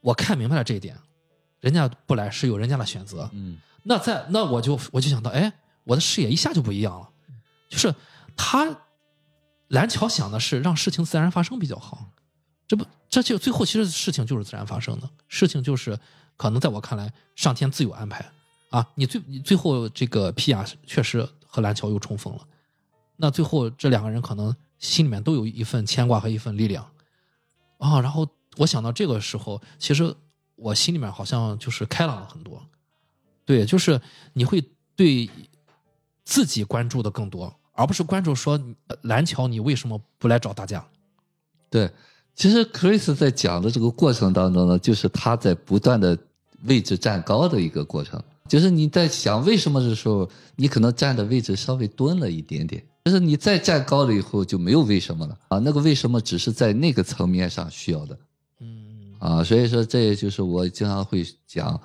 [0.00, 0.96] 我看明白了这一点，
[1.60, 5.52] 人家不来是有人家的选择，嗯那在那我就我就想到，哎，
[5.84, 7.08] 我的视野一下就不一样了，
[7.68, 7.94] 就是
[8.36, 8.76] 他
[9.68, 12.10] 蓝桥想的是让事情自然发生比较好，
[12.68, 15.98] 这不这就最后其实事情就是自然发生的，事情就是
[16.36, 18.30] 可能在我看来上天自有安排。
[18.70, 22.46] 啊，你最你最后这个皮亚确实和蓝桥又重逢了，
[23.16, 26.90] 那最后这两个人可能心里面都有一份牵挂和一份力量。
[27.76, 28.26] 啊，然后
[28.56, 30.16] 我想到这个时候，其实
[30.56, 32.66] 我心里面好像就是开朗了很多。
[33.44, 34.00] 对，就是
[34.32, 34.62] 你会
[34.96, 35.28] 对
[36.24, 40.84] 自己关注的更多，而不是关注说呃蓝桥你为什么不来找大家。
[41.70, 41.90] 对。
[42.34, 46.16] 其实 Chris 在讲的这个过程当中呢，就是他在不断的
[46.62, 48.18] 位置站高的一个过程。
[48.48, 50.26] 就是你在想为什么的时候，
[50.56, 52.82] 你可能站的位置稍微蹲了一点点。
[53.04, 58.18] 就是你再站高了以后就没有为什么了啊，那个为什么只是在那个层面上需要的。
[58.60, 61.78] 嗯啊，所以说这也就是我经常会讲，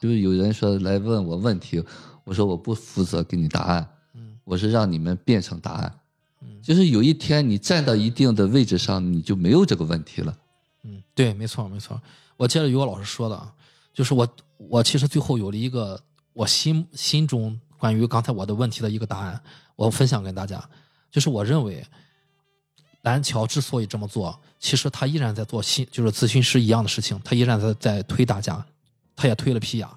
[0.00, 1.84] 就是有人说来问我问题，
[2.24, 6.00] 我说我不负责给你答案，嗯我是让你们变成答案。
[6.42, 10.36] 嗯就是有一天你站到一定的位置上，你就没有这个问题了。
[10.84, 12.00] 嗯，对，没错没错。
[12.36, 13.52] 我接着于我老师说的啊，
[13.92, 16.00] 就是我我其实最后有了一个
[16.32, 19.42] 我心心中关于刚才我的问题的一个答案，
[19.76, 20.62] 我分享给大家。
[21.10, 21.84] 就是我认为
[23.02, 28.64] 蓝桥之所以这么做，其实他依然在做心就是咨询师一样的事情，他依然在在推大家，
[29.16, 29.90] 他也推了皮亚，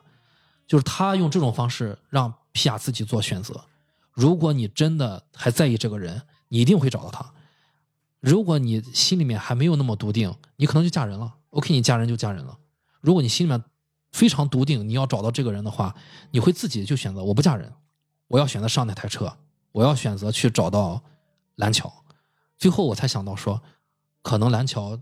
[0.73, 3.63] 就是他用这种方式让皮亚自己做选择。
[4.11, 7.31] 如果你真的还在意这个人，你一定会找到他。
[8.19, 11.31] 如果你心里面还没有那么笃定，你可能就嫁人了。
[11.51, 12.57] OK，你嫁人就嫁人了。
[13.01, 13.63] 如果你心里面
[14.11, 15.93] 非常笃定，你要找到这个人的话，
[16.31, 17.71] 你会自己就选择我不嫁人，
[18.29, 19.37] 我要选择上那台车，
[19.73, 21.03] 我要选择去找到
[21.57, 22.03] 蓝桥。
[22.57, 23.61] 最后我才想到说，
[24.23, 24.99] 可能蓝桥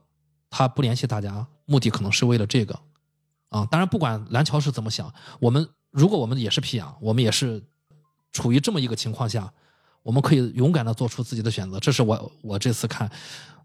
[0.50, 2.78] 他不联系大家，目的可能是为了这个
[3.52, 3.64] 啊。
[3.70, 7.64] 当然，不管蓝桥是怎么想，我们如果我们也是皮痒，我们也是
[8.32, 9.54] 处于这么一个情况下，
[10.02, 11.80] 我们可以勇敢的做出自己的选择。
[11.80, 13.08] 这是我我这次看，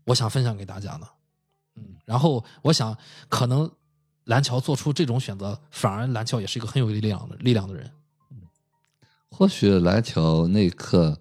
[0.05, 1.09] 我想分享给大家的。
[1.77, 2.95] 嗯，然后我想，
[3.29, 3.71] 可能
[4.25, 7.91] 蓝桥做出这种选择，反而蓝桥也是一个很有力量的力量的人。
[9.31, 11.21] 或许蓝桥那一刻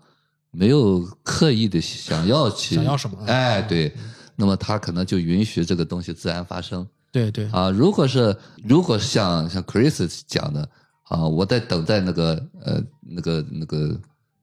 [0.52, 3.94] 没有刻意的想要去想要什么嗯哎，对，
[4.38, 7.70] 那么他可能就允许这个东西自然发生对对，啊。
[7.70, 8.36] 如果是
[8.66, 10.68] 如果像像 Chris 讲的
[11.04, 14.00] 啊，我在等待那个呃那个那个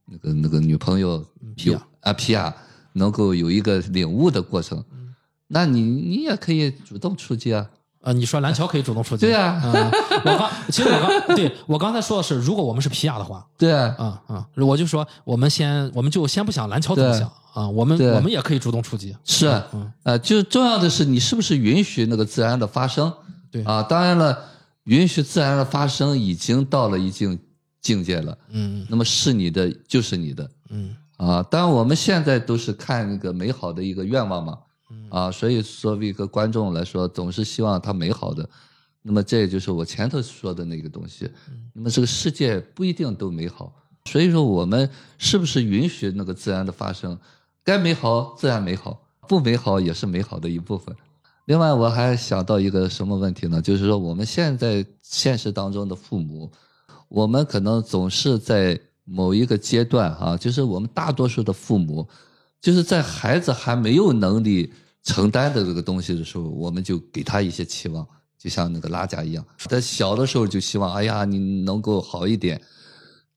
[0.07, 1.23] 那个那个女朋友
[1.55, 2.57] P 啊 P 啊
[2.94, 5.15] 能够有一个领悟的过程，嗯
[5.49, 7.69] 那你你也可以主动出击啊。
[8.03, 9.27] 呃，你说蓝桥可以主动出击？
[9.27, 9.91] 对啊嗯
[10.24, 19.16] 我刚其实我刚对我刚才说的是，如果我们是皮亚的话， 对啊，啊啊，我就说我们先我们就先不想蓝桥怎么对想啊，我们我们也可以主动出击。
[19.24, 19.47] 是
[20.03, 23.12] 呃，就重要的是你是不是允许那个自然的发生。
[23.51, 24.37] 对啊，当然了，
[24.85, 27.39] 允许自然的发生已经到了一定
[27.81, 28.37] 境界了。
[28.51, 31.43] 嗯那么是你的就是你的嗯啊。
[31.43, 34.59] 当然我们现在都是看那个美好的一个愿望嘛，嗯
[35.10, 38.48] 啊，所以作为一个观众来说，总是希望它美好的。
[39.02, 41.31] 那么这也就是我前头说的那个东西。
[41.74, 43.74] 那么这个世界不一定都美好，
[44.05, 44.89] 所以说我们
[45.19, 47.19] 是不是允许那个自然的发生？
[47.64, 50.94] 该美好自然美好，不美好也是美好的一部分。
[51.47, 53.60] 另外，我还想到一个什么问题呢？
[53.60, 56.51] 就是说我们现在现实当中的父母，
[57.09, 62.06] 我们可能总是在某一个阶段哈、就是我们大多数的父母，
[62.60, 64.73] 就是在孩子还没有能力
[65.05, 68.07] 承担的这个东西的时候，我们就给他一些期望，
[68.39, 72.61] 就像那个拉加一样，在小的时候就希望，哎呀，你能够好一点。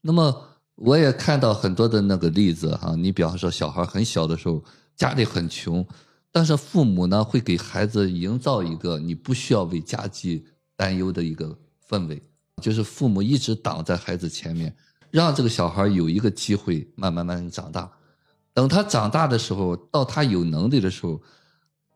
[0.01, 0.43] 那么
[0.75, 4.63] 我也看到很多的那个例子哈、你比方说小孩很小的时候，
[4.95, 5.85] 家里很穷，
[6.31, 11.57] 但是父母呢会给孩子营造一个你不需要为家计担忧的一个
[11.89, 12.21] 氛围，
[12.61, 14.75] 就是父母一直挡在孩子前面，
[15.09, 17.89] 让这个小孩有一个机会慢慢慢慢长大。
[18.53, 21.21] 等他长大的时候，到他有能力的时候，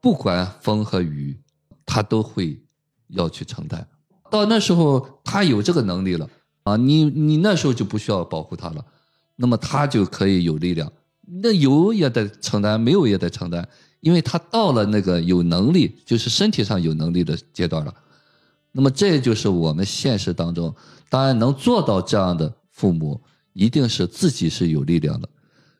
[0.01, 1.37] 不管风和雨，
[1.85, 2.61] 他都会
[3.09, 3.87] 要去承担。
[4.29, 6.29] 到那时候，他有这个能力了
[6.63, 8.85] 啊，你你那时候就不需要保护他了，
[9.35, 10.91] 那么他就可以有力量。
[11.41, 13.67] 那有也得承担，没有也得承担，
[13.99, 17.93] 因为他到了那个有能力，就是身体上有能力的阶段了。
[18.71, 20.73] 那么这就是我们现实当中，
[21.09, 23.19] 当然能做到这样的父母，
[23.53, 25.27] 一定是自己是有力量的。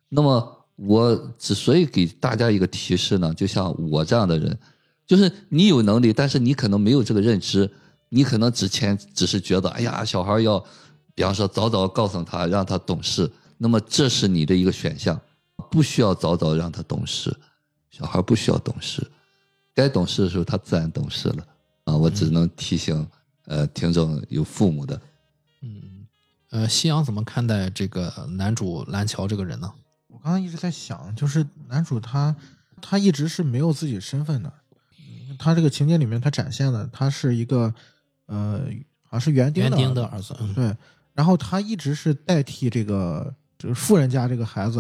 [0.08, 4.57] 那么我之所以给大家一个提示呢，就像我这样的人，
[5.06, 7.69] 就是你有能力，但是你可能没有这个认知，
[8.07, 10.57] 你可能之前只是觉得，哎呀，小孩要，
[11.14, 15.19] 比方说早早告诉他，让他懂事，那么这是你的一个选项，
[15.69, 17.35] 不需要早早让他懂事，
[17.91, 19.06] 小孩不需要懂事，
[19.76, 21.45] 该懂事的时候他自然懂事了
[21.84, 21.97] 啊。
[21.97, 23.06] 我只能提醒，
[23.47, 25.01] 呃，听众有父母的，
[25.61, 26.07] 嗯，
[26.51, 29.69] 呃，夕阳怎么看待这个男主蓝桥这个人呢？
[30.20, 32.36] 我刚刚一直在想，就是男主他
[32.82, 34.54] 他一直是没有自己身份的，
[35.00, 37.74] 嗯他这个情节里面他展现了他是一个
[38.26, 38.62] 呃
[39.04, 40.76] 好像是园丁的丁的儿子，嗯对，
[41.14, 44.80] 然后他一直是代替这个就是富人家这个孩子，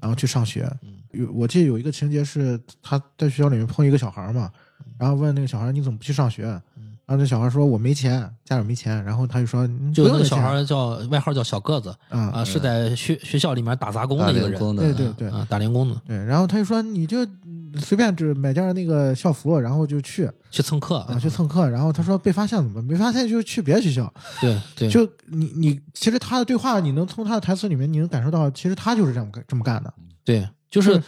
[0.00, 0.68] 然后去上学。
[1.12, 4.50] 有我记得有一个情节是他在学校里面碰一个小孩嘛，
[4.98, 6.60] 然后问那个小孩你怎么不去上学？
[7.04, 9.02] 然后这小孩说我没钱，家长没钱。
[9.04, 21.68] 然后他就说你就那个小不用钱孩叫外号叫小个子啊啊，是在学学校里面打杂工的一个人，工的，对对对啊，打零工的，对，然后他就说你就嗯随便只买件那个校服，然后就去去蹭课啊去蹭课。
[21.68, 22.84] 然后他说被发现怎么办？
[22.84, 24.12] 没发现就去别的学校。
[24.40, 29.92] 对对，就你你其实他的对话，你能从他的台词里面，你能感受到，其实他就是这么干这么干的。
[30.24, 31.02] 对，就是是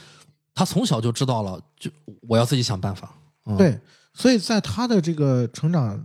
[0.55, 1.91] 他从小就知道了，就
[2.27, 3.11] 我要自己想办法。
[3.47, 3.79] 嗯、对，
[4.15, 6.03] 所以在他的这个成长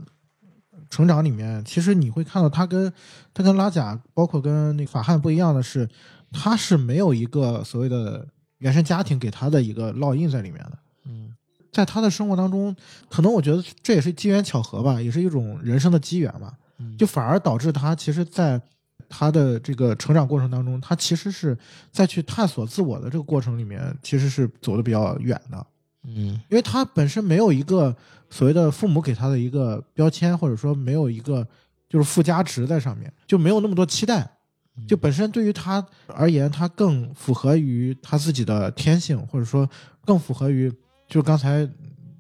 [0.90, 2.92] 成长里面，其实你会看到他跟
[3.34, 5.88] 他跟拉贾，包括跟那个法汉不一样的是，
[6.32, 8.28] 他是没有一个所谓的
[8.58, 10.80] 原生家庭给他的一个烙印在里面的。
[11.06, 11.34] 嗯
[11.72, 12.76] 在他的生活当中，
[13.08, 18.60] 可能我觉得这也是机缘巧合吧，也是一种人生的机缘吧，嗯就反而导致他其实，在
[19.08, 21.56] 他的这个成长过程当中，他其实是
[21.92, 25.66] 在去探索自我的这个过程里面，其实是走的比较远的。
[26.04, 27.96] 嗯因为他本身没有一个
[28.30, 31.46] 所谓的父母给他的一个标签，或者说没有一个
[31.90, 34.30] 就是附加值在上面，就没有那么多期待。
[34.88, 39.70] 就本身对于他而言，他更符合于他自己的天性，或者说
[40.06, 40.72] 更符合于，
[41.06, 41.64] 就刚才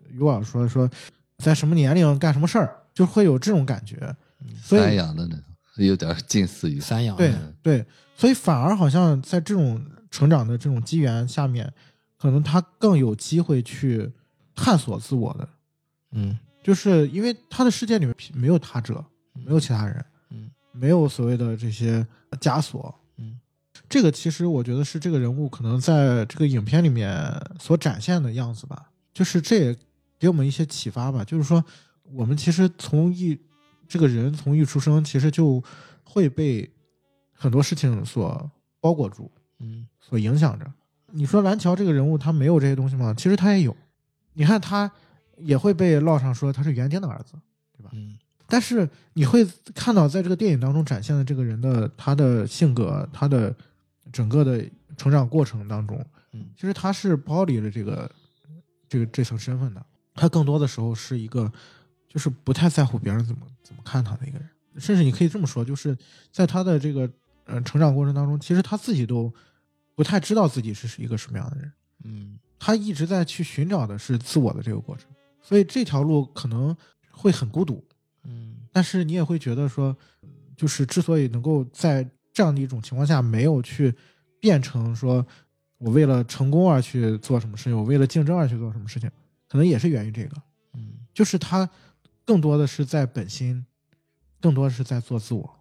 [0.10, 0.89] 于老师说说，
[1.38, 4.14] 在什么年龄干什么事儿，就会有这种感觉。
[4.61, 5.43] 所散以养的那种，
[5.77, 7.34] 有点近似于散养对
[7.64, 9.81] 对，所以反而好像在这种
[10.11, 11.72] 成长的这种机缘下面，
[12.20, 14.12] 可能他更有机会去
[14.54, 15.50] 探索自我的。
[16.12, 22.06] 嗯就是因为他的世界里面没有他者，没有其他人，嗯没有所谓的这些
[22.41, 22.94] 枷锁。
[23.18, 23.40] 嗯
[23.88, 27.18] 这个其实我觉得是这个人物可能在这个影片里面
[27.60, 28.91] 所展现的样子吧。
[29.14, 29.78] 就是这也
[30.20, 31.24] 给我们一些启发吧。
[31.24, 31.64] 就是说，
[32.12, 33.40] 我们其实从一
[33.88, 35.64] 这个人从一出生，其实就
[36.04, 36.70] 会被
[37.34, 40.72] 很多事情所包裹住，嗯所影响着。
[41.11, 43.14] 你说蓝桥这个人物他没有这些东西吗？
[43.18, 43.76] 其实他也有。
[44.34, 44.90] 你看他
[45.38, 47.34] 也会被烙上说他是园丁的儿子，
[47.77, 48.18] 对吧嗯
[48.48, 53.56] 但是你会看到在这个电影当中展现的这个人的他的性格，他的
[54.11, 54.64] 整个的
[54.98, 56.03] 成长过程当中，
[56.34, 58.10] 嗯其实他是剥离了这个
[58.88, 59.86] 这个这层身份的。
[60.15, 61.52] 他更多的时候是一个
[62.07, 65.95] 就是不太在乎别人怎么怎么看他的一个人，甚至你可以这么说，就是
[66.31, 67.10] 在他的这个
[67.45, 69.31] 呃成长过程当中，其实他自己都
[70.00, 71.72] 不太知道自己是一个什么样的人。
[72.06, 75.10] 嗯他一直在去寻找的是自我的这个过程，
[75.42, 76.74] 所以这条路可能
[77.12, 77.86] 会很孤独，
[78.24, 79.94] 嗯但是你也会觉得说，
[80.56, 83.94] 就是之所以能够在这样的一种情况下没有去
[84.40, 85.26] 变成说
[85.80, 89.12] 我为了成功而去做什么事情，我为了竞争而去做什么事情，
[89.50, 90.42] 可能也是源于这个，
[90.76, 91.70] 嗯就是他
[92.24, 93.66] 更多的是在本心，
[94.40, 95.59] 更多的是在做自我。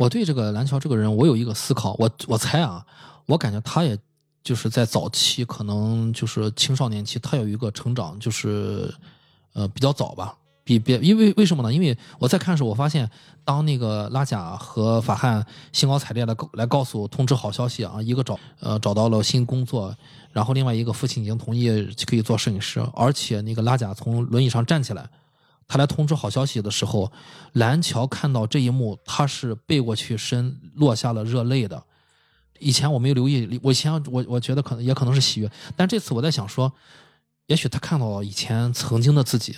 [0.00, 2.82] 我对这个蓝桥这个人，我有一个思考，我我猜啊，
[3.26, 3.98] 我感觉他也
[4.42, 8.90] 就是在早期，可能就是青少年期，他有一个成长，就是
[9.52, 10.34] 呃比较早吧。
[10.64, 11.70] 比别因为为什么呢？
[11.70, 13.10] 因为我在看的时候，我发现
[13.44, 19.94] 当那个拉贾和法汉兴高采烈的来告诉通知好消息啊，一个找呃找到了新工作，
[20.32, 21.68] 然后另外一个父亲已经同意
[22.06, 25.10] 可以做摄影师，而且那个拉贾从轮椅上站起来，
[25.70, 27.12] 他来通知好消息的时候，
[27.52, 31.80] 蓝桥看到这一幕，他是背过去身落下了热泪的，
[32.58, 36.72] 以前我没有留意，我以前我我觉得可能也可能是喜悦，但这次我在想说，
[37.46, 39.56] 也许他看到了以前曾经的自己，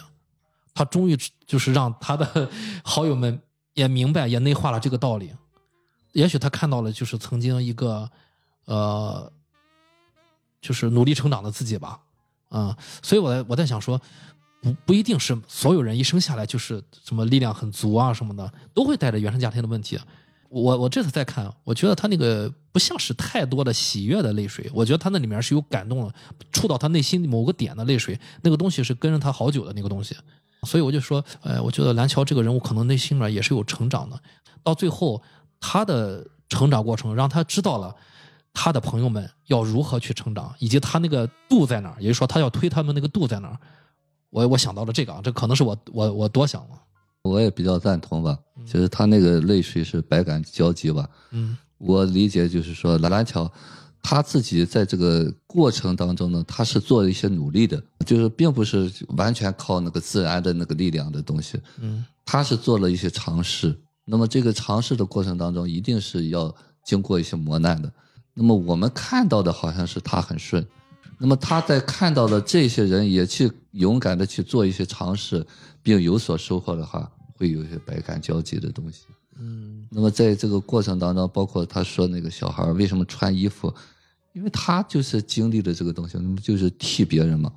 [0.75, 1.17] 他终于
[1.47, 2.51] 就是让他的
[2.85, 3.41] 好友们
[3.73, 5.33] 也明白，也内化了这个道理。
[6.13, 8.11] 也许他看到了就是曾经一个
[8.67, 9.33] 呃，
[10.61, 11.99] 就是努力成长的自己吧，
[12.51, 13.99] 啊、所以我在我在想说，
[14.63, 19.99] 不不一定是所有人一生下来就是什么力量很足啊什么的，都会带着原生家庭的问题。
[20.49, 26.13] 我我这次再看，我觉得他那个不像是太多的喜悦的泪水，我觉得他那里面是有感动了，
[26.53, 30.15] 触到他内心某个点的泪水，那个东西是跟着他好久的那个东西。
[30.65, 34.21] 所以我就说，呃，我觉得蓝桥这个人物可能内心里面也是有成长的，
[34.63, 35.21] 到最后
[35.59, 37.97] 他的成长过程让他知道了
[38.53, 43.59] 他的朋友们要如何去成长，以及他那个度在哪儿，也就是说他要推他们那个度在哪儿。
[44.33, 46.71] 我我想到了这个啊，这可能是我我我多想了。
[47.23, 48.37] 我也比较赞同吧。
[48.67, 51.09] 就是他那个泪水是百感交集吧。
[51.31, 53.51] 嗯我理解就是说，蓝蓝桥
[54.03, 63.77] 他自己在这个过程当中呢，他是做了一些努力的，就是并不是完全靠那个自然的那个力量的东西，嗯他是做了一些尝试。
[64.05, 66.53] 那么这个尝试的过程当中，一定是要
[66.85, 67.93] 经过一些磨难的。
[68.35, 70.65] 那么我们看到的好像是他很顺，
[71.23, 75.47] 那么他在看到了这些人也去勇敢的去做一些尝试，
[75.81, 79.05] 并有所收获的话，会有一些百感交集的东西。
[79.39, 83.73] 嗯那么在这个过程当中，包括他说那个小孩为什么穿衣服，
[84.32, 87.53] 因为他就是经历了这个东西，那么就是替别人嘛，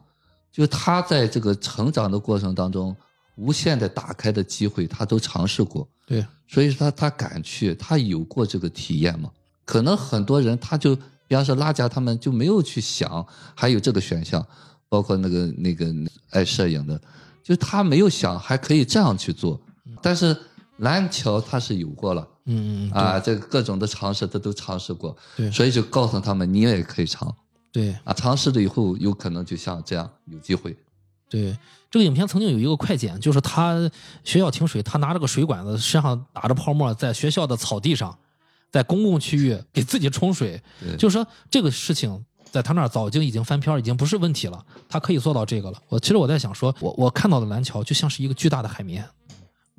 [0.52, 2.96] 就是他在这个成长的过程当中，
[3.36, 9.32] 无限的打开的机会，他都尝试过，对，所以他他敢去，他有过这个体验嘛。
[9.66, 10.96] 可能很多人他就，
[11.28, 13.26] 比方说拉贾他们就没有去想
[13.56, 14.46] 还有这个选项，
[14.88, 15.94] 包括那个那个
[16.32, 16.98] 爱摄影的，
[17.44, 19.60] 就是他没有想还可以这样去做，
[20.02, 20.36] 但是
[20.78, 22.28] 蓝桥他是有过了。
[22.48, 25.50] 嗯嗯啊，这个各种的尝试他都尝试过，对。
[25.50, 27.36] 所以就告诉他们你也可以尝
[27.72, 27.92] 对。
[28.04, 30.78] 啊，尝试了以后有可能就像这样有机会，
[31.28, 31.58] 对，
[31.90, 33.90] 这个影片曾经有一个快剪，就是他
[34.24, 38.16] 学校停水，他拿着个水管子，身上打着泡沫，在学校的草地上，
[38.72, 40.62] 在公共区域给自己冲水。
[40.98, 45.82] 就是说这个事情在他那儿早就已经翻篇儿，已经不是问题了，他可以做到这个了。
[45.90, 49.06] 我其实我在想说，我我看到的蓝桥就像是一个巨大的海绵，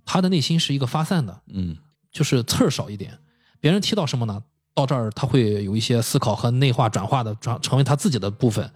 [0.05, 1.77] 他的内心是一个发散的，嗯
[2.13, 3.19] 就是刺儿少一点。
[3.61, 4.43] 别人踢到什么呢？
[4.75, 8.71] 到这儿他会有一些思考和内化转化的，转成为他自己的部分。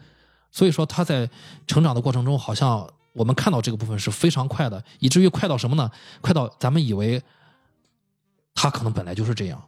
[0.51, 1.29] 所以说他在
[1.67, 5.91] 成长的过程中，好像我们看到这个部分是非常快的，以至于快到什么呢？
[6.23, 7.23] 快到咱们以为
[8.55, 9.63] 他可能本来就是这样。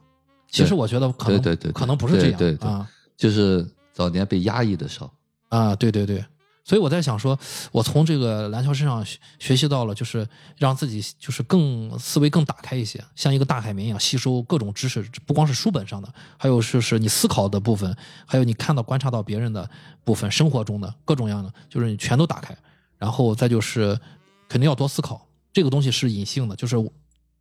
[0.53, 2.87] 其实我觉得可能可能不是这样啊。
[3.17, 5.11] 就是早年被压抑的时候，
[5.49, 6.23] 啊，对对对。
[6.65, 7.37] 所以我在想说，
[7.73, 10.25] 我从这个蓝桥身上学学习到了，就是
[10.55, 16.07] 让自己就是更思维更打开一些，像一个大海绵一样吸收各种知识，不光是书本上的，
[16.37, 17.93] 还有就是你思考的部分，
[18.25, 19.69] 还有你看到观察到别人的
[20.05, 22.55] 部分，生活中的各种样的，就是你全都打开，
[22.97, 23.99] 然后再就是
[24.47, 26.77] 肯定要多思考，这个东西是隐性的，就是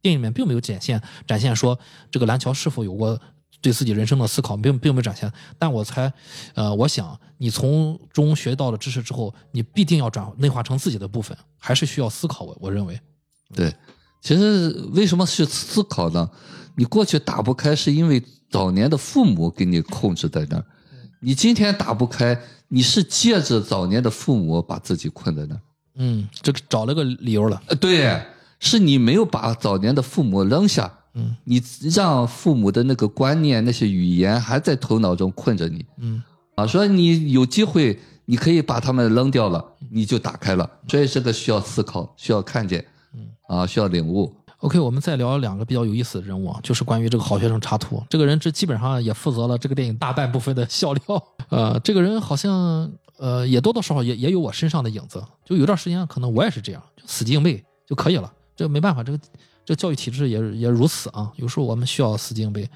[0.02, 1.78] 电影里面并没有展现展现说
[2.10, 3.18] 这个蓝桥是否有过
[3.60, 5.32] 对自己人生的思考，并并没有展现。
[5.56, 6.12] 但我猜，
[6.54, 12.44] 呃，我想你从中学到了知识之后，你必定要转内化成自己的部分，还是需要思考。
[12.44, 13.00] 我我认为，
[13.54, 13.72] 对，
[14.20, 16.28] 其实为什么去思考呢？
[16.74, 18.20] 你过去打不开，是因为
[18.50, 20.64] 早年的父母给你控制在那儿，
[21.20, 25.60] 你今天打不开，你是借着早年的父母把自己困在那儿。
[25.94, 27.62] 嗯，这个找了个理由了。
[27.66, 28.20] 呃，对，
[28.64, 31.60] 是你没有把早年的父母扔下，嗯你
[31.90, 36.22] 让父母的那个观念、那些语言还在头脑中困着你嗯
[36.54, 36.64] 啊。
[36.64, 40.70] 说你有机会，你可以把他们扔掉了，你就打开了。
[40.86, 44.32] 所以这个需要思考，需要看见，嗯啊，需要领悟。
[44.58, 48.00] OK，我们再聊两个比较有意思的人物啊，就是关于这个好学生插图。
[48.08, 51.02] 这个人这基本上也负责了这个电影大半部分的笑料。
[51.48, 55.20] 呃，这个人好像呃也多多少少也也有我身上的影子。
[55.44, 58.32] 就有段时间可能我也是这样，就死记硬背就可以了。
[58.54, 59.18] 这没办法，这个
[59.64, 61.32] 这个教育体制也也如此啊。
[61.36, 62.68] 有时候我们需要死记硬背，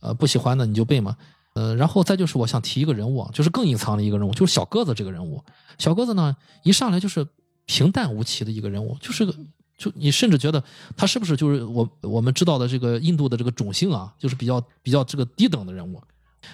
[0.00, 1.16] 呃，不喜欢的你就背嘛。
[1.54, 5.44] 呃，然后再就是我想提一个人物啊，就是更隐藏的一个人物，就是小个子这个人物。
[5.78, 7.26] 小个子呢，一上来就是
[7.66, 9.34] 平淡无奇的一个人物，就是个
[9.76, 10.62] 就你甚至觉得
[10.96, 16.00] 他是不是就是我我们知道的这个印度的这个种姓啊，就是比较比较这个低等的人物，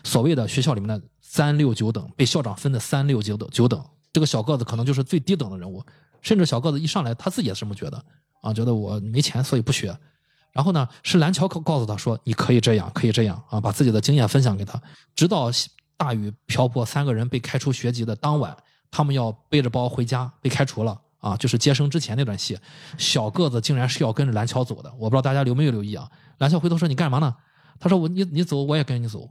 [0.03, 3.81] 所谓的学校里面的三六九等，被校长分的三六九等九等，
[4.13, 5.81] 这个小个子可能就是最低等的人物，
[6.23, 8.05] 甚至小个子一上来他自己也是这么觉得
[8.41, 9.97] 啊，觉得我没钱所以不学。
[10.53, 14.81] 然后呢，是蓝桥告告诉他说：“你可以这样，可以这样啊！”把自己的经验分享给他。
[15.15, 15.51] 直到
[15.97, 18.57] 大雨瓢泼，三个人被开除学籍的当晚，
[18.91, 21.37] 他们要背着包回家，被开除了啊！
[21.37, 22.59] 就是接生之前那段戏，
[22.97, 24.93] 小个子竟然是要跟着蓝桥走的。
[24.99, 26.11] 我不知道大家留没有留意啊？
[26.39, 27.35] 蓝桥回头说：“你干嘛呢？”
[27.79, 29.31] 他说：“我你你走，我也跟你走。”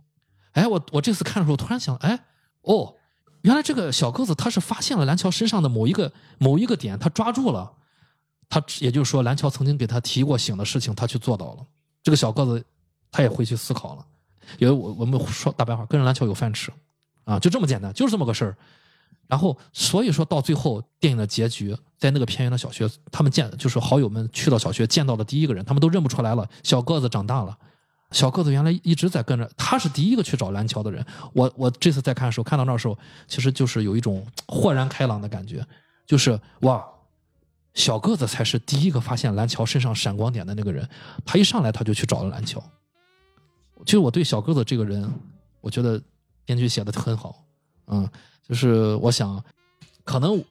[0.53, 2.17] 哎，我我这次看的时候突然想，哎，
[2.61, 2.95] 哦，
[3.41, 7.73] 原来这个小个子他是发现了蓝桥身上的某一个某一个点，他抓住了，
[8.49, 11.65] 他也就是说蓝桥曾经给他提过醒的事情，他去做到了。
[12.03, 12.63] 这个小个子
[13.11, 14.05] 他也回去思考了，
[14.57, 16.71] 因为我我们说大白话，跟着蓝桥有饭吃
[17.25, 18.57] 啊，就这么简单，就是这么个事儿。
[19.27, 26.47] 然后，所以说到最后，电影的结局，在那个偏远的小学，他们见就是好友们去到小学见到的第一个人，他们都认不出来了。
[26.63, 27.57] 小个子长大了，
[28.11, 31.05] 小个子原来一直在跟着，他是第一个去找蓝桥的人。
[31.33, 32.97] 我我这次在看的时候，看到那时候，
[33.27, 35.61] 其实就是有一种豁然开朗的感觉，
[36.05, 36.87] 就是哇，
[37.77, 40.89] 小个子才是第一个发现蓝桥身上闪光点的那个人。
[41.23, 42.61] 他一上来他就去找了蓝桥。
[43.85, 45.07] 其实我对小个子这个人，
[45.61, 46.01] 我觉得
[46.43, 47.43] 编剧写的很好，
[47.85, 48.09] 嗯。
[48.47, 49.43] 就是我想，
[50.05, 50.43] 可能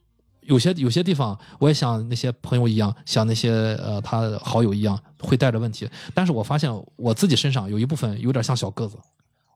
[0.43, 3.51] 有些有些地方，我也像那些朋友一样，像那些
[3.82, 5.89] 呃他好友一样，会带着问题。
[6.15, 8.97] 但是我发现我自己身上有一部分有点像小个子，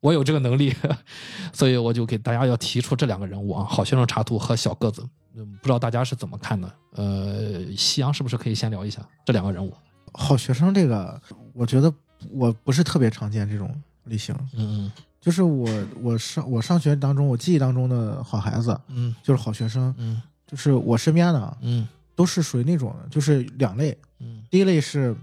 [0.01, 0.75] 我有这个能力，
[1.53, 5.07] 所以我就给大家要提出这两个人物啊，好学生查图和小个子。
[5.35, 6.73] 嗯，不知道大家是怎么看的？
[6.93, 9.73] 呃，夕阳是不是可以先聊一下这两个人物？
[10.13, 11.21] 好学生这个，
[11.53, 11.93] 我觉得
[12.31, 13.75] 我不是特别常见这种
[14.05, 14.35] 类型。
[14.55, 15.69] 嗯嗯就是我
[16.03, 21.87] 我上我上学当中，我记忆当中的好孩子，嗯就是好学生，嗯就是我身边的嗯
[22.17, 23.97] 都是属于那种，就是两类。
[24.19, 25.15] 嗯第一类是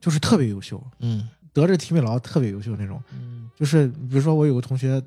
[0.00, 3.02] 就是特别优秀，嗯得着提名劳特别优秀那种。
[3.12, 5.02] 嗯就是比如说我有个同学，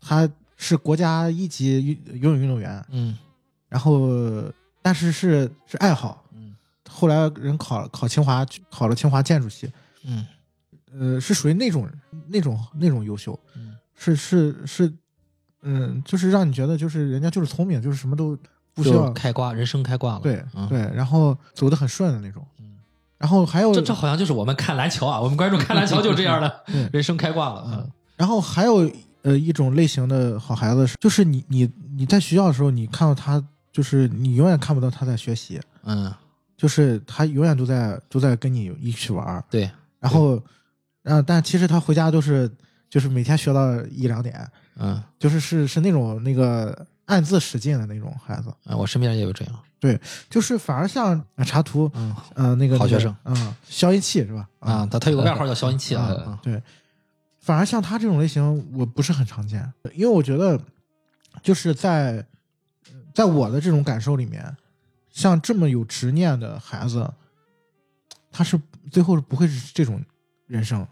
[0.00, 0.26] 他
[0.56, 3.18] 是国家一级游游泳运动员，嗯
[3.74, 4.08] 然后
[4.80, 6.54] 但是是是爱好，嗯
[6.88, 9.68] 后来人考考清华，考了清华建筑系，
[10.04, 10.24] 嗯
[10.96, 11.88] 呃，是属于那种
[12.28, 14.92] 那种那种优秀，嗯是是是，
[15.62, 18.38] 嗯，就是让你觉得就是人家就是聪明，就是什么都
[18.74, 20.20] 不需要，开挂，人生开挂了。
[20.20, 22.46] 对嗯对，然后走得很顺的那种。
[22.60, 22.78] 嗯
[23.18, 27.64] 然后还有这这好像就是我们看篮球啊，我们观众看篮球就这样的对，人生开挂了。
[27.72, 28.88] 嗯然后还有
[29.22, 33.42] 呃一种类型的好孩子是，就是你你你在学校的时候，你看到他，
[33.74, 36.14] 就是你永远看不到他在学习，嗯，
[36.56, 39.42] 就是他永远都在都在跟你一起玩儿。
[39.50, 39.68] 对，
[39.98, 40.40] 然后，
[41.02, 42.48] 呃，但其实他回家都是
[42.88, 49.54] 就是每天学到一两点，嗯就是是是那种那个暗自使劲的那种孩子，啊，我身边也有这样。
[49.80, 54.48] 对就是反而像呃查图，嗯呃，那个好学生嗯，消音器是吧？
[54.60, 56.38] 啊，他他有个外号叫消音器啊。
[56.40, 56.62] 对，
[57.40, 60.58] 反而像他这种类型，我不是很常见，因为我觉得
[61.42, 62.24] 就是在
[63.14, 64.54] 在我的这种感受里面，
[65.08, 67.10] 像这么有执念的孩子，
[68.30, 68.60] 他是
[68.90, 70.04] 最后不会是这种
[70.46, 70.86] 人生。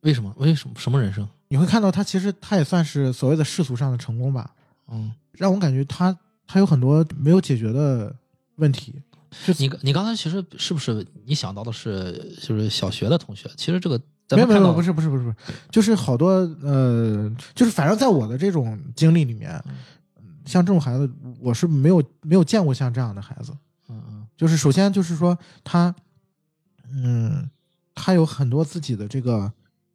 [0.00, 0.32] 为什么？
[0.38, 0.74] 为什么？
[0.78, 1.28] 什么人生？
[1.48, 4.54] 你会看到他其实他也算是所谓的世俗上的成功吧，
[4.88, 6.16] 嗯，让我感觉他
[6.46, 8.14] 他有很多没有解决的
[8.56, 9.02] 问题。
[9.58, 13.50] 你你刚才其实是不是你想到的是就是小学的同学？
[13.56, 13.98] 其实这个
[14.28, 15.36] 咱没有没有，不是不是不是不是，
[15.70, 16.30] 就是好多
[16.62, 19.74] 呃，就是反正在我的这种经历里面，嗯
[20.44, 21.10] 像这种孩子，
[21.40, 23.52] 我是没有没有见过像这样的孩子。
[23.88, 25.94] 嗯嗯就是首先就是说他，
[26.90, 27.48] 嗯，
[27.94, 29.52] 他有很多自己的这个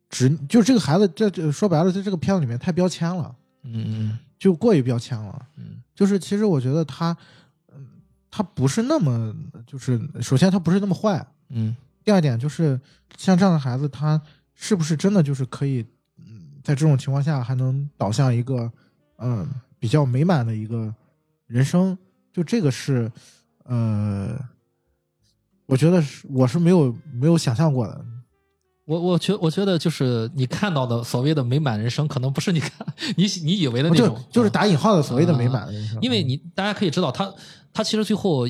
[0.09, 5.47] 执，就是这个孩子这这说白了，在这个片子里面太标签了，嗯嗯就过于标签了。
[5.57, 7.17] 嗯就是其实我觉得他，
[7.73, 7.87] 嗯，
[8.29, 12.79] 他不是那么，就是首先他不是那么坏，嗯第二点就是
[13.17, 14.21] 像这样的孩子，他
[14.53, 15.83] 是不是真的就是可以，
[16.19, 18.71] 嗯，在这种情况下还能导向一个，
[19.17, 19.49] 嗯，
[19.79, 20.93] 比较美满的一个
[21.47, 21.97] 人生？
[22.33, 23.11] 就这个是，
[23.63, 24.37] 呃，
[25.65, 28.05] 我觉得是我是没有没有想象过的。
[28.85, 32.71] 我我觉我觉得就是你看到的所谓的美满人生，可能不是你看
[33.17, 37.33] 你你以为的那种，就是啊打引号的所谓的美满的人生，因为你大家可以知道，他
[37.73, 38.47] 他其实最后，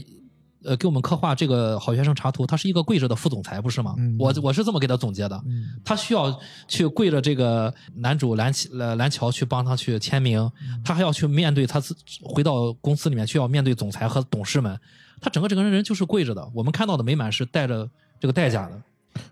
[0.67, 3.95] 呃，给我们刻画这个好学生查图，他是一个跪着的副总裁，不是吗？
[3.97, 5.41] 嗯我我是这么给他总结的。
[5.45, 6.37] 嗯他需要
[6.67, 14.77] 去跪着这个男主蓝桥呃蓝桥去帮他去签名，嗯他还要去面对他自回到公司里面去要面对总裁和董事们，
[15.21, 16.45] 他整个整个人就是跪着的。
[16.53, 17.89] 我们看到的美满是带着
[18.19, 18.81] 这个代价的。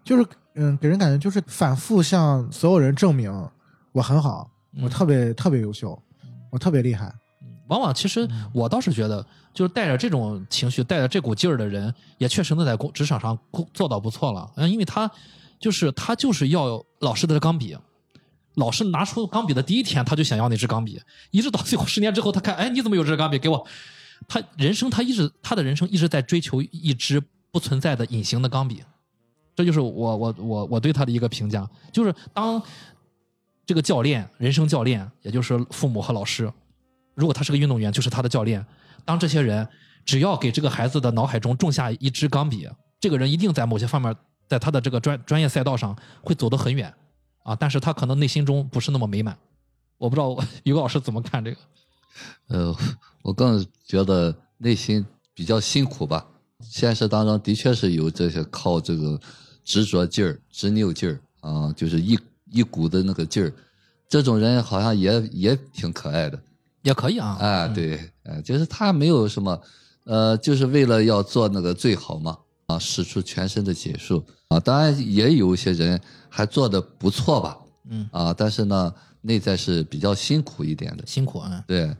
[0.04, 0.26] 就是
[0.56, 3.30] 嗯，给人感觉就是反复向所有人证明
[3.92, 4.50] 我很好，
[4.82, 6.02] 我嗯特别特别优秀，
[6.50, 7.14] 我特别厉害。
[7.68, 9.26] 往往其实我倒是觉得，
[9.56, 13.36] 就是带着这种情绪、带着这股劲儿的人，也确实能在工职场上
[13.74, 14.52] 做到不错了。
[14.58, 15.10] 嗯，因为他
[15.58, 17.76] 就是他就是要老师的钢笔，
[18.56, 21.02] 老师拿出钢笔的第一天，他就想要那支钢笔，
[21.32, 23.40] 一直到最后十年之后，他看，哎，你怎么有这支钢笔？
[23.40, 23.66] 给我。
[24.28, 27.22] 他人生他一直他的人生一直在追求一支
[27.52, 28.84] 不存在的隐形的钢笔，
[29.56, 32.62] 这就是我我我我对他的一个评价，就是当
[33.66, 36.52] 这个教练，人生教练，也就是父母和老师，
[37.14, 38.66] 如果他是个运动员，就是他的教练。
[39.06, 39.68] 当这些人
[40.04, 42.68] 只要给这个孩子的脑海中种下一支钢笔，
[43.00, 44.14] 这个人一定在某些方面，
[44.50, 46.94] 在他的这个专专业赛道上会走得很远。
[47.44, 49.38] 啊，但是他可能内心中不是那么美满。
[50.00, 51.58] 我不知道 于老师怎么看这个？
[52.48, 52.76] 呃，
[53.22, 56.26] 我更觉得内心比较辛苦吧。
[56.60, 59.20] 现实当中的确是有这些靠这个
[59.64, 62.18] 执着劲儿、执拗劲儿啊，就是一
[62.50, 63.54] 一股的那个劲儿。
[64.10, 66.40] 这种人好像也也挺可爱的。
[66.86, 69.60] 也可以啊，啊，对，呃，就是他没有什么，
[70.04, 72.38] 呃，就是为了要做那个最好嘛，
[72.68, 74.60] 啊，使出全身的解数啊。
[74.60, 76.00] 当然也有一些人
[76.30, 77.58] 还做的不错吧，
[77.90, 81.04] 嗯啊，但是呢，内在是比较辛苦一点的。
[81.08, 81.92] 辛苦啊，对，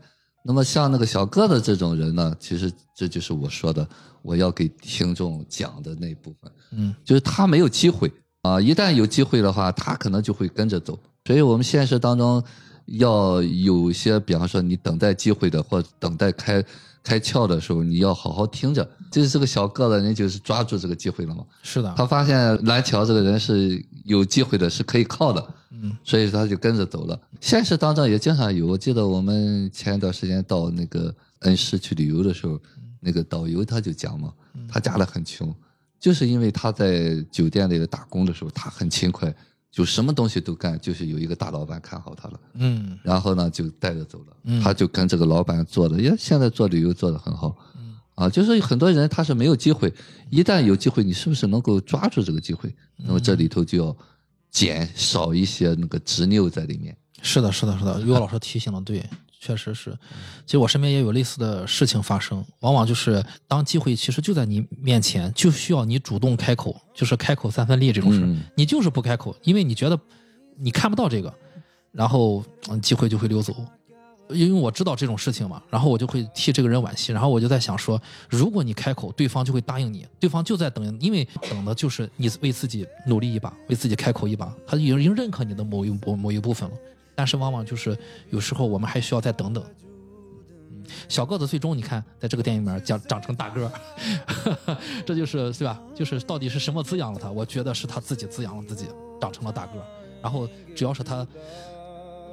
[0.44, 3.88] 那么像那个小个子这种人呢，其实这就是我说的，
[4.22, 8.14] 我要给听众讲的那部分，嗯就是他没有机会
[8.44, 11.00] 啊，一旦有机会的话，他可能就会跟着走。
[11.26, 12.44] 所以我们现实当中
[12.86, 16.64] 要有些，比方说你等待机会的，或者等待开
[17.04, 18.88] 开窍的时候，你要好好听着。
[19.12, 21.46] 就是这个小个子人，就是抓住这个机会了嘛。
[21.64, 27.18] 是的，他发现蓝桥这个人是有机会的，是可以靠的，嗯所以他就跟着走了。
[27.40, 32.60] 现实当中也经常有，我记得我们前一段时间到那个恩施去旅游的时候，
[33.00, 34.34] 那个导游他就讲嘛，
[34.68, 35.56] 他家里很穷，
[36.00, 39.34] 就是因为他在酒店里打工的时候，他很勤快，
[39.76, 47.54] 就什么东西都干，就是有一个大老板看好他了，嗯然后呢就带着走了，嗯他就跟这个老板做的，也现在做旅游做的很好。
[47.78, 49.94] 嗯啊，就是很多人他是没有机会，
[50.30, 52.74] 一旦有机会，你是不是能够抓住这个机会？
[52.96, 53.98] 那么这里头就要
[54.50, 56.96] 减少一些那个执拗在里面。
[57.22, 59.04] 是的，是的，是的，岳老师提醒的对，
[59.46, 59.92] 确实是。
[60.46, 70.00] 其实我身边也有类似的事情发生，往往就是当机会其实就在你面前，就需要你主动开口，就是开口三分力这种事，嗯你就是不开口，因为你觉得
[70.58, 71.32] 你看不到这个，
[71.92, 73.56] 然后嗯机会就会溜走。
[74.30, 86.76] 因为我知道这种事情嘛，然后我就会替这个人惋惜，然后我就在想说，如果你开口，对方就会答应你，对方就在等，因为等的就是你为自己努力一把，为自己开口一把，他已经已经认可你的某一某某一部分了。
[87.16, 87.98] 但是往往就是
[88.30, 89.64] 有时候我们还需要再等等。
[89.64, 89.72] 嗯
[91.10, 93.72] 小个子最终你看，在这个电影里面长长成大个儿，
[95.04, 95.82] 这就是对吧？
[95.96, 97.32] 就是到底是什么滋养了他？
[97.32, 98.86] 我觉得是他自己滋养了自己，
[99.20, 99.86] 长成了大个儿。
[100.22, 101.26] 然后只要是他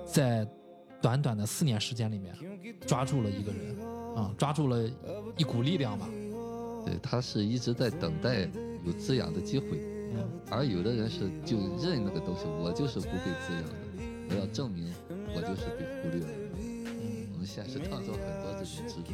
[0.06, 0.46] 在
[1.00, 2.34] 短短的四年时间里面
[2.86, 3.76] 抓住了一个人，
[4.14, 4.88] 啊、抓住了
[5.38, 6.06] 一股力量吧。
[6.84, 8.48] 对他是一直在等待
[8.84, 9.66] 有滋养的机会，
[10.14, 13.74] 嗯而有的人是就认那个东西，我就是不被滋养的，
[14.28, 14.92] 我要证明
[15.34, 16.26] 我就是被忽略的。
[17.32, 19.12] 我们现实当中很多这种制度，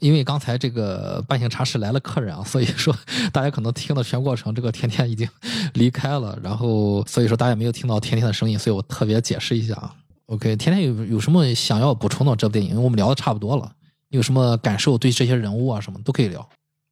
[0.00, 2.94] 因为刚才这个半醒茶室来了客人啊，所以说
[3.32, 5.28] 大家可能听的全过程，这个甜甜已经
[5.74, 9.94] 离开了，然后所以说大家没有听到甜甜的声音，所以我特别解释一下啊。
[10.26, 12.70] OK，甜甜有有什么想要补充的这部电影？
[12.70, 13.70] 因为我们聊的差不多了，
[14.08, 14.96] 你有什么感受？
[14.96, 16.48] 对这些人物啊什么都可以聊。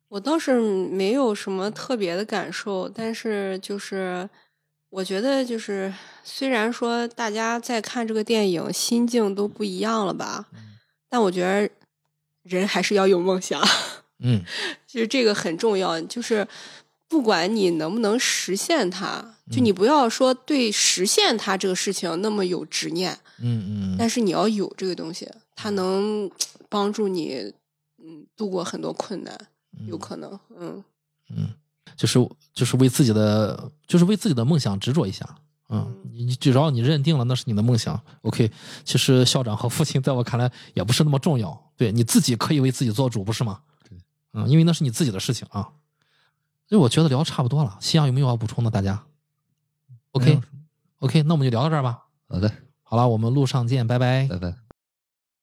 [0.08, 4.28] 我倒是没有什么特别的感受，但是就是
[4.90, 5.92] 我觉得就是
[6.24, 10.46] 虽然说大家在看这个电影心境都不一样了吧，
[11.08, 11.70] 但我觉得
[12.50, 13.62] 人还是要有梦想，
[14.20, 14.42] 嗯
[14.86, 16.00] 就是这个很重要。
[16.02, 16.46] 就是
[17.08, 26.30] 不管你能不能实现它，就嗯你不要说对实现它这个事情那么有执念，嗯嗯但是你要有这个东西，它能
[26.68, 27.52] 帮助你
[27.98, 29.38] 嗯度过很多困难，
[29.86, 30.82] 有可能嗯。
[31.32, 31.54] 嗯，
[31.96, 32.18] 就是
[32.52, 35.24] 就是为自己的就是为自己的梦想执着一下。
[35.72, 38.50] 嗯，你你只要你认定了那是你的梦想，OK。
[38.84, 43.60] 其实校长和父亲在我看来也不是那么重要，对你自己可以为自己做主，不是吗？
[43.88, 43.96] 对，
[44.32, 45.68] 嗯，因为那是你自己的事情啊。
[46.68, 47.78] 所以我觉得聊得差不多了。
[47.80, 48.70] 夕阳有没有要补充的？
[48.70, 49.02] 大家
[50.12, 50.58] ？OK 没有什么
[50.98, 52.04] OK，那我们就聊到这儿吧。
[52.28, 52.52] 好的，
[52.82, 54.69] 好了，我们路上见，拜拜拜拜。